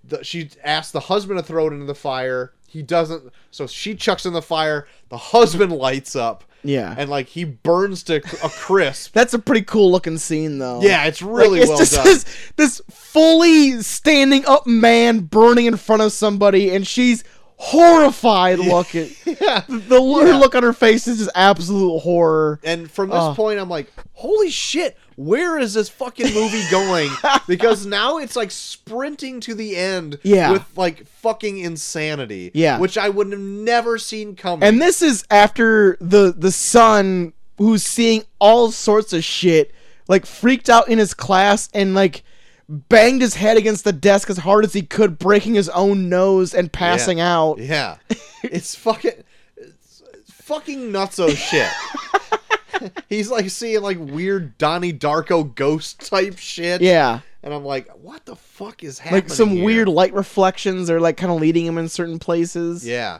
the, 0.03 0.23
she 0.23 0.49
asks 0.63 0.91
the 0.91 0.99
husband 1.01 1.37
to 1.39 1.43
throw 1.43 1.67
it 1.67 1.73
into 1.73 1.85
the 1.85 1.95
fire 1.95 2.53
he 2.67 2.81
doesn't 2.81 3.31
so 3.51 3.65
she 3.67 3.95
chucks 3.95 4.25
in 4.25 4.33
the 4.33 4.41
fire 4.41 4.87
the 5.09 5.17
husband 5.17 5.71
lights 5.71 6.15
up 6.15 6.43
Yeah. 6.63 6.93
and 6.97 7.09
like 7.09 7.27
he 7.27 7.43
burns 7.45 8.03
to 8.03 8.17
a 8.17 8.49
crisp 8.49 9.13
That's 9.13 9.33
a 9.33 9.39
pretty 9.39 9.61
cool 9.63 9.91
looking 9.91 10.17
scene, 10.17 10.59
though. 10.59 10.81
yeah 10.81 11.05
it's 11.05 11.21
Like, 11.21 11.35
really 11.37 11.59
it's 11.59 11.69
well 11.69 11.77
just 11.79 11.93
done 11.95 12.05
This, 12.05 12.25
this 12.57 12.81
fully 12.89 13.81
standing 13.81 14.45
up 14.45 14.67
man 14.67 15.19
burning 15.21 15.65
in 15.65 15.77
front 15.77 16.01
of 16.01 16.11
somebody, 16.11 16.73
and 16.75 16.85
she's 16.85 17.23
horrified 17.71 18.59
looking. 18.59 19.09
yeah 19.25 19.61
The, 19.67 19.77
the 19.77 20.01
her 20.01 20.33
look 20.35 20.55
on 20.55 20.63
her 20.63 20.73
face 20.73 21.07
is 21.07 21.17
just 21.19 21.31
absolute 21.35 21.99
horror. 21.99 22.59
And 22.63 22.89
from 22.89 23.09
this 23.09 23.17
Oh. 23.19 23.33
point, 23.35 23.59
I'm 23.59 23.69
like, 23.69 23.91
holy 24.13 24.49
shit, 24.49 24.97
where 25.17 25.57
is 25.57 25.73
this 25.73 25.89
fucking 25.89 26.33
movie 26.33 26.63
going? 26.71 27.09
because 27.47 27.85
now 27.85 28.17
it's 28.19 28.35
like 28.35 28.51
sprinting 28.51 29.39
to 29.41 29.53
the 29.55 29.75
end 29.75 30.19
Yeah. 30.23 30.51
with 30.53 30.63
like 30.77 31.05
fucking 31.07 31.57
insanity. 31.57 32.51
Yeah. 32.53 32.79
Which 32.79 32.97
I 32.97 33.09
would 33.09 33.31
have 33.31 33.41
never 33.41 33.97
seen 33.97 34.35
coming. 34.35 34.65
And 34.67 34.81
this 34.81 35.01
is 35.01 35.25
after 35.29 35.97
the 35.99 36.31
the 36.37 36.51
son 36.51 37.33
who's 37.57 37.83
seeing 37.83 38.23
all 38.39 38.71
sorts 38.71 39.11
of 39.13 39.23
shit, 39.23 39.73
like 40.07 40.25
freaked 40.27 40.69
out 40.69 40.87
in 40.87 40.99
his 40.99 41.13
class 41.15 41.67
and 41.73 41.95
like 41.95 42.23
banged 42.69 43.21
his 43.21 43.33
head 43.33 43.57
against 43.57 43.83
the 43.85 43.93
desk 43.93 44.29
as 44.29 44.37
hard 44.37 44.63
as 44.65 44.73
he 44.73 44.83
could, 44.83 45.17
breaking 45.17 45.55
his 45.55 45.69
own 45.69 46.09
nose 46.09 46.53
and 46.53 46.71
passing 46.71 47.19
out. 47.19 47.57
Yeah. 47.57 47.95
it's 48.43 48.75
fucking 48.75 49.23
it's 49.57 50.03
fucking 50.31 50.91
nutso 50.91 51.35
shit. 51.35 51.67
He's 53.09 53.29
like 53.29 53.49
seeing 53.49 53.81
like 53.81 53.97
weird 53.99 54.57
Donnie 54.57 54.93
Darko 54.93 55.53
ghost 55.55 56.07
type 56.07 56.37
shit. 56.37 56.81
Yeah. 56.81 57.21
And 57.43 57.53
I'm 57.53 57.63
like, 57.63 57.89
what 58.01 58.25
the 58.25 58.35
fuck 58.35 58.83
is 58.83 58.99
happening? 58.99 59.23
Like 59.23 59.29
some 59.31 59.49
here? 59.51 59.63
weird 59.65 59.87
light 59.87 60.13
reflections 60.13 60.89
are 60.89 60.99
like 60.99 61.17
kind 61.17 61.31
of 61.31 61.39
leading 61.39 61.65
him 61.65 61.77
in 61.77 61.87
certain 61.89 62.19
places. 62.19 62.85
Yeah. 62.85 63.19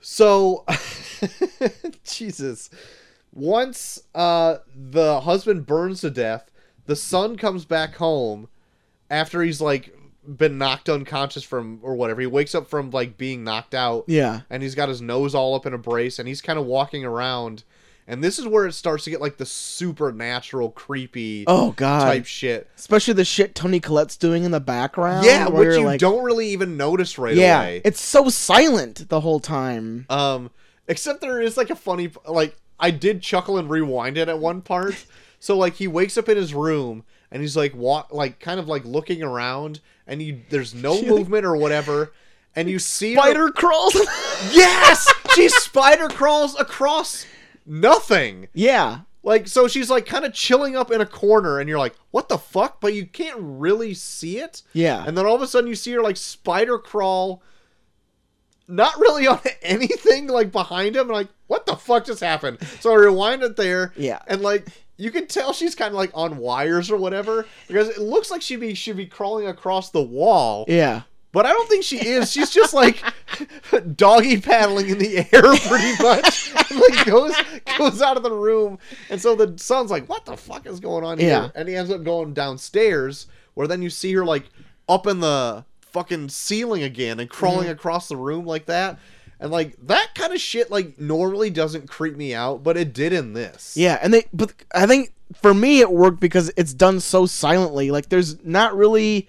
So, 0.00 0.64
Jesus. 2.04 2.70
Once 3.32 4.02
uh, 4.14 4.58
the 4.74 5.20
husband 5.22 5.66
burns 5.66 6.00
to 6.02 6.10
death, 6.10 6.50
the 6.86 6.96
son 6.96 7.36
comes 7.36 7.64
back 7.64 7.94
home 7.96 8.48
after 9.10 9.42
he's 9.42 9.60
like 9.60 9.96
been 10.36 10.58
knocked 10.58 10.88
unconscious 10.88 11.42
from 11.42 11.78
or 11.82 11.94
whatever. 11.94 12.20
He 12.20 12.26
wakes 12.26 12.54
up 12.54 12.68
from 12.68 12.90
like 12.90 13.16
being 13.16 13.42
knocked 13.44 13.74
out, 13.74 14.04
Yeah. 14.06 14.40
and 14.50 14.62
he's 14.62 14.74
got 14.74 14.88
his 14.88 15.00
nose 15.00 15.34
all 15.34 15.54
up 15.54 15.66
in 15.66 15.72
a 15.72 15.78
brace, 15.78 16.18
and 16.18 16.28
he's 16.28 16.40
kind 16.42 16.58
of 16.58 16.66
walking 16.66 17.04
around. 17.04 17.64
And 18.12 18.22
this 18.22 18.38
is 18.38 18.46
where 18.46 18.66
it 18.66 18.74
starts 18.74 19.04
to 19.04 19.10
get 19.10 19.22
like 19.22 19.38
the 19.38 19.46
supernatural, 19.46 20.70
creepy 20.70 21.44
Oh 21.46 21.72
god. 21.72 22.04
type 22.04 22.26
shit. 22.26 22.68
Especially 22.76 23.14
the 23.14 23.24
shit 23.24 23.54
Toni 23.54 23.80
Collette's 23.80 24.16
doing 24.18 24.44
in 24.44 24.50
the 24.50 24.60
background. 24.60 25.24
Yeah, 25.24 25.48
where 25.48 25.68
which 25.68 25.78
you're 25.78 25.86
like, 25.86 25.98
don't 26.00 26.22
really 26.22 26.48
even 26.50 26.76
notice 26.76 27.16
right 27.18 27.34
Yeah. 27.34 27.62
away. 27.62 27.82
It's 27.84 28.02
so 28.02 28.28
silent 28.28 29.08
the 29.08 29.20
whole 29.20 29.40
time. 29.40 30.04
Um, 30.10 30.50
except 30.88 31.22
there 31.22 31.40
is 31.40 31.56
like 31.56 31.70
a 31.70 31.74
funny 31.74 32.10
like 32.28 32.54
I 32.78 32.90
did 32.90 33.22
chuckle 33.22 33.56
and 33.56 33.70
rewind 33.70 34.18
it 34.18 34.28
at 34.28 34.38
one 34.38 34.60
part. 34.60 35.06
so 35.38 35.56
like 35.56 35.74
he 35.76 35.88
wakes 35.88 36.18
up 36.18 36.28
in 36.28 36.36
his 36.36 36.52
room 36.52 37.04
and 37.30 37.40
he's 37.40 37.56
like 37.56 37.74
walk 37.74 38.12
like 38.12 38.38
kind 38.40 38.60
of 38.60 38.68
like 38.68 38.84
looking 38.84 39.22
around 39.22 39.80
and 40.06 40.20
you 40.20 40.42
there's 40.50 40.74
no 40.74 41.00
movement 41.06 41.46
or 41.46 41.56
whatever. 41.56 42.12
And 42.54 42.68
you 42.68 42.78
see 42.78 43.14
her- 43.14 43.20
Spider 43.22 43.50
crawls. 43.50 43.94
Yes, 44.52 45.10
she 45.34 45.48
spider 45.48 46.08
crawls 46.08 46.54
across 46.60 47.24
nothing. 47.66 48.48
yeah. 48.52 49.00
Like 49.24 49.46
so 49.46 49.68
she's 49.68 49.88
like 49.88 50.04
kind 50.04 50.24
of 50.24 50.34
chilling 50.34 50.74
up 50.74 50.90
in 50.90 51.00
a 51.00 51.06
corner 51.06 51.60
and 51.60 51.68
you're 51.68 51.78
like, 51.78 51.94
"What 52.10 52.28
the 52.28 52.38
fuck?" 52.38 52.80
But 52.80 52.92
you 52.92 53.06
can't 53.06 53.36
really 53.38 53.94
see 53.94 54.38
it. 54.38 54.62
Yeah. 54.72 55.04
And 55.06 55.16
then 55.16 55.26
all 55.26 55.36
of 55.36 55.42
a 55.42 55.46
sudden 55.46 55.68
you 55.68 55.76
see 55.76 55.92
her 55.92 56.02
like 56.02 56.16
spider 56.16 56.76
crawl 56.76 57.40
not 58.66 58.98
really 58.98 59.28
on 59.28 59.38
anything 59.62 60.26
like 60.26 60.50
behind 60.50 60.96
him 60.96 61.02
and 61.02 61.12
like 61.12 61.28
what 61.46 61.66
the 61.66 61.76
fuck 61.76 62.06
just 62.06 62.20
happened? 62.20 62.58
So 62.80 62.90
I 62.90 62.96
rewind 62.96 63.44
it 63.44 63.54
there. 63.54 63.92
Yeah. 63.96 64.18
And 64.26 64.40
like 64.40 64.66
you 64.96 65.12
can 65.12 65.28
tell 65.28 65.52
she's 65.52 65.76
kind 65.76 65.88
of 65.90 65.96
like 65.96 66.10
on 66.14 66.38
wires 66.38 66.90
or 66.90 66.96
whatever 66.96 67.46
because 67.68 67.88
it 67.90 67.98
looks 67.98 68.28
like 68.30 68.42
she'd 68.42 68.56
be 68.60 68.74
should 68.74 68.96
be 68.96 69.06
crawling 69.06 69.46
across 69.46 69.90
the 69.90 70.02
wall. 70.02 70.64
Yeah. 70.66 71.02
But 71.32 71.46
I 71.46 71.50
don't 71.50 71.68
think 71.68 71.82
she 71.82 71.96
is. 71.96 72.30
She's 72.30 72.50
just 72.50 72.74
like 72.74 73.02
doggy 73.96 74.38
paddling 74.40 74.90
in 74.90 74.98
the 74.98 75.18
air 75.18 75.42
pretty 75.68 76.02
much. 76.02 76.52
and, 76.70 76.80
like 76.80 77.06
goes 77.06 77.34
goes 77.78 78.02
out 78.02 78.18
of 78.18 78.22
the 78.22 78.32
room. 78.32 78.78
And 79.08 79.20
so 79.20 79.34
the 79.34 79.58
son's 79.58 79.90
like, 79.90 80.08
What 80.08 80.26
the 80.26 80.36
fuck 80.36 80.66
is 80.66 80.78
going 80.78 81.04
on 81.04 81.18
here? 81.18 81.28
Yeah. 81.28 81.48
And 81.54 81.68
he 81.68 81.74
ends 81.74 81.90
up 81.90 82.04
going 82.04 82.34
downstairs 82.34 83.26
where 83.54 83.66
then 83.66 83.80
you 83.80 83.88
see 83.88 84.12
her 84.12 84.24
like 84.24 84.44
up 84.88 85.06
in 85.06 85.20
the 85.20 85.64
fucking 85.80 86.28
ceiling 86.28 86.82
again 86.82 87.18
and 87.18 87.28
crawling 87.28 87.64
mm-hmm. 87.64 87.72
across 87.72 88.08
the 88.08 88.16
room 88.16 88.44
like 88.44 88.66
that. 88.66 88.98
And 89.40 89.50
like 89.50 89.76
that 89.86 90.14
kind 90.14 90.34
of 90.34 90.40
shit 90.40 90.70
like 90.70 91.00
normally 91.00 91.48
doesn't 91.48 91.88
creep 91.88 92.14
me 92.14 92.34
out, 92.34 92.62
but 92.62 92.76
it 92.76 92.92
did 92.92 93.12
in 93.12 93.32
this. 93.32 93.74
Yeah, 93.76 93.98
and 94.02 94.12
they 94.12 94.26
but 94.32 94.52
I 94.74 94.86
think 94.86 95.12
for 95.34 95.54
me 95.54 95.80
it 95.80 95.90
worked 95.90 96.20
because 96.20 96.52
it's 96.58 96.74
done 96.74 97.00
so 97.00 97.24
silently. 97.24 97.90
Like 97.90 98.10
there's 98.10 98.44
not 98.44 98.76
really 98.76 99.28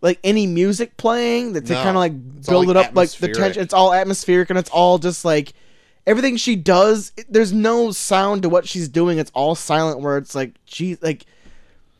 like 0.00 0.18
any 0.22 0.46
music 0.46 0.96
playing 0.96 1.52
that 1.54 1.66
to 1.66 1.72
No. 1.72 1.82
kind 1.82 1.96
of 1.96 1.96
like 1.96 2.12
It's 2.38 2.48
all, 2.48 2.64
build 2.64 2.66
like, 2.68 2.76
it 2.76 2.88
up 2.90 2.94
like 2.96 3.10
the 3.10 3.16
atmospheric. 3.26 3.34
tension. 3.36 3.62
It's 3.62 3.74
all 3.74 3.92
atmospheric 3.92 4.50
and 4.50 4.58
it's 4.58 4.70
all 4.70 4.98
just 4.98 5.24
like 5.24 5.52
everything 6.06 6.36
she 6.36 6.56
does. 6.56 7.12
It, 7.16 7.26
there's 7.28 7.52
no 7.52 7.90
sound 7.90 8.42
to 8.42 8.48
what 8.48 8.66
she's 8.68 8.88
doing. 8.88 9.18
It's 9.18 9.32
all 9.34 9.54
silent. 9.54 10.00
Where 10.00 10.16
it's 10.16 10.34
like, 10.34 10.52
gee, 10.66 10.96
like 11.02 11.26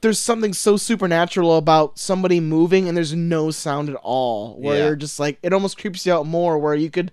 there's 0.01 0.19
something 0.21 0.53
so 0.53 0.77
supernatural 0.77 1.57
about 1.57 1.99
somebody 1.99 2.39
moving 2.39 2.87
and 2.89 2.97
there's 2.97 3.15
no 3.15 3.51
sound 3.51 3.89
at 3.89 3.97
all. 3.97 4.55
Where 4.61 4.77
Yeah. 4.79 4.87
you're 4.87 4.97
just 4.97 5.19
like 5.19 5.39
it 5.43 5.53
almost 5.53 5.77
creeps 5.79 6.07
you 6.07 6.13
out 6.13 6.25
more. 6.27 6.57
Where 6.59 6.75
you 6.75 6.91
could 6.91 7.11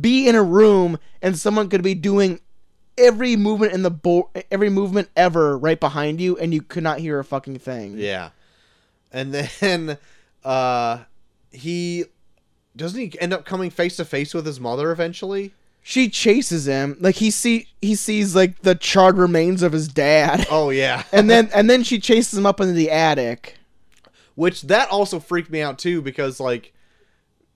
be 0.00 0.28
in 0.28 0.36
a 0.36 0.42
room 0.42 0.96
and 1.20 1.36
someone 1.36 1.68
could 1.68 1.82
be 1.82 1.94
doing 1.94 2.38
every 2.96 3.34
movement 3.34 3.72
in 3.72 3.82
the 3.82 3.90
bo- 3.90 4.30
every 4.52 4.70
movement 4.70 5.08
ever 5.16 5.58
right 5.58 5.80
behind 5.80 6.20
you 6.20 6.36
and 6.38 6.54
you 6.54 6.62
could 6.62 6.84
not 6.84 7.00
hear 7.00 7.18
a 7.18 7.24
fucking 7.24 7.58
thing. 7.58 7.98
Yeah. 7.98 8.30
And 9.12 9.34
then 9.34 9.98
uh 10.44 11.04
he 11.50 12.04
doesn't 12.76 13.00
he 13.00 13.20
end 13.20 13.32
up 13.32 13.44
coming 13.44 13.70
face 13.70 13.96
to 13.96 14.04
face 14.04 14.32
with 14.34 14.46
his 14.46 14.60
mother 14.60 14.90
eventually? 14.90 15.52
She 15.82 16.08
chases 16.08 16.66
him 16.66 16.96
like 17.00 17.16
he 17.16 17.30
see 17.30 17.68
he 17.80 17.94
sees 17.94 18.34
like 18.34 18.60
the 18.62 18.74
charred 18.74 19.16
remains 19.16 19.62
of 19.62 19.72
his 19.72 19.88
dad. 19.88 20.46
Oh 20.50 20.70
yeah. 20.70 21.04
And 21.12 21.28
then 21.28 21.50
and 21.54 21.68
then 21.68 21.82
she 21.82 21.98
chases 21.98 22.38
him 22.38 22.46
up 22.46 22.60
into 22.60 22.74
the 22.74 22.90
attic. 22.90 23.56
Which 24.34 24.62
that 24.62 24.88
also 24.90 25.18
freaked 25.18 25.50
me 25.50 25.60
out 25.60 25.78
too 25.78 26.00
because 26.02 26.38
like 26.38 26.72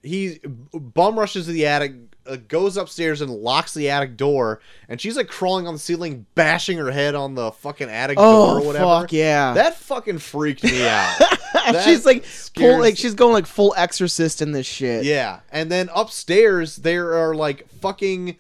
he 0.03 0.41
bum 0.73 1.19
rushes 1.19 1.47
to 1.47 1.53
the 1.53 1.67
attic, 1.67 1.95
uh, 2.27 2.37
goes 2.49 2.77
upstairs 2.77 3.21
and 3.21 3.31
locks 3.31 3.75
the 3.75 3.91
attic 3.91 4.17
door, 4.17 4.61
and 4.89 5.01
she's 5.01 5.17
like 5.17 5.29
crawling 5.29 5.67
on 5.67 5.75
the 5.75 5.81
ceiling, 5.81 6.27
bashing 6.35 6.79
her 6.79 6.91
head 6.91 7.15
on 7.15 7.35
the 7.35 7.51
fucking 7.53 7.89
attic 7.89 8.17
door 8.17 8.27
Oh 8.27 8.59
or 8.59 8.67
whatever. 8.67 8.85
fuck 8.85 9.13
yeah. 9.13 9.55
That 9.55 9.77
fucking 9.77 10.19
freaked 10.19 10.65
me 10.65 10.87
out. 10.87 11.17
she's 11.85 12.05
like 12.05 12.25
full 12.25 12.79
like 12.79 12.97
she's 12.97 13.15
going 13.15 13.33
like 13.33 13.47
full 13.47 13.75
exorcist 13.77 14.43
in 14.43 14.53
this 14.53 14.67
shit. 14.67 15.05
Yeah, 15.05 15.41
and 15.51 15.71
then 15.71 15.89
upstairs 15.95 16.77
there 16.77 17.15
are 17.15 17.35
like 17.35 17.69
fucking 17.81 18.37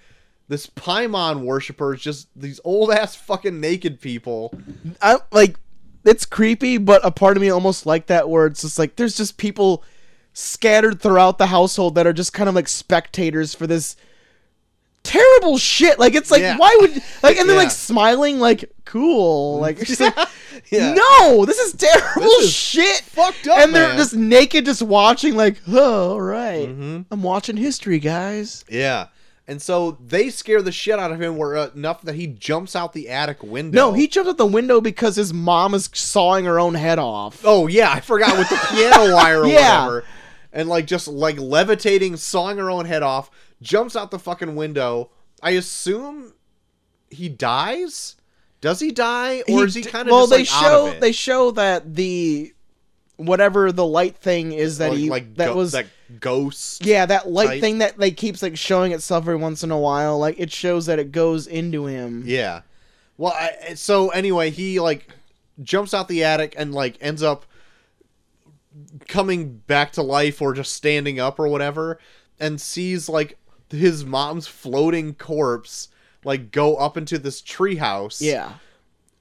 this 0.48 0.66
Paimon 0.66 1.40
worshippers, 1.40 2.00
just 2.00 2.28
these 2.36 2.60
old 2.64 2.90
ass 2.90 3.14
fucking 3.14 3.60
naked 3.60 4.00
people. 4.00 4.52
I 5.00 5.18
like 5.32 5.56
it's 6.04 6.26
creepy, 6.26 6.76
but 6.78 7.00
a 7.04 7.10
part 7.10 7.36
of 7.36 7.40
me 7.40 7.48
almost 7.50 7.86
like 7.86 8.06
that 8.06 8.28
where 8.28 8.46
it's 8.46 8.60
just 8.60 8.78
like 8.78 8.96
there's 8.96 9.16
just 9.16 9.38
people 9.38 9.82
scattered 10.34 11.00
throughout 11.00 11.38
the 11.38 11.46
household 11.46 11.94
that 11.94 12.06
are 12.06 12.12
just 12.12 12.32
kind 12.34 12.48
of 12.48 12.54
like 12.54 12.68
spectators 12.68 13.54
for 13.54 13.66
this 13.66 13.96
terrible 15.02 15.58
shit. 15.58 15.98
Like 15.98 16.14
it's 16.14 16.30
like 16.30 16.40
Yeah. 16.42 16.56
why 16.56 16.76
would 16.80 16.90
like 17.22 17.36
and 17.38 17.48
then 17.48 17.56
Yeah. 17.56 17.62
like 17.62 17.70
smiling 17.70 18.40
like 18.40 18.70
cool. 18.84 19.58
Like 19.60 19.78
like 20.00 20.14
Yeah. 20.70 20.94
no, 20.94 21.44
this 21.44 21.58
is 21.58 21.72
terrible 21.74 22.22
This 22.22 22.44
is 22.46 22.52
shit. 22.52 23.00
fucked 23.02 23.46
up, 23.46 23.58
and 23.58 23.74
they're 23.74 23.88
man. 23.88 23.96
just 23.96 24.14
naked 24.14 24.64
just 24.64 24.82
watching 24.82 25.34
like, 25.36 25.60
"Oh, 25.68 26.12
all 26.12 26.20
right. 26.20 26.68
Mhm. 26.68 27.04
I'm 27.10 27.22
watching 27.22 27.56
history, 27.56 27.98
guys." 27.98 28.64
Yeah. 28.68 29.06
And 29.46 29.60
so 29.60 29.98
they 30.06 30.30
scare 30.30 30.62
the 30.62 30.72
shit 30.72 30.98
out 30.98 31.12
of 31.12 31.20
him 31.20 31.36
where 31.36 31.54
uh, 31.56 31.68
enough 31.74 32.00
that 32.02 32.14
he 32.14 32.26
jumps 32.28 32.74
out 32.74 32.94
the 32.94 33.10
attic 33.10 33.42
window. 33.42 33.76
No, 33.76 33.92
he 33.92 34.06
jumped 34.06 34.30
out 34.30 34.38
the 34.38 34.46
window 34.46 34.80
because 34.80 35.16
his 35.16 35.34
mom 35.34 35.74
is 35.74 35.90
sawing 35.92 36.46
her 36.46 36.58
own 36.58 36.74
head 36.74 36.98
off. 36.98 37.42
Oh 37.44 37.66
yeah, 37.66 37.90
I 37.92 38.00
forgot 38.00 38.38
with 38.38 38.48
the 38.48 38.56
piano 38.70 39.14
wire 39.14 39.42
or 39.42 39.46
Yeah. 39.48 39.84
whatever. 39.86 40.04
And 40.54 40.68
like 40.68 40.86
just 40.86 41.06
like 41.08 41.38
levitating, 41.38 42.16
sawing 42.16 42.56
her 42.56 42.70
own 42.70 42.86
head 42.86 43.02
off, 43.02 43.30
jumps 43.60 43.94
out 43.96 44.10
the 44.10 44.18
fucking 44.18 44.54
window. 44.56 45.10
I 45.42 45.50
assume 45.50 46.32
he 47.10 47.28
dies? 47.28 48.16
Does 48.62 48.80
he 48.80 48.92
die? 48.92 49.42
Or 49.50 49.66
is 49.66 49.74
he 49.74 49.82
kind 49.82 50.08
of 50.08 50.12
well 50.12 50.26
just 50.26 50.30
they 50.30 50.38
like, 50.38 50.46
show 50.46 50.84
out 50.84 50.88
of 50.88 50.94
it? 50.94 51.00
they 51.02 51.12
show 51.12 51.50
that 51.50 51.94
the 51.94 52.54
whatever 53.16 53.70
the 53.72 53.84
light 53.84 54.16
thing 54.16 54.52
is 54.52 54.78
that 54.78 54.90
like, 54.90 54.98
he 54.98 55.10
like 55.10 55.34
that 55.34 55.48
go- 55.48 55.56
was 55.56 55.72
that 55.72 55.86
ghost. 56.18 56.84
yeah 56.84 57.06
that 57.06 57.28
light 57.28 57.46
type. 57.46 57.60
thing 57.60 57.78
that 57.78 57.98
like 57.98 58.16
keeps 58.16 58.42
like 58.42 58.56
showing 58.56 58.92
itself 58.92 59.22
every 59.24 59.36
once 59.36 59.62
in 59.62 59.70
a 59.70 59.78
while 59.78 60.18
like 60.18 60.34
it 60.38 60.50
shows 60.50 60.86
that 60.86 60.98
it 60.98 61.12
goes 61.12 61.46
into 61.46 61.86
him 61.86 62.22
Yeah. 62.26 62.62
Well, 63.16 63.32
I, 63.32 63.74
so 63.74 64.08
anyway, 64.10 64.50
he 64.50 64.80
like 64.80 65.08
jumps 65.62 65.94
out 65.94 66.08
the 66.08 66.24
attic 66.24 66.54
and 66.58 66.74
like 66.74 66.96
ends 67.00 67.22
up 67.22 67.46
coming 69.08 69.58
back 69.66 69.92
to 69.92 70.02
life 70.02 70.42
or 70.42 70.52
just 70.52 70.72
standing 70.72 71.20
up 71.20 71.38
or 71.38 71.48
whatever 71.48 71.98
and 72.40 72.60
sees 72.60 73.08
like 73.08 73.38
his 73.70 74.04
mom's 74.04 74.46
floating 74.46 75.14
corpse 75.14 75.88
like 76.24 76.50
go 76.50 76.76
up 76.76 76.96
into 76.96 77.18
this 77.18 77.40
treehouse 77.42 78.20
yeah 78.20 78.54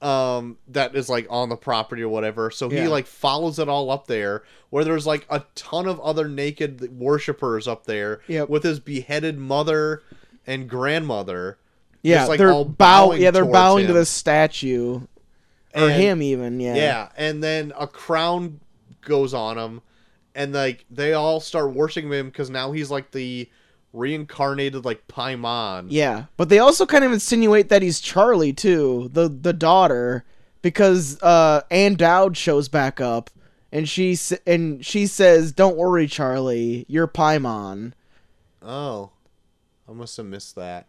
um 0.02 0.58
that 0.68 0.94
is 0.94 1.08
like 1.08 1.26
on 1.30 1.48
the 1.48 1.56
property 1.56 2.02
or 2.02 2.08
whatever 2.08 2.50
so 2.50 2.68
he 2.68 2.76
Yeah. 2.78 2.88
like 2.88 3.06
follows 3.06 3.58
it 3.58 3.68
all 3.68 3.90
up 3.90 4.06
there 4.06 4.42
where 4.70 4.84
there's 4.84 5.06
like 5.06 5.24
a 5.30 5.44
ton 5.54 5.86
of 5.86 6.00
other 6.00 6.28
naked 6.28 6.98
worshippers 6.98 7.66
up 7.68 7.84
there 7.86 8.20
Yep. 8.26 8.48
with 8.48 8.64
his 8.64 8.80
beheaded 8.80 9.38
mother 9.38 10.02
and 10.46 10.68
grandmother 10.68 11.58
yeah 12.02 12.16
Just, 12.18 12.28
like, 12.30 12.38
they're 12.38 12.50
all 12.52 12.64
bow 12.64 13.06
bowing 13.08 13.22
yeah 13.22 13.30
they're 13.30 13.44
bowing 13.44 13.86
to 13.86 13.92
the 13.92 14.04
statue 14.04 15.00
or 15.74 15.88
And- 15.88 15.92
him 16.02 16.22
even 16.22 16.60
yeah 16.60 16.74
Yeah, 16.74 17.08
and 17.16 17.42
then 17.42 17.72
a 17.78 17.86
crown 17.86 18.60
goes 19.04 19.34
on 19.34 19.58
him, 19.58 19.82
and 20.34 20.52
like 20.52 20.84
they 20.90 21.12
all 21.12 21.40
start 21.40 21.72
worshiping 21.72 22.12
him 22.12 22.26
because 22.26 22.50
now 22.50 22.72
he's 22.72 22.90
like 22.90 23.10
the 23.10 23.48
reincarnated 23.92 24.84
like 24.84 25.06
Paimon. 25.06 25.86
Yeah, 25.90 26.24
but 26.36 26.48
they 26.48 26.58
also 26.58 26.86
kind 26.86 27.04
of 27.04 27.12
insinuate 27.12 27.68
that 27.68 27.82
he's 27.82 28.00
Charlie 28.00 28.52
too, 28.52 29.10
the 29.12 29.28
the 29.28 29.52
daughter, 29.52 30.24
because 30.62 31.20
uh 31.22 31.62
Ann 31.70 31.94
Dowd 31.94 32.36
shows 32.36 32.68
back 32.68 33.00
up 33.00 33.30
and 33.74 33.88
she 33.88 34.16
and 34.46 34.86
she 34.86 35.06
says, 35.06 35.52
"Don't 35.52 35.76
worry, 35.76 36.06
Charlie, 36.06 36.86
you're 36.88 37.08
Paimon." 37.08 37.92
Oh, 38.62 39.10
I 39.88 39.92
must 39.92 40.16
have 40.16 40.26
missed 40.26 40.54
that. 40.54 40.86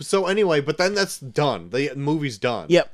So 0.00 0.26
anyway, 0.26 0.60
but 0.60 0.78
then 0.78 0.94
that's 0.94 1.20
done. 1.20 1.70
The 1.70 1.92
movie's 1.94 2.38
done. 2.38 2.66
Yep. 2.70 2.92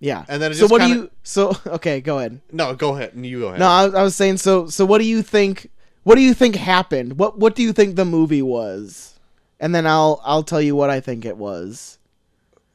Yeah. 0.00 0.24
And 0.28 0.40
then 0.40 0.54
so 0.54 0.66
what 0.66 0.80
kinda- 0.80 0.94
do 0.94 1.00
you? 1.02 1.10
So 1.22 1.56
okay, 1.66 2.00
go 2.00 2.18
ahead. 2.18 2.40
No, 2.52 2.74
go 2.74 2.94
ahead. 2.94 3.12
You 3.16 3.40
go 3.40 3.46
ahead. 3.48 3.60
No, 3.60 3.66
I, 3.66 3.84
I 3.84 4.02
was 4.02 4.16
saying. 4.16 4.38
So 4.38 4.68
so 4.68 4.84
what 4.84 4.98
do 4.98 5.04
you 5.04 5.22
think? 5.22 5.70
What 6.04 6.14
do 6.14 6.20
you 6.22 6.34
think 6.34 6.56
happened? 6.56 7.18
What 7.18 7.38
what 7.38 7.54
do 7.54 7.62
you 7.62 7.72
think 7.72 7.96
the 7.96 8.04
movie 8.04 8.42
was? 8.42 9.18
And 9.60 9.74
then 9.74 9.86
I'll 9.86 10.20
I'll 10.24 10.44
tell 10.44 10.62
you 10.62 10.76
what 10.76 10.90
I 10.90 11.00
think 11.00 11.24
it 11.24 11.36
was. 11.36 11.98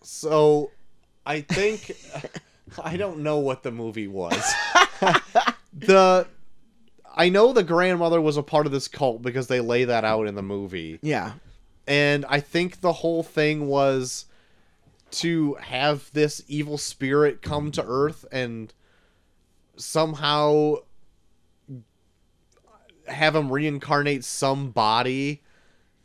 So 0.01 0.71
I 1.25 1.41
think 1.41 1.95
I 2.83 2.97
don't 2.97 3.19
know 3.19 3.37
what 3.37 3.63
the 3.63 3.71
movie 3.71 4.07
was. 4.07 4.53
the 5.73 6.27
I 7.15 7.29
know 7.29 7.53
the 7.53 7.63
grandmother 7.63 8.19
was 8.19 8.37
a 8.37 8.43
part 8.43 8.65
of 8.65 8.71
this 8.71 8.87
cult 8.87 9.21
because 9.21 9.47
they 9.47 9.59
lay 9.59 9.85
that 9.85 10.03
out 10.03 10.27
in 10.27 10.35
the 10.35 10.41
movie. 10.41 10.99
Yeah. 11.01 11.33
And 11.87 12.25
I 12.27 12.39
think 12.39 12.81
the 12.81 12.93
whole 12.93 13.23
thing 13.23 13.67
was 13.67 14.25
to 15.13 15.53
have 15.61 16.11
this 16.13 16.41
evil 16.47 16.77
spirit 16.77 17.41
come 17.43 17.71
to 17.71 17.83
earth 17.85 18.25
and 18.31 18.73
somehow 19.75 20.75
have 23.07 23.35
him 23.35 23.51
reincarnate 23.51 24.23
some 24.23 24.71
body 24.71 25.41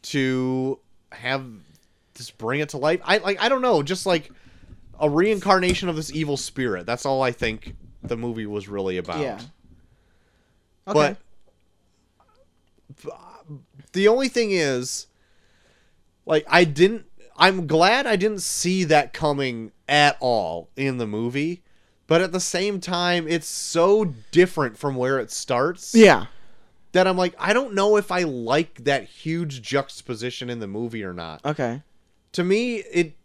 to 0.02 0.78
have 1.10 1.46
just 2.14 2.36
bring 2.36 2.60
it 2.60 2.68
to 2.70 2.76
life. 2.76 3.00
I 3.02 3.18
like 3.18 3.40
I 3.40 3.48
don't 3.48 3.62
know, 3.62 3.82
just 3.82 4.04
like 4.04 4.30
a 5.00 5.08
reincarnation 5.08 5.88
of 5.88 5.96
this 5.96 6.12
evil 6.12 6.36
spirit. 6.36 6.84
That's 6.84 7.06
all 7.06 7.22
I 7.22 7.32
think 7.32 7.76
the 8.02 8.16
movie 8.16 8.46
was 8.46 8.68
really 8.68 8.98
about. 8.98 9.20
Yeah. 9.20 9.40
Okay. 10.86 11.16
But 13.04 13.16
the 13.92 14.08
only 14.08 14.28
thing 14.28 14.50
is 14.50 15.06
like 16.26 16.44
I 16.46 16.64
didn't 16.64 17.06
I'm 17.38 17.66
glad 17.66 18.06
I 18.06 18.16
didn't 18.16 18.42
see 18.42 18.84
that 18.84 19.12
coming 19.12 19.70
at 19.88 20.16
all 20.20 20.68
in 20.76 20.98
the 20.98 21.06
movie, 21.06 21.62
but 22.06 22.20
at 22.20 22.32
the 22.32 22.40
same 22.40 22.80
time 22.80 23.26
it's 23.28 23.46
so 23.46 24.12
different 24.32 24.76
from 24.76 24.96
where 24.96 25.18
it 25.20 25.30
starts 25.30 25.94
yeah. 25.94 26.26
that 26.92 27.06
I'm 27.06 27.16
like 27.16 27.34
I 27.38 27.52
don't 27.52 27.74
know 27.74 27.96
if 27.96 28.10
I 28.10 28.24
like 28.24 28.84
that 28.84 29.04
huge 29.04 29.62
juxtaposition 29.62 30.50
in 30.50 30.58
the 30.58 30.66
movie 30.66 31.04
or 31.04 31.12
not. 31.14 31.44
Okay. 31.44 31.82
To 32.32 32.42
me 32.44 32.76
it 32.76 33.16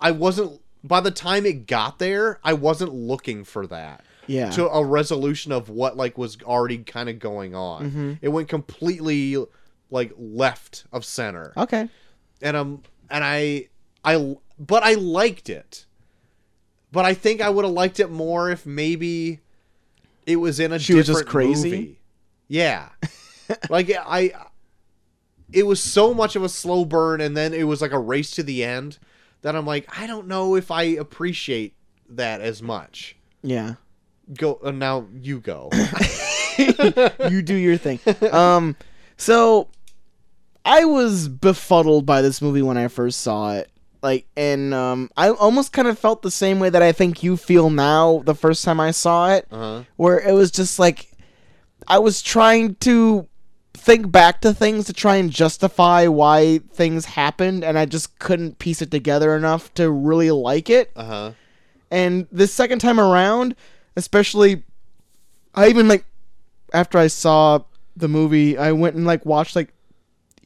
I 0.00 0.10
wasn't 0.10 0.60
by 0.84 1.00
the 1.00 1.12
time 1.12 1.46
it 1.46 1.66
got 1.68 2.00
there, 2.00 2.40
I 2.42 2.54
wasn't 2.54 2.92
looking 2.92 3.44
for 3.44 3.68
that 3.68 4.04
Yeah. 4.26 4.50
to 4.50 4.68
a 4.68 4.84
resolution 4.84 5.52
of 5.52 5.68
what 5.68 5.96
like 5.96 6.18
was 6.18 6.38
already 6.42 6.78
kind 6.78 7.08
of 7.08 7.20
going 7.20 7.54
on. 7.54 7.90
Mhm. 7.90 8.18
It 8.20 8.30
went 8.30 8.48
completely 8.48 9.36
like 9.90 10.12
left 10.18 10.84
of 10.90 11.04
center, 11.04 11.52
okay. 11.56 11.88
and 12.40 12.56
um, 12.56 12.82
and 13.12 13.22
I, 13.22 13.68
I, 14.04 14.36
but 14.58 14.82
I 14.82 14.94
liked 14.94 15.48
it. 15.48 15.86
But 16.90 17.04
I 17.04 17.14
think 17.14 17.40
I 17.40 17.48
would 17.48 17.64
have 17.64 17.72
liked 17.72 18.00
it 18.00 18.10
more 18.10 18.50
if 18.50 18.66
maybe 18.66 19.40
it 20.26 20.36
was 20.36 20.60
in 20.60 20.72
a 20.72 20.78
She 20.78 20.94
was 20.94 21.06
different 21.06 21.26
just 21.26 21.30
crazy? 21.30 21.70
movie. 21.70 22.00
Yeah. 22.48 22.88
like 23.70 23.90
I 23.90 24.32
it 25.52 25.66
was 25.66 25.80
so 25.80 26.14
much 26.14 26.36
of 26.36 26.42
a 26.42 26.48
slow 26.48 26.84
burn 26.84 27.20
and 27.20 27.36
then 27.36 27.52
it 27.54 27.64
was 27.64 27.80
like 27.82 27.92
a 27.92 27.98
race 27.98 28.30
to 28.32 28.42
the 28.42 28.62
end 28.64 28.98
that 29.42 29.56
I'm 29.56 29.66
like 29.66 29.86
I 29.98 30.06
don't 30.06 30.26
know 30.28 30.54
if 30.54 30.70
I 30.70 30.82
appreciate 30.82 31.74
that 32.10 32.40
as 32.40 32.62
much. 32.62 33.16
Yeah. 33.42 33.74
Go 34.34 34.60
uh, 34.62 34.70
now 34.70 35.06
you 35.14 35.40
go. 35.40 35.70
you 37.30 37.40
do 37.42 37.54
your 37.54 37.78
thing. 37.78 38.00
Um, 38.30 38.76
so 39.16 39.68
I 40.64 40.84
was 40.84 41.28
befuddled 41.28 42.06
by 42.06 42.22
this 42.22 42.40
movie 42.40 42.62
when 42.62 42.76
I 42.76 42.88
first 42.88 43.20
saw 43.20 43.54
it. 43.54 43.70
Like, 44.02 44.26
and 44.36 44.74
um, 44.74 45.10
I 45.16 45.30
almost 45.30 45.72
kind 45.72 45.86
of 45.86 45.98
felt 45.98 46.22
the 46.22 46.30
same 46.30 46.58
way 46.58 46.70
that 46.70 46.82
I 46.82 46.90
think 46.92 47.22
you 47.22 47.36
feel 47.36 47.70
now 47.70 48.22
the 48.24 48.34
first 48.34 48.64
time 48.64 48.80
I 48.80 48.90
saw 48.90 49.30
it, 49.30 49.46
uh-huh. 49.50 49.84
where 49.96 50.18
it 50.18 50.32
was 50.32 50.50
just 50.50 50.78
like 50.78 51.12
I 51.86 51.98
was 52.00 52.20
trying 52.20 52.74
to 52.76 53.28
think 53.74 54.10
back 54.10 54.40
to 54.40 54.52
things 54.52 54.86
to 54.86 54.92
try 54.92 55.16
and 55.16 55.30
justify 55.30 56.06
why 56.08 56.58
things 56.72 57.04
happened, 57.04 57.62
and 57.62 57.78
I 57.78 57.86
just 57.86 58.18
couldn't 58.18 58.58
piece 58.58 58.82
it 58.82 58.90
together 58.90 59.36
enough 59.36 59.72
to 59.74 59.90
really 59.90 60.30
like 60.32 60.68
it. 60.68 60.90
Uh-huh. 60.96 61.32
And 61.90 62.26
the 62.32 62.46
second 62.46 62.80
time 62.80 62.98
around, 62.98 63.54
especially, 63.96 64.64
I 65.54 65.68
even 65.68 65.86
like 65.86 66.04
after 66.72 66.98
I 66.98 67.06
saw 67.06 67.60
the 67.94 68.08
movie, 68.08 68.58
I 68.58 68.72
went 68.72 68.96
and 68.96 69.06
like 69.06 69.24
watched 69.24 69.54
like 69.54 69.72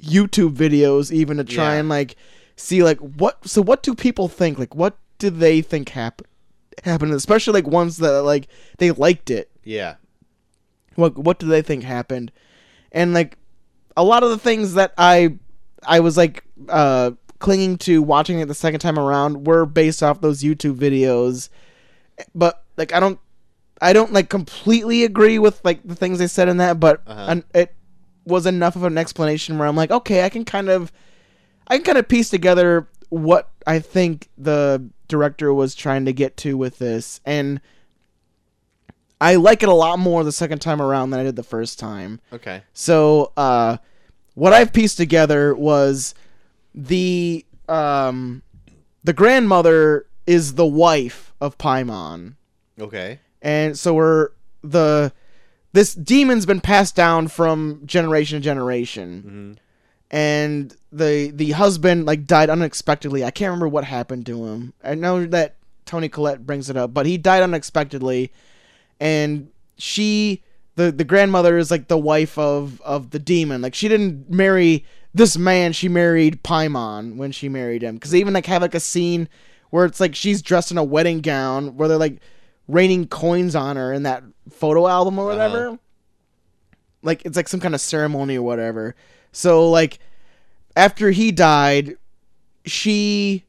YouTube 0.07 0.55
videos 0.55 1.13
even 1.13 1.37
to 1.37 1.45
try 1.45 1.75
Yeah. 1.75 1.81
and 1.81 1.89
like 1.89 2.17
see 2.57 2.83
like 2.83 2.99
what. 2.99 3.47
So 3.47 3.61
what 3.63 3.83
do 3.83 3.95
people 3.95 4.29
think? 4.29 4.59
Like 4.59 4.75
what 4.75 4.97
do 5.19 5.31
they 5.31 5.61
think 5.63 5.91
happened? 5.91 6.29
Happened, 6.85 7.13
especially 7.15 7.55
like 7.55 7.67
ones 7.67 7.97
that 7.99 8.23
like 8.23 8.49
they 8.79 8.91
liked 8.91 9.31
it. 9.31 9.51
Yeah. 9.65 9.97
What 10.95 11.17
what 11.19 11.39
do 11.39 11.47
they 11.47 11.63
think 11.63 11.85
happened? 11.85 12.33
And 12.93 13.13
like 13.15 13.37
a 13.97 14.05
lot 14.05 14.23
of 14.23 14.31
the 14.31 14.39
things 14.39 14.75
that 14.75 14.93
I 14.99 15.37
I 15.87 16.01
was 16.01 16.17
like 16.17 16.45
uh 16.69 17.13
clinging 17.39 17.77
to 17.79 18.03
watching 18.03 18.41
it 18.41 18.49
the 18.49 18.55
second 18.55 18.81
time 18.81 18.99
around 18.99 19.47
were 19.47 19.67
based 19.67 20.03
off 20.03 20.21
those 20.21 20.43
YouTube 20.43 20.77
videos. 20.77 21.49
But 22.35 22.63
like 22.77 22.93
I 22.93 23.01
don't 23.01 23.19
I 23.81 23.93
don't 23.93 24.13
like 24.13 24.29
completely 24.31 25.05
agree 25.05 25.39
with 25.39 25.61
like 25.65 25.81
the 25.85 25.95
things 25.95 26.19
they 26.19 26.27
said 26.29 26.49
in 26.49 26.57
that, 26.59 26.81
but 26.81 27.03
Uh-huh. 27.07 27.41
it 27.55 27.75
was 28.27 28.45
enough 28.47 28.77
of 28.77 28.83
an 28.85 28.99
explanation 28.99 29.57
where 29.57 29.67
I'm 29.69 29.77
like, 29.77 29.91
okay, 29.91 30.25
I 30.25 30.29
can 30.29 30.45
kind 30.45 30.69
of 30.69 30.93
I 31.69 31.77
can 31.77 31.85
kind 31.85 31.99
of 31.99 32.09
piece 32.09 32.29
together 32.29 32.89
what 33.09 33.51
I 33.67 33.79
think 33.79 34.29
the 34.37 34.89
director 35.09 35.55
was 35.55 35.75
trying 35.75 36.05
to 36.07 36.13
get 36.13 36.37
to 36.39 36.57
with 36.57 36.79
this 36.79 37.21
and 37.25 37.61
I 39.21 39.37
like 39.37 39.63
it 39.63 39.69
a 39.69 39.75
lot 39.75 39.99
more 39.99 40.25
the 40.25 40.33
second 40.33 40.59
time 40.59 40.83
around 40.83 41.11
than 41.11 41.21
I 41.21 41.23
did 41.23 41.37
the 41.37 41.43
first 41.43 41.79
time. 41.79 42.21
Okay. 42.33 42.63
So, 42.75 43.33
uh, 43.37 43.79
what 44.35 44.53
I've 44.53 44.75
pieced 44.75 44.99
together 44.99 45.55
was 45.55 46.15
the 46.75 47.47
um, 47.69 48.43
the 49.05 49.15
grandmother 49.15 50.07
is 50.27 50.55
the 50.55 50.67
wife 50.67 51.33
of 51.41 51.57
Paimon, 51.57 52.35
Okay. 52.79 53.21
and 53.41 53.79
so 53.79 53.95
we're 53.95 54.29
the 54.63 55.13
this 55.77 55.95
demon's 55.95 56.47
been 56.47 56.61
passed 56.61 56.97
down 56.97 57.29
from 57.29 57.83
generation 57.85 58.39
to 58.41 58.43
generation, 58.45 59.59
Mhm. 59.61 59.63
and 60.11 60.75
the 60.91 61.31
the 61.35 61.51
husband 61.53 62.07
like 62.07 62.27
died 62.27 62.49
unexpectedly. 62.51 63.23
I 63.25 63.31
can't 63.31 63.51
remember 63.51 63.69
what 63.69 63.85
happened 63.85 64.25
to 64.27 64.47
him. 64.47 64.73
I 64.83 64.95
know 64.95 65.27
that 65.27 65.57
Toni 65.85 66.09
Collette 66.09 66.47
brings 66.47 66.71
it 66.71 66.77
up, 66.77 66.95
but 66.95 67.05
he 67.07 67.19
died 67.19 67.43
unexpectedly, 67.43 68.33
and 68.99 69.49
she 69.77 70.43
the 70.77 70.91
the 70.91 71.05
grandmother 71.05 71.59
is 71.59 71.71
like 71.71 71.89
the 71.89 71.99
wife 71.99 72.39
of 72.39 72.81
of 72.81 73.11
the 73.11 73.19
demon. 73.19 73.61
Like 73.61 73.75
she 73.75 73.89
didn't 73.89 74.31
marry 74.31 74.85
this 75.15 75.37
man; 75.37 75.73
she 75.73 75.89
married 75.89 76.43
Paimon 76.43 77.17
when 77.17 77.33
she 77.33 77.49
married 77.49 77.83
him. 77.83 77.97
Because 77.97 78.13
they 78.13 78.21
even 78.21 78.35
like 78.35 78.47
have 78.47 78.63
like 78.63 78.75
a 78.75 78.81
scene 78.81 79.29
where 79.71 79.85
it's 79.85 80.01
like 80.01 80.15
she's 80.15 80.41
dressed 80.43 80.71
in 80.71 80.79
a 80.79 80.85
wedding 80.85 81.21
gown 81.21 81.77
where 81.77 81.89
they're 81.89 81.99
like 81.99 82.19
raining 82.69 83.07
coins 83.07 83.55
on 83.55 83.77
her 83.77 83.93
in 83.93 84.03
that 84.05 84.23
photo 84.51 84.87
album 84.87 85.19
or 85.19 85.31
uh-huh. 85.31 85.39
whatever. 85.39 85.79
Like 87.03 87.25
it's 87.25 87.37
like 87.37 87.49
some 87.49 87.61
kind 87.61 87.75
of 87.75 87.81
ceremony 87.81 88.37
or 88.37 88.43
whatever. 88.43 88.95
So 89.33 89.71
like 89.71 89.99
after 90.75 91.11
he 91.11 91.33
died, 91.33 91.97
she 92.65 93.45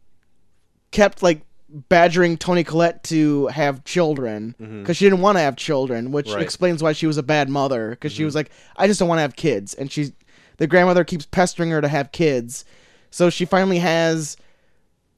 kept 0.91 1.24
like 1.24 1.41
badgering 1.70 2.38
Toni 2.38 2.63
Collette 2.63 3.03
to 3.05 3.47
have 3.47 3.84
children 3.84 4.55
mm-hmm. 4.59 4.82
because 4.82 4.97
she 4.97 5.05
didn't 5.05 5.22
want 5.22 5.38
to 5.38 5.41
have 5.41 5.55
children, 5.55 6.11
which 6.11 6.30
Right. 6.30 6.41
explains 6.41 6.82
why 6.82 6.93
she 6.93 7.07
was 7.07 7.18
a 7.18 7.24
bad 7.24 7.49
mother. 7.49 7.89
Because 7.91 8.11
she 8.11 8.20
mm-hmm. 8.20 8.26
was 8.26 8.36
like, 8.36 8.51
I 8.78 8.88
just 8.88 8.99
don't 8.99 9.09
want 9.09 9.18
to 9.20 9.24
have 9.24 9.36
kids, 9.36 9.74
and 9.74 9.91
she's 9.91 10.11
the 10.57 10.68
grandmother 10.68 11.03
keeps 11.03 11.26
pestering 11.26 11.70
her 11.72 11.82
to 11.82 11.88
have 11.88 12.11
kids. 12.11 12.65
So 13.11 13.30
she 13.30 13.45
finally 13.45 13.80
has 13.80 14.38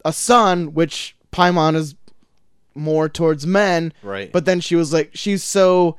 a 0.05 0.13
son, 0.13 0.73
which 0.73 1.15
Paimon 1.31 1.75
is 1.75 1.93
more 2.75 3.09
towards 3.09 3.45
men. 3.45 3.93
Right. 4.03 4.31
But 4.31 4.45
then 4.45 4.59
she 4.59 4.75
was 4.75 4.93
like, 4.93 5.11
she's 5.13 5.43
so 5.43 5.97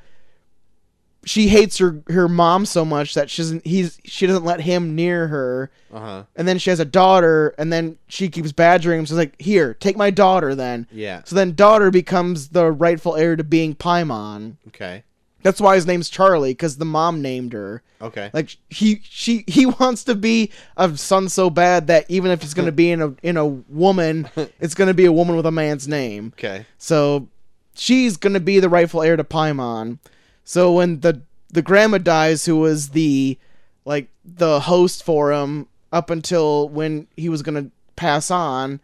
she 1.25 1.49
hates 1.49 1.79
her 1.79 2.03
her 2.09 2.29
mom 2.29 2.65
so 2.65 2.85
much 2.85 3.15
that 3.15 3.29
she 3.29 3.43
doesn't 3.43 3.67
he's 3.67 3.99
she 4.05 4.27
doesn't 4.27 4.45
let 4.45 4.61
him 4.61 4.95
near 4.95 5.29
her. 5.29 5.71
uh-huh. 5.93 6.25
And 6.35 6.49
then 6.49 6.59
she 6.59 6.71
has 6.71 6.81
a 6.81 6.85
daughter, 6.85 7.55
and 7.59 7.73
then 7.73 7.99
she 8.09 8.29
keeps 8.29 8.53
badgering 8.53 8.99
him. 8.99 9.03
It's 9.03 9.13
like, 9.13 9.41
here, 9.41 9.75
take 9.75 9.97
my 9.97 10.11
daughter 10.11 10.55
then. 10.55 10.87
Yeah. 10.91 11.23
So 11.25 11.37
then 11.37 11.55
daughter 11.55 11.91
becomes 11.91 12.49
the 12.49 12.71
rightful 12.71 13.17
heir 13.17 13.37
to 13.37 13.45
being 13.45 13.75
Paimon. 13.75 14.57
Okay. 14.69 15.05
That's 15.43 15.61
why 15.61 15.75
his 15.75 15.87
name's 15.87 16.09
Charlie, 16.09 16.53
because 16.53 16.77
the 16.77 16.85
mom 16.85 17.23
named 17.23 17.53
her. 17.53 17.83
Okay. 18.03 18.31
Like 18.33 18.57
he 18.69 19.01
she 19.05 19.45
he 19.47 19.67
wants 19.81 20.05
to 20.05 20.15
be 20.15 20.51
a 20.77 20.97
son 20.97 21.29
so 21.29 21.51
bad 21.51 21.87
that 21.89 22.07
even 22.09 22.31
if 22.31 22.43
it's 22.43 22.55
gonna 22.55 22.73
be 22.73 22.91
in 22.91 23.03
a 23.03 23.15
in 23.23 23.37
a 23.37 23.47
woman, 23.47 24.29
it's 24.61 24.75
gonna 24.75 24.95
be 24.95 25.05
a 25.05 25.13
woman 25.13 25.37
with 25.37 25.47
a 25.47 25.51
man's 25.51 25.89
name. 25.89 26.33
Okay. 26.35 26.67
So 26.79 27.29
she's 27.75 28.17
gonna 28.17 28.41
be 28.41 28.61
the 28.61 28.69
rightful 28.69 29.03
heir 29.03 29.17
to 29.17 29.25
Paimon. 29.25 29.99
So 30.45 30.73
when 30.73 31.01
the 31.01 31.23
the 31.49 31.63
grandma 31.63 31.99
dies, 31.99 32.45
who 32.45 32.57
was 32.57 32.91
the 32.91 33.39
like 33.85 34.09
the 34.25 34.61
host 34.61 35.03
for 35.03 35.33
him 35.33 35.67
up 35.93 36.11
until 36.11 36.69
when 36.69 37.07
he 37.17 37.29
was 37.29 37.43
gonna 37.43 37.71
pass 37.97 38.31
on, 38.31 38.81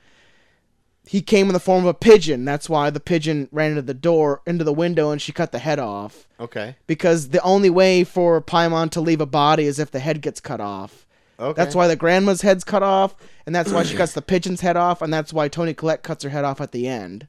he 1.06 1.22
came 1.22 1.46
in 1.46 1.52
the 1.52 1.60
form 1.60 1.84
of 1.84 1.88
a 1.88 1.94
pigeon. 1.94 2.44
That's 2.44 2.68
why 2.68 2.90
the 2.90 3.00
pigeon 3.00 3.48
ran 3.52 3.70
into 3.70 3.82
the 3.82 3.94
door 3.94 4.42
into 4.44 4.64
the 4.64 4.72
window 4.72 5.10
and 5.10 5.22
she 5.22 5.32
cut 5.32 5.52
the 5.52 5.60
head 5.60 5.78
off. 5.78 6.26
Okay. 6.40 6.76
Because 6.88 7.28
the 7.28 7.40
only 7.42 7.70
way 7.70 8.02
for 8.02 8.42
Paimon 8.42 8.90
to 8.90 9.00
leave 9.00 9.20
a 9.20 9.26
body 9.26 9.64
is 9.64 9.78
if 9.78 9.92
the 9.92 10.00
head 10.00 10.20
gets 10.20 10.40
cut 10.40 10.60
off. 10.60 11.06
Okay. 11.38 11.56
That's 11.56 11.74
why 11.74 11.86
the 11.86 11.96
grandma's 11.96 12.42
head's 12.42 12.64
cut 12.64 12.82
off, 12.82 13.14
and 13.44 13.54
that's 13.54 13.70
why 13.70 13.82
she 13.82 13.94
cuts 13.94 14.14
the 14.14 14.22
pigeon's 14.22 14.62
head 14.62 14.76
off, 14.76 15.02
and 15.02 15.12
that's 15.12 15.34
why 15.34 15.48
Toni 15.48 15.74
Collette 15.74 16.02
cuts 16.02 16.24
her 16.24 16.30
head 16.30 16.46
off 16.46 16.62
at 16.62 16.72
the 16.72 16.88
end. 16.88 17.28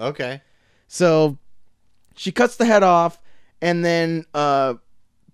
Okay. 0.00 0.40
So 0.88 1.36
she 2.16 2.32
cuts 2.32 2.56
the 2.56 2.64
head 2.64 2.82
off, 2.82 3.22
and 3.60 3.84
then 3.84 4.24
uh, 4.32 4.74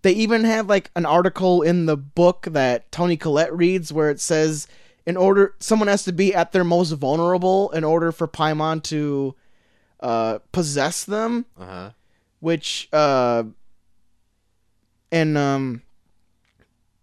they 0.02 0.12
even 0.12 0.42
have 0.44 0.68
like 0.68 0.90
an 0.96 1.06
article 1.06 1.62
in 1.62 1.86
the 1.86 1.96
book 1.96 2.48
that 2.50 2.90
Toni 2.90 3.16
Collette 3.16 3.56
reads 3.56 3.92
where 3.92 4.10
it 4.10 4.20
says 4.20 4.66
in 5.08 5.16
order 5.16 5.54
someone 5.58 5.88
has 5.88 6.04
to 6.04 6.12
be 6.12 6.34
at 6.34 6.52
their 6.52 6.64
most 6.64 6.90
vulnerable 6.92 7.70
in 7.70 7.82
order 7.82 8.12
for 8.12 8.28
Paimon 8.28 8.82
to 8.84 9.34
uh, 10.00 10.38
possess 10.52 11.04
them, 11.04 11.46
Uh-huh. 11.58 11.90
which 12.40 12.88
uh, 12.92 13.44
and 15.10 15.38
um, 15.38 15.82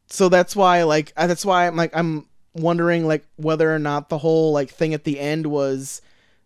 so 0.08 0.30
that's 0.30 0.56
why 0.56 0.84
like 0.84 1.12
uh, 1.18 1.28
that's 1.28 1.46
why 1.46 1.68
I'm 1.68 1.76
like 1.76 1.96
I'm 1.96 2.28
wondering 2.54 3.06
like 3.08 3.26
whether 3.38 3.74
or 3.74 3.80
not 3.80 4.10
the 4.10 4.20
whole 4.20 4.52
like 4.54 4.70
thing 4.70 4.94
at 4.94 5.04
the 5.04 5.20
end 5.20 5.48
was 5.48 6.02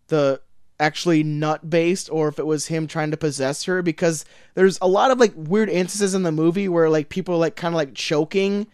the 0.07 0.41
actually 0.80 1.24
nut 1.24 1.70
based 1.70 2.10
or 2.10 2.30
if 2.30 2.39
it 2.39 2.45
was 2.45 2.68
him 2.68 2.88
trying 2.88 3.12
to 3.12 3.18
possess 3.18 3.66
her 3.66 3.82
because 3.82 4.24
there's 4.55 4.80
a 4.82 4.88
lot 4.88 5.12
of 5.12 5.20
like 5.20 5.34
weird 5.36 5.70
instances 5.70 6.16
in 6.16 6.24
the 6.24 6.32
movie 6.32 6.70
where 6.70 6.89
like 6.89 7.10
people 7.10 7.36
are 7.36 7.38
like 7.38 7.57
kind 7.57 7.74
of 7.74 7.78
like 7.78 7.93
choking 7.93 8.66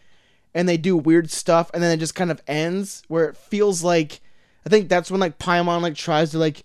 and 0.55 0.67
they 0.67 0.77
do 0.77 0.97
weird 0.97 1.29
stuff 1.29 1.69
and 1.73 1.83
then 1.83 1.91
it 1.91 1.97
just 1.99 2.15
kind 2.15 2.31
of 2.31 2.41
ends 2.47 3.03
where 3.07 3.25
it 3.29 3.37
feels 3.37 3.83
like 3.83 4.21
I 4.65 4.69
think 4.69 4.89
that's 4.89 5.11
when 5.11 5.19
like 5.19 5.37
Paimon 5.37 5.81
like 5.81 5.93
tries 5.95 6.31
to 6.31 6.39
like 6.39 6.63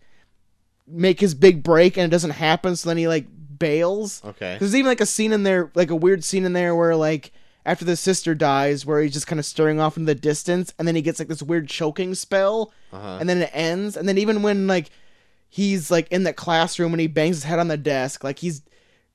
make 0.86 1.20
his 1.20 1.34
big 1.34 1.62
break 1.62 1.96
and 1.98 2.04
it 2.06 2.10
doesn't 2.10 2.30
happen 2.30 2.74
so 2.76 2.88
then 2.88 2.96
he 2.96 3.06
like 3.08 3.26
bails 3.58 4.22
Okay. 4.24 4.56
there's 4.58 4.74
even 4.74 4.88
like 4.88 5.00
a 5.02 5.06
scene 5.06 5.32
in 5.32 5.42
there, 5.42 5.70
like 5.74 5.90
a 5.90 5.96
weird 5.96 6.24
scene 6.24 6.44
in 6.46 6.54
there 6.54 6.74
where 6.74 6.96
like 6.96 7.32
after 7.66 7.84
the 7.84 7.94
sister 7.96 8.34
dies, 8.34 8.86
where 8.86 9.02
he's 9.02 9.12
just 9.12 9.26
kind 9.26 9.38
of 9.38 9.44
staring 9.44 9.78
off 9.80 9.98
in 9.98 10.06
the 10.06 10.14
distance, 10.14 10.72
and 10.78 10.88
then 10.88 10.94
he 10.96 11.02
gets 11.02 11.18
like 11.18 11.28
this 11.28 11.42
weird 11.42 11.68
choking 11.68 12.14
spell, 12.14 12.72
Uh-huh. 12.90 13.18
and 13.20 13.28
then 13.28 13.42
it 13.42 13.50
ends, 13.52 13.98
and 13.98 14.08
then 14.08 14.16
even 14.16 14.40
when 14.40 14.66
like 14.66 14.88
he's 15.50 15.90
like 15.90 16.08
in 16.10 16.22
the 16.22 16.32
classroom 16.32 16.94
and 16.94 17.00
he 17.02 17.06
bangs 17.06 17.36
his 17.36 17.44
head 17.44 17.58
on 17.58 17.68
the 17.68 17.76
desk, 17.76 18.24
like 18.24 18.38
he's 18.38 18.62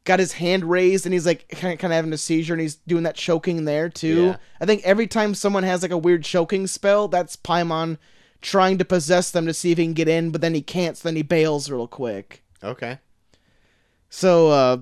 got 0.06 0.20
his 0.20 0.34
hand 0.34 0.64
raised 0.64 1.06
and 1.06 1.14
he's 1.14 1.26
like 1.26 1.50
kind 1.50 1.74
of, 1.74 1.80
kind 1.80 1.92
of 1.92 1.96
having 1.96 2.14
a 2.14 2.18
seizure 2.18 2.54
and 2.54 2.62
he's 2.62 2.76
doing 2.76 3.04
that 3.04 3.16
choking 3.16 3.66
there 3.66 3.90
too. 3.90 4.26
Yeah. 4.26 4.38
I 4.62 4.66
think 4.66 4.84
every 4.84 5.08
time 5.08 5.34
someone 5.34 5.64
has 5.64 5.82
like 5.82 5.92
a 5.92 5.98
weird 5.98 6.24
choking 6.24 6.68
spell, 6.68 7.08
that's 7.08 7.36
Paimon 7.36 7.98
trying 8.42 8.78
to 8.78 8.86
possess 8.86 9.32
them 9.32 9.48
to 9.48 9.54
see 9.54 9.72
if 9.72 9.80
he 9.80 9.84
can 9.84 9.94
get 9.94 10.08
in, 10.08 10.30
but 10.30 10.42
then 10.42 10.54
he 10.54 10.62
can't, 10.62 10.96
so 10.96 11.08
then 11.08 11.16
he 11.16 11.24
bails 11.24 11.70
real 11.70 11.88
quick. 11.88 12.44
Okay. 12.64 13.00
So 14.10 14.50
uh 14.50 14.78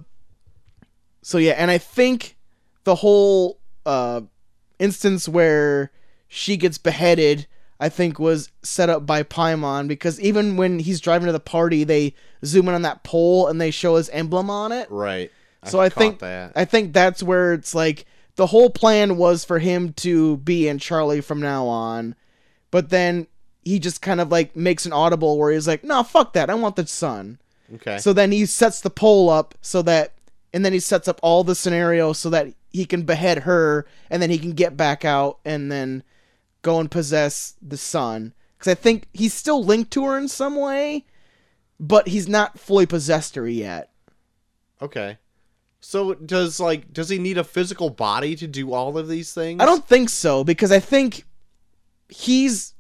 so 1.22 1.38
yeah, 1.38 1.54
and 1.54 1.72
I 1.72 1.78
think 1.78 2.38
the 2.84 2.96
whole 2.96 3.60
uh 3.86 4.22
instance 4.78 5.30
where 5.30 5.92
she 6.28 6.58
gets 6.58 6.78
beheaded 6.78 7.48
I 7.84 7.90
think 7.90 8.18
was 8.18 8.50
set 8.62 8.90
up 8.90 9.06
by 9.06 9.24
Paimon 9.24 9.90
because 9.90 10.18
even 10.22 10.56
when 10.56 10.80
he's 10.80 11.02
driving 11.02 11.26
to 11.26 11.34
the 11.34 11.40
party 11.42 11.84
they 11.84 12.14
zoom 12.46 12.70
in 12.70 12.76
on 12.76 12.84
that 12.84 13.04
pole 13.04 13.50
and 13.50 13.60
they 13.60 13.72
show 13.72 13.98
his 13.98 14.08
emblem 14.12 14.50
on 14.50 14.72
it. 14.72 14.90
Right. 14.90 15.30
So 15.66 15.82
I 15.82 15.90
think 15.90 16.20
that. 16.20 16.54
I 16.56 16.64
think 16.64 16.94
that's 16.94 17.22
where 17.22 17.52
it's 17.52 17.76
like 17.76 18.06
the 18.38 18.48
whole 18.48 18.70
plan 18.70 19.18
was 19.18 19.44
for 19.44 19.60
him 19.60 19.92
to 19.96 20.38
be 20.38 20.70
in 20.70 20.80
Charlie 20.80 21.20
from 21.20 21.42
now 21.42 21.68
on, 21.68 22.16
but 22.72 22.90
then 22.90 23.28
he 23.66 23.80
just 23.80 24.02
kind 24.02 24.22
of 24.22 24.32
like 24.32 24.56
makes 24.56 24.86
an 24.86 24.94
audible 24.94 25.38
where 25.38 25.52
he's 25.52 25.68
like, 25.68 25.84
"No, 25.84 26.04
fuck 26.04 26.32
that. 26.34 26.50
I 26.50 26.54
want 26.54 26.78
the 26.78 26.88
son." 26.88 27.38
okay. 27.76 27.98
So 27.98 28.14
then 28.14 28.32
he 28.32 28.46
sets 28.46 28.80
the 28.80 28.90
pole 28.90 29.30
up 29.30 29.56
so 29.62 29.82
that, 29.82 30.14
and 30.54 30.64
then 30.64 30.72
he 30.72 30.80
sets 30.80 31.10
up 31.10 31.20
all 31.22 31.44
the 31.44 31.54
scenarios 31.54 32.18
so 32.18 32.30
that 32.30 32.48
he 32.72 32.86
can 32.86 33.04
behead 33.04 33.40
her, 33.40 33.86
and 34.10 34.22
then 34.22 34.30
he 34.30 34.40
can 34.40 34.54
get 34.54 34.78
back 34.78 35.04
out 35.04 35.40
and 35.44 35.70
then 35.70 36.04
go 36.64 36.80
and 36.80 36.90
possess 36.90 37.54
the 37.62 37.78
son. 37.78 38.34
Because 38.58 38.72
I 38.72 38.76
think 38.76 39.08
he's 39.14 39.34
still 39.36 39.64
linked 39.64 39.92
to 39.92 40.06
her 40.06 40.18
in 40.18 40.28
some 40.28 40.56
way, 40.56 41.06
but 41.80 42.08
he's 42.08 42.28
not 42.28 42.58
fully 42.58 42.88
possessed 42.88 43.36
her 43.36 43.48
yet. 43.48 43.92
okay. 44.82 45.18
So 45.86 46.14
does 46.14 46.62
like 46.62 46.94
does 46.94 47.10
he 47.10 47.20
need 47.20 47.38
a 47.38 47.44
physical 47.44 47.90
body 47.90 48.38
to 48.38 48.48
do 48.48 48.72
all 48.72 48.98
of 48.98 49.10
these 49.10 49.34
things? 49.34 49.62
I 49.62 49.66
don't 49.66 49.86
think 49.86 50.08
so 50.08 50.46
because 50.46 50.72
I 50.72 50.80
think 50.80 51.26
he's 52.08 52.74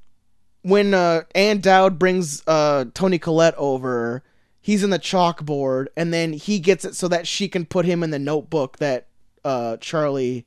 when 0.61 0.93
uh 0.93 1.23
Ann 1.36 1.59
Dowd 1.59 1.99
brings 1.99 2.41
uh 2.47 2.86
Toni 2.93 3.19
Collette 3.19 3.55
over, 3.57 4.23
he's 4.61 4.86
in 4.86 4.89
the 4.89 4.99
chalkboard 4.99 5.88
and 5.97 6.13
then 6.13 6.31
he 6.31 6.59
gets 6.59 6.86
it 6.86 6.95
so 6.95 7.09
that 7.09 7.27
she 7.27 7.49
can 7.49 7.65
put 7.65 7.86
him 7.86 8.03
in 8.03 8.11
the 8.11 8.19
notebook 8.19 8.77
that 8.77 9.07
uh 9.43 9.75
Charlie 9.81 10.45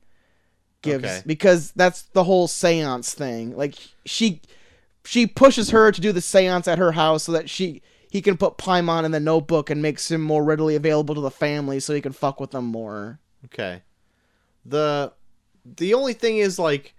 gives 0.86 1.04
Okay. 1.04 1.22
because 1.26 1.72
that's 1.72 2.02
the 2.02 2.24
whole 2.24 2.48
séance 2.48 3.12
thing. 3.14 3.56
Like 3.56 3.74
she 4.04 4.40
she 5.04 5.26
pushes 5.26 5.70
her 5.70 5.92
to 5.92 6.00
do 6.00 6.12
the 6.12 6.20
séance 6.20 6.66
at 6.66 6.78
her 6.78 6.92
house 6.92 7.24
so 7.24 7.32
that 7.32 7.48
she 7.50 7.82
he 8.10 8.22
can 8.22 8.36
put 8.36 8.56
Paimon 8.56 9.04
in 9.04 9.10
the 9.10 9.20
notebook 9.20 9.68
and 9.70 9.82
makes 9.82 10.10
him 10.10 10.20
more 10.22 10.42
readily 10.44 10.74
available 10.76 11.14
to 11.14 11.20
the 11.20 11.30
family 11.30 11.78
so 11.80 11.92
he 11.94 12.00
can 12.00 12.12
fuck 12.12 12.40
with 12.40 12.52
them 12.52 12.64
more. 12.64 13.18
Okay. 13.46 13.82
The 14.64 15.12
the 15.64 15.94
only 15.94 16.12
thing 16.12 16.38
is 16.38 16.58
like 16.58 16.94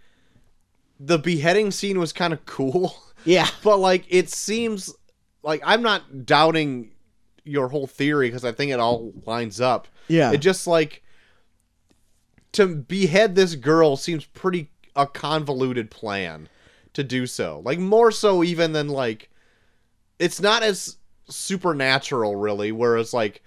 the 0.99 1.17
beheading 1.19 1.71
scene 1.71 1.99
was 1.99 2.11
kind 2.13 2.33
of 2.33 2.45
cool, 2.45 2.95
Yeah. 3.25 3.47
but 3.63 3.77
like 3.77 4.05
it 4.09 4.29
seems 4.29 4.93
like 5.43 5.61
I'm 5.65 5.81
not 5.81 6.25
doubting 6.25 6.91
your 7.43 7.69
whole 7.69 7.87
theory 7.87 8.27
because 8.29 8.43
I 8.43 8.51
think 8.51 8.71
it 8.71 8.79
all 8.79 9.13
lines 9.25 9.61
up. 9.61 9.87
Yeah. 10.07 10.31
It 10.31 10.37
just 10.39 10.67
like 10.67 11.03
to 12.57 12.75
behead 12.75 13.35
this 13.35 13.53
girl 13.53 13.95
seems 13.95 14.25
pretty 14.25 14.71
a 14.95 15.05
convoluted 15.05 15.91
plan 15.91 16.49
to 16.93 17.03
do 17.03 17.27
so. 17.27 17.61
Like 17.63 17.77
more 17.77 18.11
so 18.11 18.43
even 18.43 18.73
than 18.73 18.89
like 18.89 19.29
it's 20.17 20.41
not 20.41 20.63
as 20.63 20.97
supernatural 21.29 22.35
really 22.35 22.71
whereas 22.71 23.13
like 23.13 23.43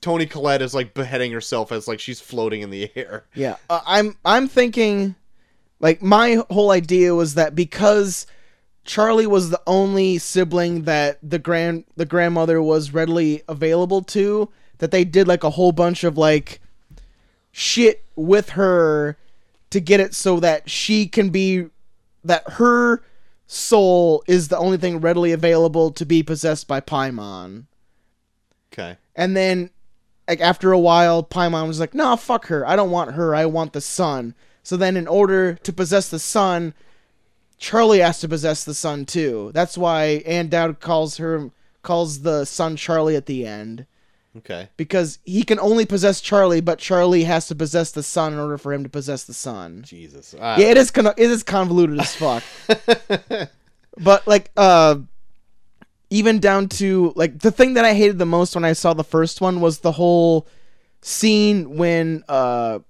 Toni 0.00 0.26
Collette 0.26 0.62
is 0.62 0.74
like 0.74 0.94
beheading 0.94 1.30
herself 1.30 1.70
as 1.70 1.86
like 1.86 2.00
she's 2.00 2.20
floating 2.20 2.62
in 2.62 2.70
the 2.70 2.90
air. 2.96 3.26
Yeah, 3.34 3.56
uh, 3.68 3.82
I'm 3.86 4.16
I'm 4.24 4.48
thinking 4.48 5.14
like 5.78 6.02
my 6.02 6.42
whole 6.50 6.72
idea 6.72 7.14
was 7.14 7.34
that 7.34 7.54
because 7.54 8.26
Charlie 8.84 9.28
was 9.28 9.50
the 9.50 9.62
only 9.68 10.18
sibling 10.18 10.82
that 10.84 11.18
the 11.22 11.38
grand 11.38 11.84
the 11.96 12.06
grandmother 12.06 12.60
was 12.60 12.92
readily 12.92 13.42
available 13.46 14.02
to 14.02 14.48
that 14.78 14.90
they 14.90 15.04
did 15.04 15.28
like 15.28 15.44
a 15.44 15.50
whole 15.50 15.72
bunch 15.72 16.02
of 16.02 16.18
like 16.18 16.60
shit 17.52 18.04
with 18.16 18.50
her 18.50 19.16
to 19.70 19.80
get 19.80 20.00
it 20.00 20.14
so 20.14 20.40
that 20.40 20.68
she 20.68 21.06
can 21.06 21.30
be 21.30 21.66
that 22.24 22.42
her 22.52 23.02
soul 23.46 24.22
is 24.26 24.48
the 24.48 24.58
only 24.58 24.76
thing 24.76 25.00
readily 25.00 25.32
available 25.32 25.90
to 25.90 26.04
be 26.04 26.22
possessed 26.22 26.68
by 26.68 26.80
Paimon. 26.80 27.64
Okay. 28.72 28.96
And 29.16 29.36
then, 29.36 29.70
like 30.28 30.40
after 30.40 30.72
a 30.72 30.78
while, 30.78 31.22
Paimon 31.22 31.66
was 31.66 31.80
like, 31.80 31.94
"Nah, 31.94 32.16
fuck 32.16 32.46
her. 32.46 32.66
I 32.66 32.76
don't 32.76 32.90
want 32.90 33.12
her. 33.12 33.34
I 33.34 33.46
want 33.46 33.72
the 33.72 33.80
son." 33.80 34.34
So 34.62 34.76
then, 34.76 34.96
in 34.96 35.08
order 35.08 35.54
to 35.54 35.72
possess 35.72 36.08
the 36.08 36.18
son, 36.18 36.74
Charlie 37.58 37.98
has 38.00 38.20
to 38.20 38.28
possess 38.28 38.64
the 38.64 38.74
son 38.74 39.04
too. 39.04 39.50
That's 39.52 39.76
why 39.76 40.22
Ann 40.26 40.48
Dowd 40.48 40.80
calls 40.80 41.16
her 41.16 41.50
calls 41.82 42.20
the 42.20 42.44
son 42.44 42.76
Charlie 42.76 43.16
at 43.16 43.26
the 43.26 43.46
end 43.46 43.86
Okay. 44.38 44.68
because 44.76 45.18
he 45.24 45.42
can 45.42 45.58
only 45.58 45.84
possess 45.84 46.20
Charlie, 46.20 46.60
but 46.60 46.78
Charlie 46.78 47.24
has 47.24 47.48
to 47.48 47.54
possess 47.54 47.90
the 47.90 48.02
son 48.02 48.32
in 48.32 48.38
order 48.38 48.58
for 48.58 48.72
him 48.72 48.84
to 48.84 48.88
possess 48.88 49.24
the 49.24 49.34
son. 49.34 49.82
Jesus. 49.84 50.34
Yeah, 50.38 50.58
it 50.58 50.76
is 50.76 50.90
con- 50.92 51.06
it 51.08 51.30
is 51.30 51.42
convoluted 51.42 51.98
as 51.98 52.14
fuck. 52.14 52.42
but 53.98 54.26
like 54.28 54.50
uh 54.56 54.96
even 56.10 56.38
down 56.38 56.68
to 56.68 57.12
like 57.16 57.40
the 57.40 57.50
thing 57.50 57.74
that 57.74 57.84
I 57.84 57.94
hated 57.94 58.18
the 58.18 58.26
most 58.26 58.54
when 58.54 58.64
I 58.64 58.72
saw 58.72 58.94
the 58.94 59.04
first 59.04 59.40
one 59.40 59.60
was 59.60 59.80
the 59.80 59.92
whole 59.92 60.46
scene 61.02 61.76
when 61.76 62.22
uh 62.28 62.80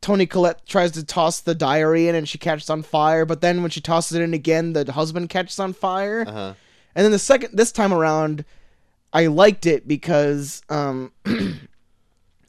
Toni 0.00 0.26
Collette 0.26 0.66
tries 0.66 0.92
to 0.92 1.04
toss 1.04 1.40
the 1.40 1.54
diary 1.54 2.08
in 2.08 2.14
and 2.14 2.28
she 2.28 2.36
catches 2.36 2.68
on 2.68 2.82
fire, 2.82 3.24
but 3.24 3.40
then 3.40 3.62
when 3.62 3.70
she 3.70 3.80
tosses 3.80 4.16
it 4.16 4.22
in 4.22 4.34
again, 4.34 4.74
the 4.74 4.92
husband 4.92 5.30
catches 5.30 5.58
on 5.58 5.72
fire. 5.72 6.24
uh-huh. 6.26 6.54
And 6.94 7.04
then 7.04 7.10
the 7.12 7.18
second 7.18 7.56
this 7.56 7.72
time 7.72 7.92
around, 7.92 8.44
I 9.14 9.26
liked 9.28 9.64
it 9.64 9.86
because 9.88 10.60
um, 10.68 11.12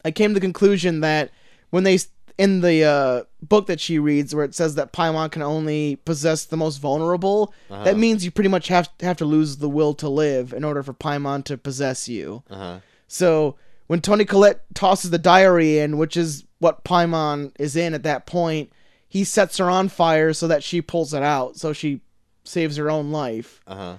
I 0.04 0.12
came 0.12 0.32
to 0.32 0.34
the 0.36 0.40
conclusion 0.42 1.00
that 1.02 1.32
when 1.70 1.84
they 1.84 2.00
in 2.38 2.60
the 2.60 2.84
uh, 2.84 3.24
book 3.42 3.68
that 3.68 3.80
she 3.80 3.98
reads, 3.98 4.36
where 4.36 4.44
it 4.44 4.54
says 4.54 4.76
that 4.76 4.92
Paimon 4.92 5.32
can 5.32 5.42
only 5.42 5.96
possess 5.96 6.44
the 6.44 6.58
most 6.58 6.78
vulnerable, 6.78 7.54
Uh-huh. 7.70 7.84
that 7.86 7.98
means 7.98 8.26
you 8.26 8.32
pretty 8.32 8.50
much 8.50 8.68
have 8.68 8.90
have 9.00 9.16
to 9.18 9.26
lose 9.26 9.58
the 9.58 9.70
will 9.70 9.94
to 9.94 10.10
live 10.10 10.52
in 10.52 10.66
order 10.66 10.84
for 10.84 10.94
Paimon 10.94 11.46
to 11.46 11.58
possess 11.58 12.10
you. 12.10 12.44
Uh-huh. 12.50 12.80
So 13.08 13.56
when 13.88 14.02
Toni 14.02 14.26
Collette 14.26 14.62
tosses 14.74 15.12
the 15.12 15.18
diary 15.18 15.80
in, 15.80 15.98
which 15.98 16.18
is 16.18 16.44
what 16.60 16.84
Paimon 16.84 17.52
is 17.58 17.76
in 17.78 17.94
at 17.94 18.04
that 18.04 18.26
point, 18.26 18.70
he 19.08 19.24
sets 19.24 19.58
her 19.58 19.70
on 19.70 19.88
fire 19.88 20.34
so 20.34 20.48
that 20.48 20.62
she 20.64 20.82
pulls 20.82 21.14
it 21.14 21.24
out, 21.24 21.56
so 21.56 21.72
she 21.72 22.02
saves 22.44 22.76
her 22.76 22.90
own 22.92 23.12
life. 23.12 23.62
Uh-huh. 23.66 23.98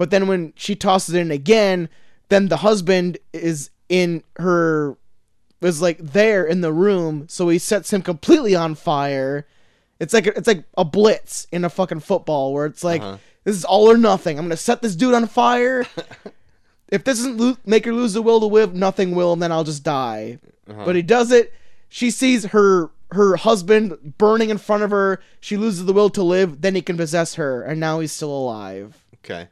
But 0.00 0.08
then 0.10 0.26
when 0.28 0.54
she 0.56 0.74
tosses 0.74 1.14
it 1.14 1.20
in 1.20 1.30
again, 1.30 1.90
then 2.30 2.48
the 2.48 2.56
husband 2.56 3.18
is 3.34 3.68
in 3.90 4.22
her 4.36 4.96
was 5.60 5.82
like 5.82 5.98
there 5.98 6.42
in 6.42 6.62
the 6.62 6.72
room, 6.72 7.26
so 7.28 7.50
he 7.50 7.58
sets 7.58 7.92
him 7.92 8.00
completely 8.00 8.54
on 8.56 8.74
fire. 8.76 9.46
It's 9.98 10.14
like 10.14 10.26
it's 10.26 10.46
like 10.48 10.64
a 10.78 10.86
blitz 10.86 11.46
in 11.52 11.66
a 11.66 11.68
fucking 11.68 12.00
football 12.00 12.54
where 12.54 12.64
it's 12.64 12.82
like 12.82 13.02
Uh-huh. 13.02 13.18
this 13.44 13.54
is 13.54 13.66
all 13.66 13.90
or 13.90 13.98
nothing. 13.98 14.38
I'm 14.38 14.46
gonna 14.46 14.56
set 14.56 14.80
this 14.80 14.96
dude 14.96 15.12
on 15.12 15.26
fire. 15.26 15.84
if 16.88 17.04
this 17.04 17.18
doesn't 17.18 17.36
lo- 17.36 17.58
make 17.66 17.84
her 17.84 17.92
lose 17.92 18.14
the 18.14 18.22
will 18.22 18.40
to 18.40 18.46
live, 18.46 18.74
nothing 18.74 19.14
will, 19.14 19.34
and 19.34 19.42
then 19.42 19.52
I'll 19.52 19.64
just 19.64 19.82
die. 19.82 20.38
Uh-huh. 20.66 20.82
But 20.86 20.96
he 20.96 21.02
does 21.02 21.30
it. 21.30 21.52
She 21.90 22.10
sees 22.10 22.46
her 22.46 22.90
her 23.10 23.36
husband 23.36 24.14
burning 24.16 24.48
in 24.48 24.56
front 24.56 24.82
of 24.82 24.90
her. 24.92 25.20
She 25.40 25.58
loses 25.58 25.84
the 25.84 25.92
will 25.92 26.08
to 26.08 26.22
live. 26.22 26.62
Then 26.62 26.74
he 26.74 26.80
can 26.80 26.96
possess 26.96 27.34
her, 27.34 27.60
and 27.62 27.78
now 27.78 28.00
he's 28.00 28.12
still 28.12 28.32
alive. 28.32 29.04
Okay. 29.22 29.48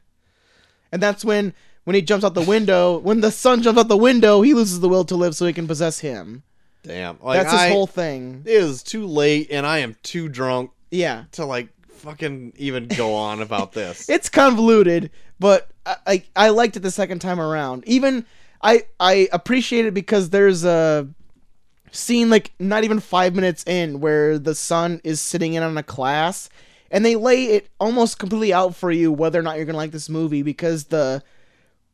And 0.91 1.01
that's 1.01 1.23
when 1.25 1.53
when 1.83 1.95
he 1.95 2.01
jumps 2.01 2.23
out 2.25 2.33
the 2.33 2.41
window, 2.41 2.97
when 2.99 3.21
the 3.21 3.31
son 3.31 3.61
jumps 3.61 3.79
out 3.79 3.87
the 3.87 3.97
window, 3.97 4.41
he 4.41 4.53
loses 4.53 4.79
the 4.79 4.89
will 4.89 5.05
to 5.05 5.15
live 5.15 5.35
so 5.35 5.45
he 5.45 5.53
can 5.53 5.67
possess 5.67 5.99
him. 5.99 6.43
Damn. 6.83 7.17
Like 7.21 7.39
That's 7.41 7.51
his 7.51 7.61
I, 7.61 7.69
whole 7.69 7.87
thing. 7.87 8.43
it 8.45 8.51
is 8.51 8.83
too 8.83 9.05
late 9.05 9.47
and 9.51 9.65
I 9.65 9.79
am 9.79 9.95
too 10.03 10.29
drunk 10.29 10.71
Yeah. 10.91 11.25
to 11.33 11.45
like 11.45 11.69
fucking 11.89 12.53
even 12.57 12.87
go 12.87 13.13
on 13.27 13.41
about 13.41 13.73
this. 13.73 14.07
It's 14.09 14.29
convoluted, 14.29 15.11
but 15.39 15.69
uh, 15.85 15.95
I, 16.07 16.13
I 16.13 16.23
I 16.45 16.49
liked 16.49 16.77
it 16.77 16.81
the 16.81 16.91
second 16.91 17.19
time 17.19 17.39
around. 17.39 17.83
Even 17.87 18.25
I 18.61 18.83
I 18.99 19.27
appreciate 19.31 19.85
it 19.85 19.93
because 19.93 20.29
there's 20.29 20.63
a 20.63 21.07
scene 21.91 22.29
like 22.29 22.51
not 22.59 22.83
even 22.83 22.99
5 22.99 23.33
minutes 23.35 23.63
in 23.65 23.99
where 23.99 24.37
the 24.37 24.53
son 24.53 25.01
is 25.03 25.19
sitting 25.19 25.53
in 25.55 25.63
on 25.63 25.75
a 25.77 25.81
class 25.83 26.47
and 26.91 27.05
they 27.05 27.15
lay 27.15 27.45
it 27.45 27.69
almost 27.79 28.19
completely 28.19 28.53
out 28.53 28.75
for 28.75 28.91
you 28.91 29.11
whether 29.11 29.39
or 29.39 29.43
not 29.43 29.55
you're 29.55 29.65
going 29.65 29.73
to 29.73 29.77
like 29.77 29.91
this 29.91 30.09
movie 30.09 30.41
because 30.41 30.85
the 30.85 31.23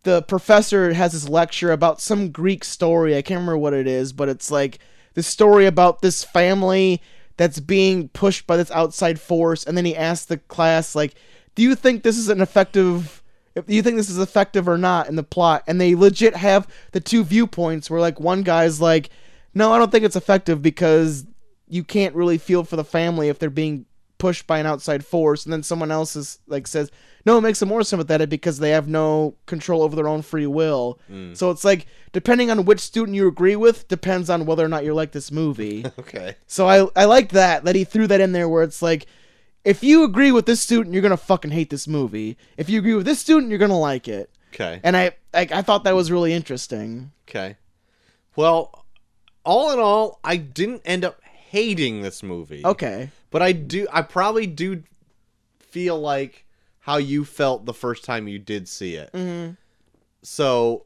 the 0.04 0.22
professor 0.22 0.94
has 0.94 1.14
this 1.14 1.28
lecture 1.28 1.72
about 1.72 2.00
some 2.00 2.30
Greek 2.30 2.64
story. 2.64 3.18
I 3.18 3.24
can't 3.24 3.40
remember 3.40 3.58
what 3.58 3.74
it 3.74 3.88
is, 3.88 4.14
but 4.14 4.30
it's 4.30 4.52
like 4.52 4.78
the 5.16 5.24
story 5.24 5.66
about 5.66 6.02
this 6.02 6.24
family 6.24 7.02
that's 7.38 7.60
being 7.60 8.10
pushed 8.10 8.48
by 8.48 8.56
this 8.56 8.72
outside 8.72 9.20
force. 9.20 9.66
And 9.66 9.76
then 9.76 9.84
he 9.84 9.96
asks 9.96 10.28
the 10.28 10.38
class, 10.38 10.96
like, 10.96 11.16
"Do 11.56 11.64
you 11.64 11.74
think 11.76 12.04
this 12.04 12.18
is 12.18 12.30
an 12.30 12.40
effective? 12.40 13.24
Do 13.56 13.74
you 13.74 13.82
think 13.82 13.98
this 13.98 14.10
is 14.10 14.20
effective 14.20 14.68
or 14.68 14.78
not 14.78 15.10
in 15.10 15.16
the 15.16 15.24
plot?" 15.24 15.64
And 15.68 15.82
they 15.82 15.96
legit 15.96 16.36
have 16.36 16.68
the 16.92 17.00
two 17.00 17.24
viewpoints 17.24 17.90
where 17.90 18.00
like 18.00 18.20
one 18.20 18.44
guy's 18.44 18.80
like, 18.80 19.10
"No, 19.56 19.74
I 19.74 19.80
don't 19.80 19.92
think 19.92 20.06
it's 20.06 20.16
effective 20.16 20.62
because 20.62 21.26
you 21.68 21.84
can't 21.84 22.14
really 22.14 22.38
feel 22.38 22.64
for 22.64 22.76
the 22.76 22.84
family 22.84 23.28
if 23.28 23.40
they're 23.40 23.50
being 23.50 23.86
pushed 24.18 24.48
by 24.48 24.60
an 24.60 24.66
outside 24.66 25.06
force, 25.06 25.46
and 25.46 25.54
then 25.54 25.64
someone 25.64 25.92
else 25.92 26.16
is 26.16 26.40
like 26.48 26.68
says, 26.68 26.92
no, 27.26 27.38
it 27.38 27.42
makes 27.42 27.60
them 27.60 27.70
more 27.70 27.84
sympathetic 27.84 28.30
because 28.30 28.60
they 28.60 28.70
have 28.72 28.88
no 28.88 29.36
control 29.46 29.82
over 29.82 29.96
their 29.96 30.08
own 30.08 30.22
free 30.22 30.48
will. 30.48 31.00
Mm. 31.12 31.36
So 31.36 31.52
it's 31.52 31.64
like 31.64 31.88
depending 32.12 32.52
on 32.52 32.66
which 32.66 32.80
student 32.80 33.16
you 33.16 33.28
agree 33.28 33.56
with 33.56 33.88
depends 33.88 34.30
on 34.30 34.46
whether 34.46 34.64
or 34.64 34.70
not 34.70 34.86
you 34.86 34.94
like 34.94 35.12
this 35.12 35.32
movie. 35.32 35.86
Okay. 36.00 36.36
so 36.46 36.68
I 36.68 36.88
I 36.96 37.06
like 37.06 37.30
that 37.30 37.64
that 37.66 37.76
he 37.76 37.84
threw 37.84 38.08
that 38.08 38.22
in 38.22 38.32
there 38.32 38.50
where 38.50 38.64
it's 38.64 38.82
like. 38.82 39.06
If 39.64 39.82
you 39.82 40.04
agree 40.04 40.32
with 40.32 40.46
this 40.46 40.62
student, 40.62 40.94
you're 40.94 41.02
gonna 41.02 41.18
fucking 41.18 41.50
hate 41.50 41.72
this 41.72 41.88
movie. 41.88 42.38
If 42.56 42.70
you 42.70 42.78
agree 42.78 42.94
with 42.94 43.08
this 43.08 43.18
student, 43.20 43.50
you're 43.50 43.58
gonna 43.58 43.80
like 43.80 44.08
it. 44.08 44.30
Okay. 44.54 44.80
And 44.84 44.96
I, 44.96 45.14
I, 45.34 45.48
I 45.52 45.62
thought 45.64 45.86
that 45.86 45.96
was 45.96 46.12
really 46.12 46.34
interesting. 46.34 47.12
Okay. 47.28 47.58
Well, 48.36 48.86
all 49.44 49.72
in 49.72 49.80
all, 49.80 50.20
I 50.24 50.38
didn't 50.38 50.82
end 50.86 51.04
up 51.04 51.20
hating 51.24 52.02
this 52.02 52.22
movie. 52.24 52.62
Okay. 52.66 53.10
But 53.36 53.42
I 53.42 53.52
do 53.52 53.86
I 53.92 54.02
probably 54.02 54.48
do 54.48 54.84
feel 55.60 56.00
like 56.00 56.46
how 56.80 56.96
you 56.96 57.26
felt 57.26 57.66
the 57.66 57.74
first 57.74 58.06
time 58.06 58.30
you 58.30 58.40
did 58.40 58.70
see 58.70 58.96
it. 58.96 59.12
Mm-hmm. 59.12 59.56
So 60.22 60.86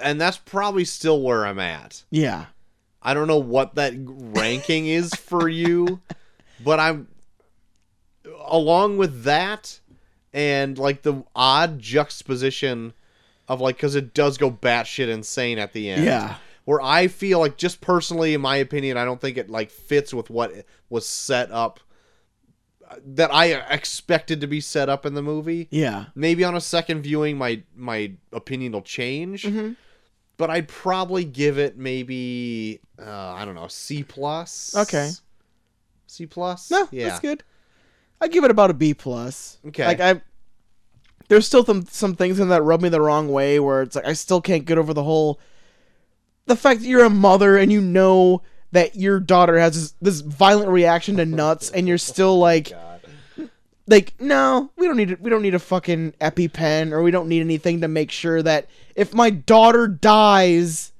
and 0.00 0.20
that's 0.20 0.36
probably 0.36 0.84
still 0.84 1.20
where 1.20 1.44
I'm 1.44 1.58
at. 1.58 2.04
Yeah. 2.12 2.44
I 3.02 3.14
don't 3.14 3.26
know 3.26 3.38
what 3.38 3.74
that 3.74 3.94
ranking 3.96 4.86
is 4.86 5.12
for 5.12 5.48
you, 5.48 6.00
but 6.62 6.78
I'm 6.78 7.08
along 8.44 8.98
with 8.98 9.24
that 9.24 9.80
and 10.32 10.78
like 10.78 11.02
the 11.02 11.24
odd 11.34 11.80
juxtaposition 11.80 12.92
of 13.48 13.60
like 13.60 13.74
because 13.74 13.96
it 13.96 14.14
does 14.14 14.38
go 14.38 14.52
batshit 14.52 15.08
insane 15.08 15.58
at 15.58 15.72
the 15.72 15.90
end. 15.90 16.04
Yeah. 16.04 16.36
Where 16.68 16.82
I 16.82 17.08
feel 17.08 17.38
like 17.38 17.56
just 17.56 17.80
personally, 17.80 18.34
in 18.34 18.42
my 18.42 18.56
opinion, 18.56 18.98
I 18.98 19.06
don't 19.06 19.18
think 19.22 19.38
it 19.38 19.48
like 19.48 19.70
fits 19.70 20.12
with 20.12 20.28
what 20.28 20.52
was 20.90 21.06
set 21.06 21.50
up 21.50 21.80
that 23.06 23.32
I 23.32 23.54
expected 23.72 24.42
to 24.42 24.46
be 24.46 24.60
set 24.60 24.90
up 24.90 25.06
in 25.06 25.14
the 25.14 25.22
movie. 25.22 25.68
Yeah. 25.70 26.06
Maybe 26.14 26.44
on 26.44 26.54
a 26.54 26.60
second 26.60 27.00
viewing, 27.02 27.38
my 27.38 27.62
my 27.74 28.12
opinion 28.32 28.72
will 28.72 28.82
change 28.82 29.44
Mm-hmm. 29.44 29.72
but 30.36 30.50
I'd 30.50 30.68
probably 30.68 31.24
give 31.24 31.58
it 31.58 31.78
maybe 31.78 32.80
uh, 32.98 33.32
I 33.32 33.46
don't 33.46 33.54
know 33.54 33.68
C 33.68 34.02
plus. 34.02 34.74
Okay. 34.76 35.10
C 36.06 36.26
plus. 36.26 36.70
No, 36.70 36.86
yeah, 36.90 37.08
that's 37.08 37.20
good. 37.20 37.44
I 38.20 38.28
give 38.28 38.44
it 38.44 38.50
about 38.50 38.68
a 38.68 38.74
B 38.74 38.92
plus. 38.92 39.56
Okay. 39.68 39.86
Like 39.86 40.00
I, 40.00 40.20
there's 41.28 41.46
still 41.46 41.64
some 41.64 41.86
some 41.86 42.14
things 42.14 42.38
in 42.40 42.50
that 42.50 42.62
rub 42.62 42.82
me 42.82 42.90
the 42.90 43.00
wrong 43.00 43.28
way 43.32 43.58
where 43.58 43.80
it's 43.80 43.96
like 43.96 44.06
I 44.06 44.12
still 44.12 44.42
can't 44.42 44.66
get 44.66 44.76
over 44.76 44.92
the 44.92 45.04
whole, 45.04 45.40
the 46.48 46.56
fact 46.56 46.80
that 46.80 46.86
you're 46.86 47.04
a 47.04 47.10
mother 47.10 47.56
and 47.56 47.70
you 47.70 47.80
know 47.80 48.42
that 48.72 48.96
your 48.96 49.20
daughter 49.20 49.58
has 49.58 49.74
this, 49.74 49.94
this 50.00 50.20
violent 50.20 50.68
reaction 50.70 51.16
to 51.16 51.24
nuts 51.24 51.70
and 51.70 51.86
you're 51.88 51.98
still 51.98 52.38
like. 52.48 52.72
like 53.86 54.12
no 54.20 54.70
we 54.76 54.86
don't 54.86 54.96
need 54.96 55.10
it 55.12 55.20
we 55.20 55.30
don't 55.30 55.40
need 55.42 55.54
a 55.54 55.58
fucking 55.58 56.12
epipen 56.20 56.92
or 56.92 57.02
we 57.02 57.10
don't 57.10 57.28
need 57.28 57.40
anything 57.40 57.80
to 57.80 57.88
make 57.88 58.10
sure 58.10 58.42
that 58.42 58.66
if 58.94 59.14
my 59.14 59.30
daughter 59.30 59.88
dies 59.88 60.92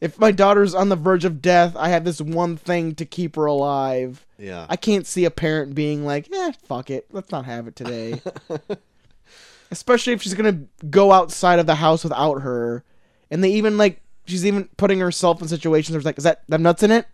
if 0.00 0.18
my 0.18 0.30
daughter's 0.32 0.74
on 0.74 0.88
the 0.88 0.96
verge 0.96 1.24
of 1.24 1.40
death 1.40 1.76
i 1.76 1.88
have 1.90 2.04
this 2.04 2.20
one 2.20 2.56
thing 2.56 2.94
to 2.94 3.04
keep 3.04 3.36
her 3.36 3.46
alive 3.46 4.26
Yeah. 4.36 4.66
i 4.68 4.74
can't 4.76 5.06
see 5.06 5.24
a 5.26 5.30
parent 5.30 5.76
being 5.76 6.04
like 6.04 6.28
eh 6.32 6.52
fuck 6.64 6.90
it 6.90 7.06
let's 7.12 7.30
not 7.30 7.44
have 7.44 7.68
it 7.68 7.76
today 7.76 8.20
especially 9.70 10.12
if 10.12 10.22
she's 10.22 10.34
gonna 10.34 10.60
go 10.90 11.12
outside 11.12 11.58
of 11.60 11.66
the 11.66 11.76
house 11.76 12.02
without 12.02 12.40
her 12.42 12.82
and 13.30 13.44
they 13.44 13.50
even 13.52 13.76
like 13.76 14.00
she's 14.28 14.46
even 14.46 14.68
putting 14.76 15.00
herself 15.00 15.42
in 15.42 15.48
situations 15.48 15.92
where 15.92 15.98
it's 15.98 16.06
like 16.06 16.18
is 16.18 16.24
that 16.24 16.42
them 16.48 16.62
nuts 16.62 16.82
in 16.82 16.90
it 16.90 17.06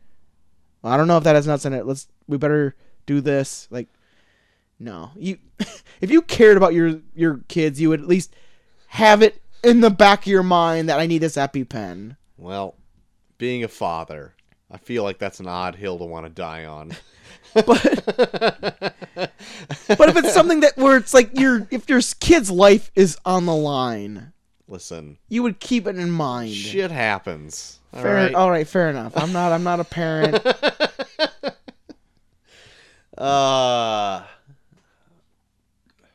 well, 0.83 0.93
i 0.93 0.97
don't 0.97 1.09
know 1.09 1.17
if 1.17 1.25
that 1.25 1.37
has 1.37 1.47
nuts 1.47 1.65
in 1.65 1.73
it 1.73 1.87
let's 1.87 2.09
we 2.27 2.37
better 2.37 2.75
do 3.07 3.21
this 3.21 3.69
like 3.71 3.89
no, 4.79 5.11
you 5.17 5.39
if 6.01 6.11
you 6.11 6.23
cared 6.23 6.57
about 6.57 6.75
your 6.75 7.01
your 7.15 7.41
kids, 7.49 7.81
you 7.81 7.89
would 7.89 8.01
at 8.01 8.09
least 8.09 8.35
have 8.89 9.23
it 9.23 9.41
in 9.63 9.81
the 9.81 9.91
back 9.91 10.21
of 10.21 10.27
your 10.27 10.43
mind 10.43 10.89
that 10.89 11.01
I 11.01 11.07
need 11.07 11.19
this 11.19 11.37
EpiPen. 11.37 12.17
well, 12.37 12.77
being 13.39 13.65
a 13.65 13.69
father, 13.69 14.35
I 14.71 14.77
feel 14.77 15.03
like 15.03 15.19
that's 15.19 15.41
an 15.41 15.49
odd 15.49 15.77
hill 15.77 15.99
to 15.99 16.05
want 16.05 16.27
to 16.27 16.31
die 16.31 16.65
on. 16.65 16.93
But 17.55 17.67
but 19.87 20.09
if 20.09 20.17
it's 20.17 20.35
something 20.35 20.59
that 20.61 20.77
where 20.77 20.97
it's 20.97 21.15
like 21.15 21.39
your 21.39 21.69
if 21.71 21.89
your 21.89 22.01
kid's 22.19 22.51
life 22.51 22.91
is 22.97 23.17
on 23.25 23.47
the 23.47 23.55
line, 23.55 24.33
Listen, 24.67 25.19
you 25.29 25.43
would 25.43 25.61
keep 25.61 25.87
it 25.87 25.97
in 25.97 26.11
mind. 26.11 26.53
shit 26.53 26.91
happens. 26.91 27.81
All 27.93 28.03
Fair, 28.03 28.15
right. 28.15 28.35
all 28.35 28.51
right, 28.51 28.67
fair 28.67 28.89
enough. 28.91 29.13
I'm 29.17 29.33
not 29.33 29.53
I'm 29.53 29.63
not 29.65 29.81
a 29.81 29.85
parent. 29.85 30.45
Uh, 33.17 34.25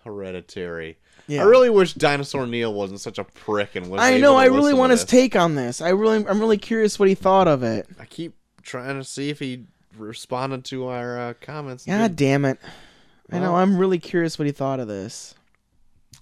hereditary. 0.03 0.97
Yeah. 1.27 1.43
I 1.43 1.45
really 1.45 1.69
wish 1.69 1.93
Dinosaur 1.93 2.45
Neil 2.45 2.73
wasn't 2.73 2.99
such 2.99 3.19
a 3.19 3.23
prick 3.23 3.75
and 3.75 3.89
was. 3.89 4.01
I 4.01 4.17
know. 4.17 4.35
I 4.35 4.45
really 4.45 4.73
want 4.73 4.91
his 4.91 5.05
take 5.05 5.35
on 5.35 5.55
this. 5.55 5.79
I 5.79 5.89
really 5.89 6.25
I'm 6.27 6.39
really 6.39 6.57
curious 6.57 6.99
what 6.99 7.07
he 7.07 7.15
thought 7.15 7.47
of 7.47 7.63
it. 7.63 7.87
I 7.99 8.05
keep 8.05 8.35
trying 8.63 8.97
to 8.97 9.03
see 9.03 9.29
if 9.29 9.39
he 9.39 9.65
responded 9.97 10.65
to 10.65 10.87
our 10.87 11.19
uh, 11.19 11.33
comments. 11.39 11.85
God 11.85 12.15
damn 12.15 12.45
it. 12.45 12.59
I 13.31 13.39
know. 13.39 13.55
I'm 13.55 13.77
really 13.77 13.99
curious 13.99 14.39
what 14.39 14.47
he 14.47 14.51
thought 14.51 14.79
of 14.79 14.87
this. 14.87 15.35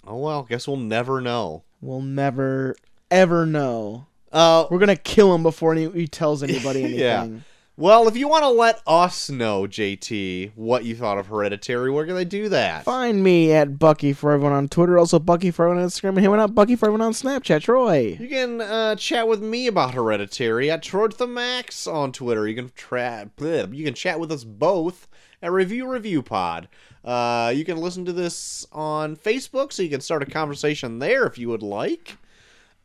Oh 0.06 0.18
well, 0.18 0.42
guess 0.42 0.68
we'll 0.68 0.76
never 0.76 1.20
know. 1.20 1.64
We'll 1.80 2.00
never 2.02 2.76
ever 3.10 3.46
know. 3.46 4.06
Uh, 4.32 4.66
We're 4.70 4.78
gonna 4.78 4.96
kill 4.96 5.34
him 5.34 5.42
before 5.42 5.72
any, 5.72 5.90
he 5.90 6.06
tells 6.06 6.42
anybody 6.44 6.84
anything. 6.84 7.00
Yeah. 7.00 7.28
well, 7.76 8.08
if 8.08 8.16
you 8.16 8.28
want 8.28 8.42
to 8.44 8.50
let 8.50 8.82
us 8.86 9.30
know, 9.30 9.62
JT, 9.62 10.52
what 10.54 10.84
you 10.84 10.94
thought 10.94 11.16
of 11.16 11.28
Hereditary, 11.28 11.90
where 11.90 12.04
can 12.04 12.14
they 12.14 12.26
do 12.26 12.50
that? 12.50 12.84
Find 12.84 13.22
me 13.24 13.52
at 13.52 13.78
Bucky 13.78 14.12
for 14.12 14.32
everyone 14.32 14.52
on 14.52 14.68
Twitter, 14.68 14.98
also 14.98 15.18
Bucky 15.18 15.50
for 15.50 15.64
everyone 15.66 15.82
on 15.82 15.88
Instagram, 15.88 16.08
and 16.10 16.20
him 16.20 16.32
out 16.34 16.54
Bucky 16.54 16.76
for 16.76 16.86
everyone 16.86 17.00
on 17.06 17.12
Snapchat. 17.12 17.62
Troy. 17.62 18.18
You 18.20 18.28
can 18.28 18.60
uh, 18.60 18.96
chat 18.96 19.26
with 19.26 19.40
me 19.42 19.66
about 19.66 19.94
Hereditary 19.94 20.70
at 20.70 20.86
Max 21.26 21.86
on 21.86 22.12
Twitter. 22.12 22.46
You 22.46 22.54
can 22.54 22.70
tra- 22.74 23.30
bleh, 23.38 23.74
you 23.74 23.84
can 23.84 23.94
chat 23.94 24.20
with 24.20 24.30
us 24.30 24.44
both 24.44 25.07
at 25.42 25.52
Review 25.52 25.88
Review 25.88 26.22
Pod. 26.22 26.68
Uh, 27.04 27.52
you 27.54 27.64
can 27.64 27.78
listen 27.78 28.04
to 28.04 28.12
this 28.12 28.66
on 28.72 29.16
Facebook, 29.16 29.72
so 29.72 29.82
you 29.82 29.90
can 29.90 30.00
start 30.00 30.22
a 30.22 30.26
conversation 30.26 30.98
there 30.98 31.26
if 31.26 31.38
you 31.38 31.48
would 31.48 31.62
like. 31.62 32.16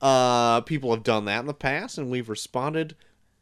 Uh, 0.02 0.62
people 0.62 0.92
have 0.94 1.04
done 1.04 1.26
that 1.26 1.40
in 1.40 1.46
the 1.46 1.54
past, 1.54 1.98
and 1.98 2.10
we've 2.10 2.30
responded 2.30 2.96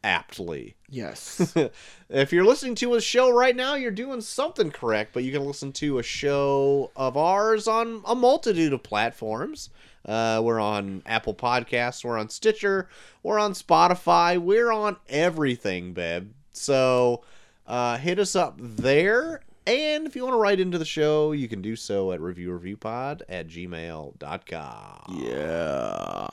aptly. 0.04 0.76
Yes. 0.88 1.56
if 2.08 2.32
you're 2.32 2.44
listening 2.44 2.74
to 2.76 2.94
a 2.94 3.00
show 3.00 3.30
right 3.30 3.54
now, 3.54 3.74
you're 3.74 3.90
doing 3.90 4.20
something 4.20 4.70
correct, 4.70 5.12
but 5.12 5.24
you 5.24 5.32
can 5.32 5.44
listen 5.44 5.72
to 5.72 5.98
a 5.98 6.02
show 6.02 6.90
of 6.96 7.16
ours 7.16 7.66
on 7.66 8.02
a 8.06 8.14
multitude 8.14 8.72
of 8.72 8.82
platforms. 8.82 9.70
Uh, 10.04 10.40
we're 10.42 10.60
on 10.60 11.02
Apple 11.06 11.34
Podcasts, 11.34 12.04
we're 12.04 12.18
on 12.18 12.28
Stitcher, 12.28 12.88
we're 13.22 13.38
on 13.38 13.52
Spotify, 13.52 14.38
we're 14.38 14.72
on 14.72 14.96
everything, 15.08 15.92
babe. 15.92 16.32
So 16.52 17.22
uh, 17.66 17.96
hit 17.98 18.18
us 18.18 18.36
up 18.36 18.56
there. 18.58 19.42
And 19.66 20.06
if 20.06 20.16
you 20.16 20.24
want 20.24 20.34
to 20.34 20.38
write 20.38 20.58
into 20.58 20.78
the 20.78 20.84
show, 20.84 21.32
you 21.32 21.48
can 21.48 21.62
do 21.62 21.76
so 21.76 22.12
at 22.12 22.20
reviewreviewpod 22.20 23.22
at 23.28 23.46
gmail.com. 23.48 25.22
yeah. 25.22 26.26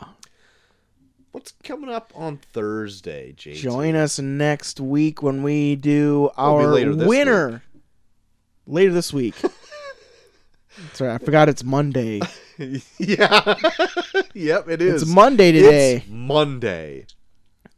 What's 1.32 1.54
coming 1.64 1.92
up 1.92 2.12
on 2.16 2.38
Thursday, 2.38 3.36
JT? 3.38 3.58
Join 3.58 3.96
us 3.96 4.18
next 4.18 4.80
week 4.80 5.22
when 5.22 5.44
we 5.44 5.76
do 5.76 6.32
our 6.36 6.66
later 6.68 6.96
winner. 6.96 7.62
Later 8.66 8.94
this 8.94 9.14
week. 9.14 9.36
Sorry, 10.94 11.12
I 11.12 11.20
forgot 11.20 11.48
it's 11.48 11.64
Monday. 11.64 12.22
yeah. 12.58 13.56
yep, 14.34 14.70
it 14.70 14.82
is. 14.82 15.04
It's 15.04 15.12
Monday 15.12 15.52
today. 15.52 15.98
It's 15.98 16.08
Monday. 16.08 17.06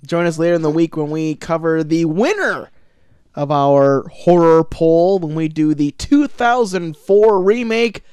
Join 0.05 0.25
us 0.25 0.39
later 0.39 0.55
in 0.55 0.61
the 0.61 0.69
week 0.69 0.95
when 0.95 1.11
we 1.11 1.35
cover 1.35 1.83
the 1.83 2.05
winner 2.05 2.69
of 3.35 3.51
our 3.51 4.07
horror 4.09 4.63
poll 4.63 5.19
when 5.19 5.35
we 5.35 5.47
do 5.47 5.73
the 5.73 5.91
2004 5.91 7.41
remake 7.41 8.03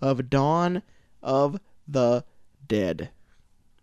of 0.00 0.30
Dawn 0.30 0.82
of 1.22 1.60
the 1.86 2.24
Dead. 2.66 3.10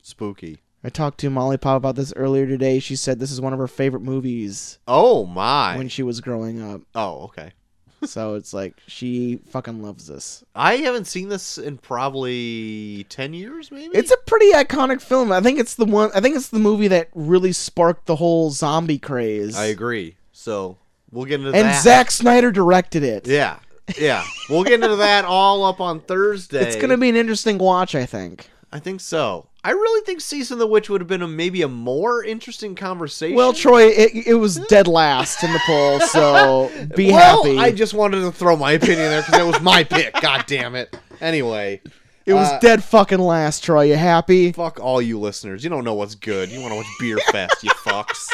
Spooky. 0.02 0.60
I 0.84 0.90
talked 0.90 1.18
to 1.22 1.30
Molly 1.32 1.58
Pop 1.58 1.78
about 1.78 1.96
this 1.96 2.14
earlier 2.16 2.46
today. 2.46 2.80
She 2.80 2.96
said 2.96 3.20
this 3.20 3.32
is 3.32 3.42
one 3.42 3.54
of 3.54 3.60
her 3.60 3.68
favorite 3.68 4.04
movies 4.04 4.78
Oh 4.88 5.26
my. 5.26 5.76
when 5.76 5.90
she 5.90 6.04
was 6.04 6.22
growing 6.22 6.62
up. 6.62 6.82
oh, 6.94 7.24
okay. 7.26 7.52
So 8.06 8.36
it's 8.36 8.54
like 8.54 8.76
she 8.86 9.40
fucking 9.50 9.82
loves 9.82 10.06
this. 10.06 10.44
I 10.54 10.76
haven't 10.76 11.06
seen 11.06 11.30
this 11.30 11.58
in 11.58 11.78
probably 11.80 13.04
10 13.10 13.34
years 13.34 13.72
maybe. 13.72 13.98
It's 13.98 14.12
a 14.12 14.18
pretty 14.28 14.52
iconic 14.52 15.02
film. 15.02 15.32
I 15.32 15.42
think 15.42 15.58
it's 15.58 15.74
the 15.74 15.86
one 15.86 16.12
I 16.14 16.20
think 16.22 16.36
it's 16.36 16.50
the 16.50 16.60
movie 16.60 16.90
that 16.90 17.10
really 17.16 17.52
sparked 17.52 18.06
the 18.06 18.18
whole 18.18 18.52
zombie 18.52 19.00
craze. 19.00 19.58
I 19.58 19.66
agree. 19.66 20.18
So, 20.34 20.78
we'll 21.12 21.26
get 21.26 21.36
into 21.36 21.48
and 21.48 21.56
that. 21.56 21.76
And 21.76 21.84
Zack 21.84 22.12
Snyder 22.12 22.52
directed 22.52 23.04
it. 23.04 23.28
Yeah. 23.28 23.60
Yeah. 23.98 24.24
We'll 24.50 24.64
get 24.64 24.84
into 24.84 24.96
that 24.98 25.26
all 25.26 25.64
up 25.64 25.80
on 25.80 26.02
Thursday. 26.02 26.62
It's 26.62 26.76
gonna 26.76 26.98
be 26.98 27.10
an 27.10 27.16
interesting 27.16 27.58
watch, 27.58 27.96
I 27.96 28.06
think. 28.06 28.50
I 28.72 28.80
think 28.80 29.00
so. 29.00 29.48
I 29.64 29.72
really 29.72 30.06
think 30.06 30.22
Season 30.22 30.56
of 30.56 30.60
the 30.60 30.68
Witch 30.68 30.90
would 30.90 31.02
have 31.02 31.08
been 31.08 31.24
a, 31.24 31.28
maybe 31.28 31.64
a 31.64 31.68
more 31.68 32.24
interesting 32.24 32.76
conversation. 32.76 33.36
Well, 33.36 33.52
Troy, 33.52 33.88
it, 33.88 34.28
it 34.28 34.36
was 34.36 34.58
dead 34.68 34.88
last 34.88 35.44
in 35.44 35.54
the 35.54 35.62
poll, 35.66 36.00
so 36.02 36.70
be 36.96 37.08
well, 37.12 37.44
happy. 37.44 37.58
I 37.58 37.72
just 37.72 37.96
wanted 37.96 38.20
to 38.20 38.32
throw 38.32 38.56
my 38.58 38.74
opinion 38.74 39.10
there 39.10 39.24
because 39.24 39.40
it 39.40 39.46
was 39.46 39.60
my 39.62 39.84
pick. 39.84 40.14
God 40.22 40.44
damn 40.46 40.76
it. 40.76 40.96
Anyway, 41.20 41.82
it 42.28 42.34
was 42.34 42.48
uh, 42.48 42.60
dead 42.60 42.84
fucking 42.84 43.18
last, 43.18 43.64
Troy. 43.64 43.86
You 43.86 43.96
happy? 43.96 44.52
fuck 44.52 44.80
all 44.80 45.02
you 45.02 45.20
listeners. 45.20 45.64
You 45.64 45.72
don't 45.72 45.84
know 45.84 45.96
what's 45.96 46.16
good. 46.16 46.52
You 46.52 46.60
want 46.60 46.74
to 46.74 46.76
watch 46.76 46.88
Beer 47.00 47.18
Fest, 47.32 47.64
you 47.64 47.72
fucks. 47.72 48.30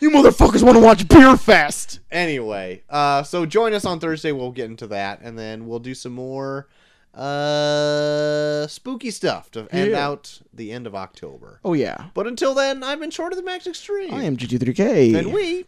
You 0.00 0.10
motherfuckers 0.10 0.62
want 0.62 0.76
to 0.76 0.82
watch 0.82 1.06
Beerfest? 1.08 2.00
Anyway, 2.10 2.82
uh, 2.90 3.22
so 3.22 3.46
join 3.46 3.72
us 3.72 3.84
on 3.84 3.98
Thursday. 3.98 4.30
We'll 4.32 4.52
get 4.52 4.66
into 4.66 4.86
that, 4.88 5.20
and 5.22 5.38
then 5.38 5.66
we'll 5.66 5.78
do 5.78 5.94
some 5.94 6.12
more 6.12 6.68
uh 7.14 8.66
spooky 8.66 9.10
stuff 9.10 9.50
to 9.50 9.66
end 9.72 9.92
Yeah. 9.92 10.06
out 10.06 10.38
the 10.52 10.70
end 10.70 10.86
of 10.86 10.94
October. 10.94 11.60
Oh 11.64 11.72
yeah. 11.72 12.06
But 12.12 12.26
until 12.26 12.52
then, 12.54 12.82
I've 12.84 13.00
been 13.00 13.10
short 13.10 13.32
of 13.32 13.38
the 13.38 13.42
max 13.42 13.66
extreme. 13.66 14.12
I 14.12 14.24
am 14.24 14.36
GT3K. 14.36 15.14
and 15.18 15.32
we 15.32 15.64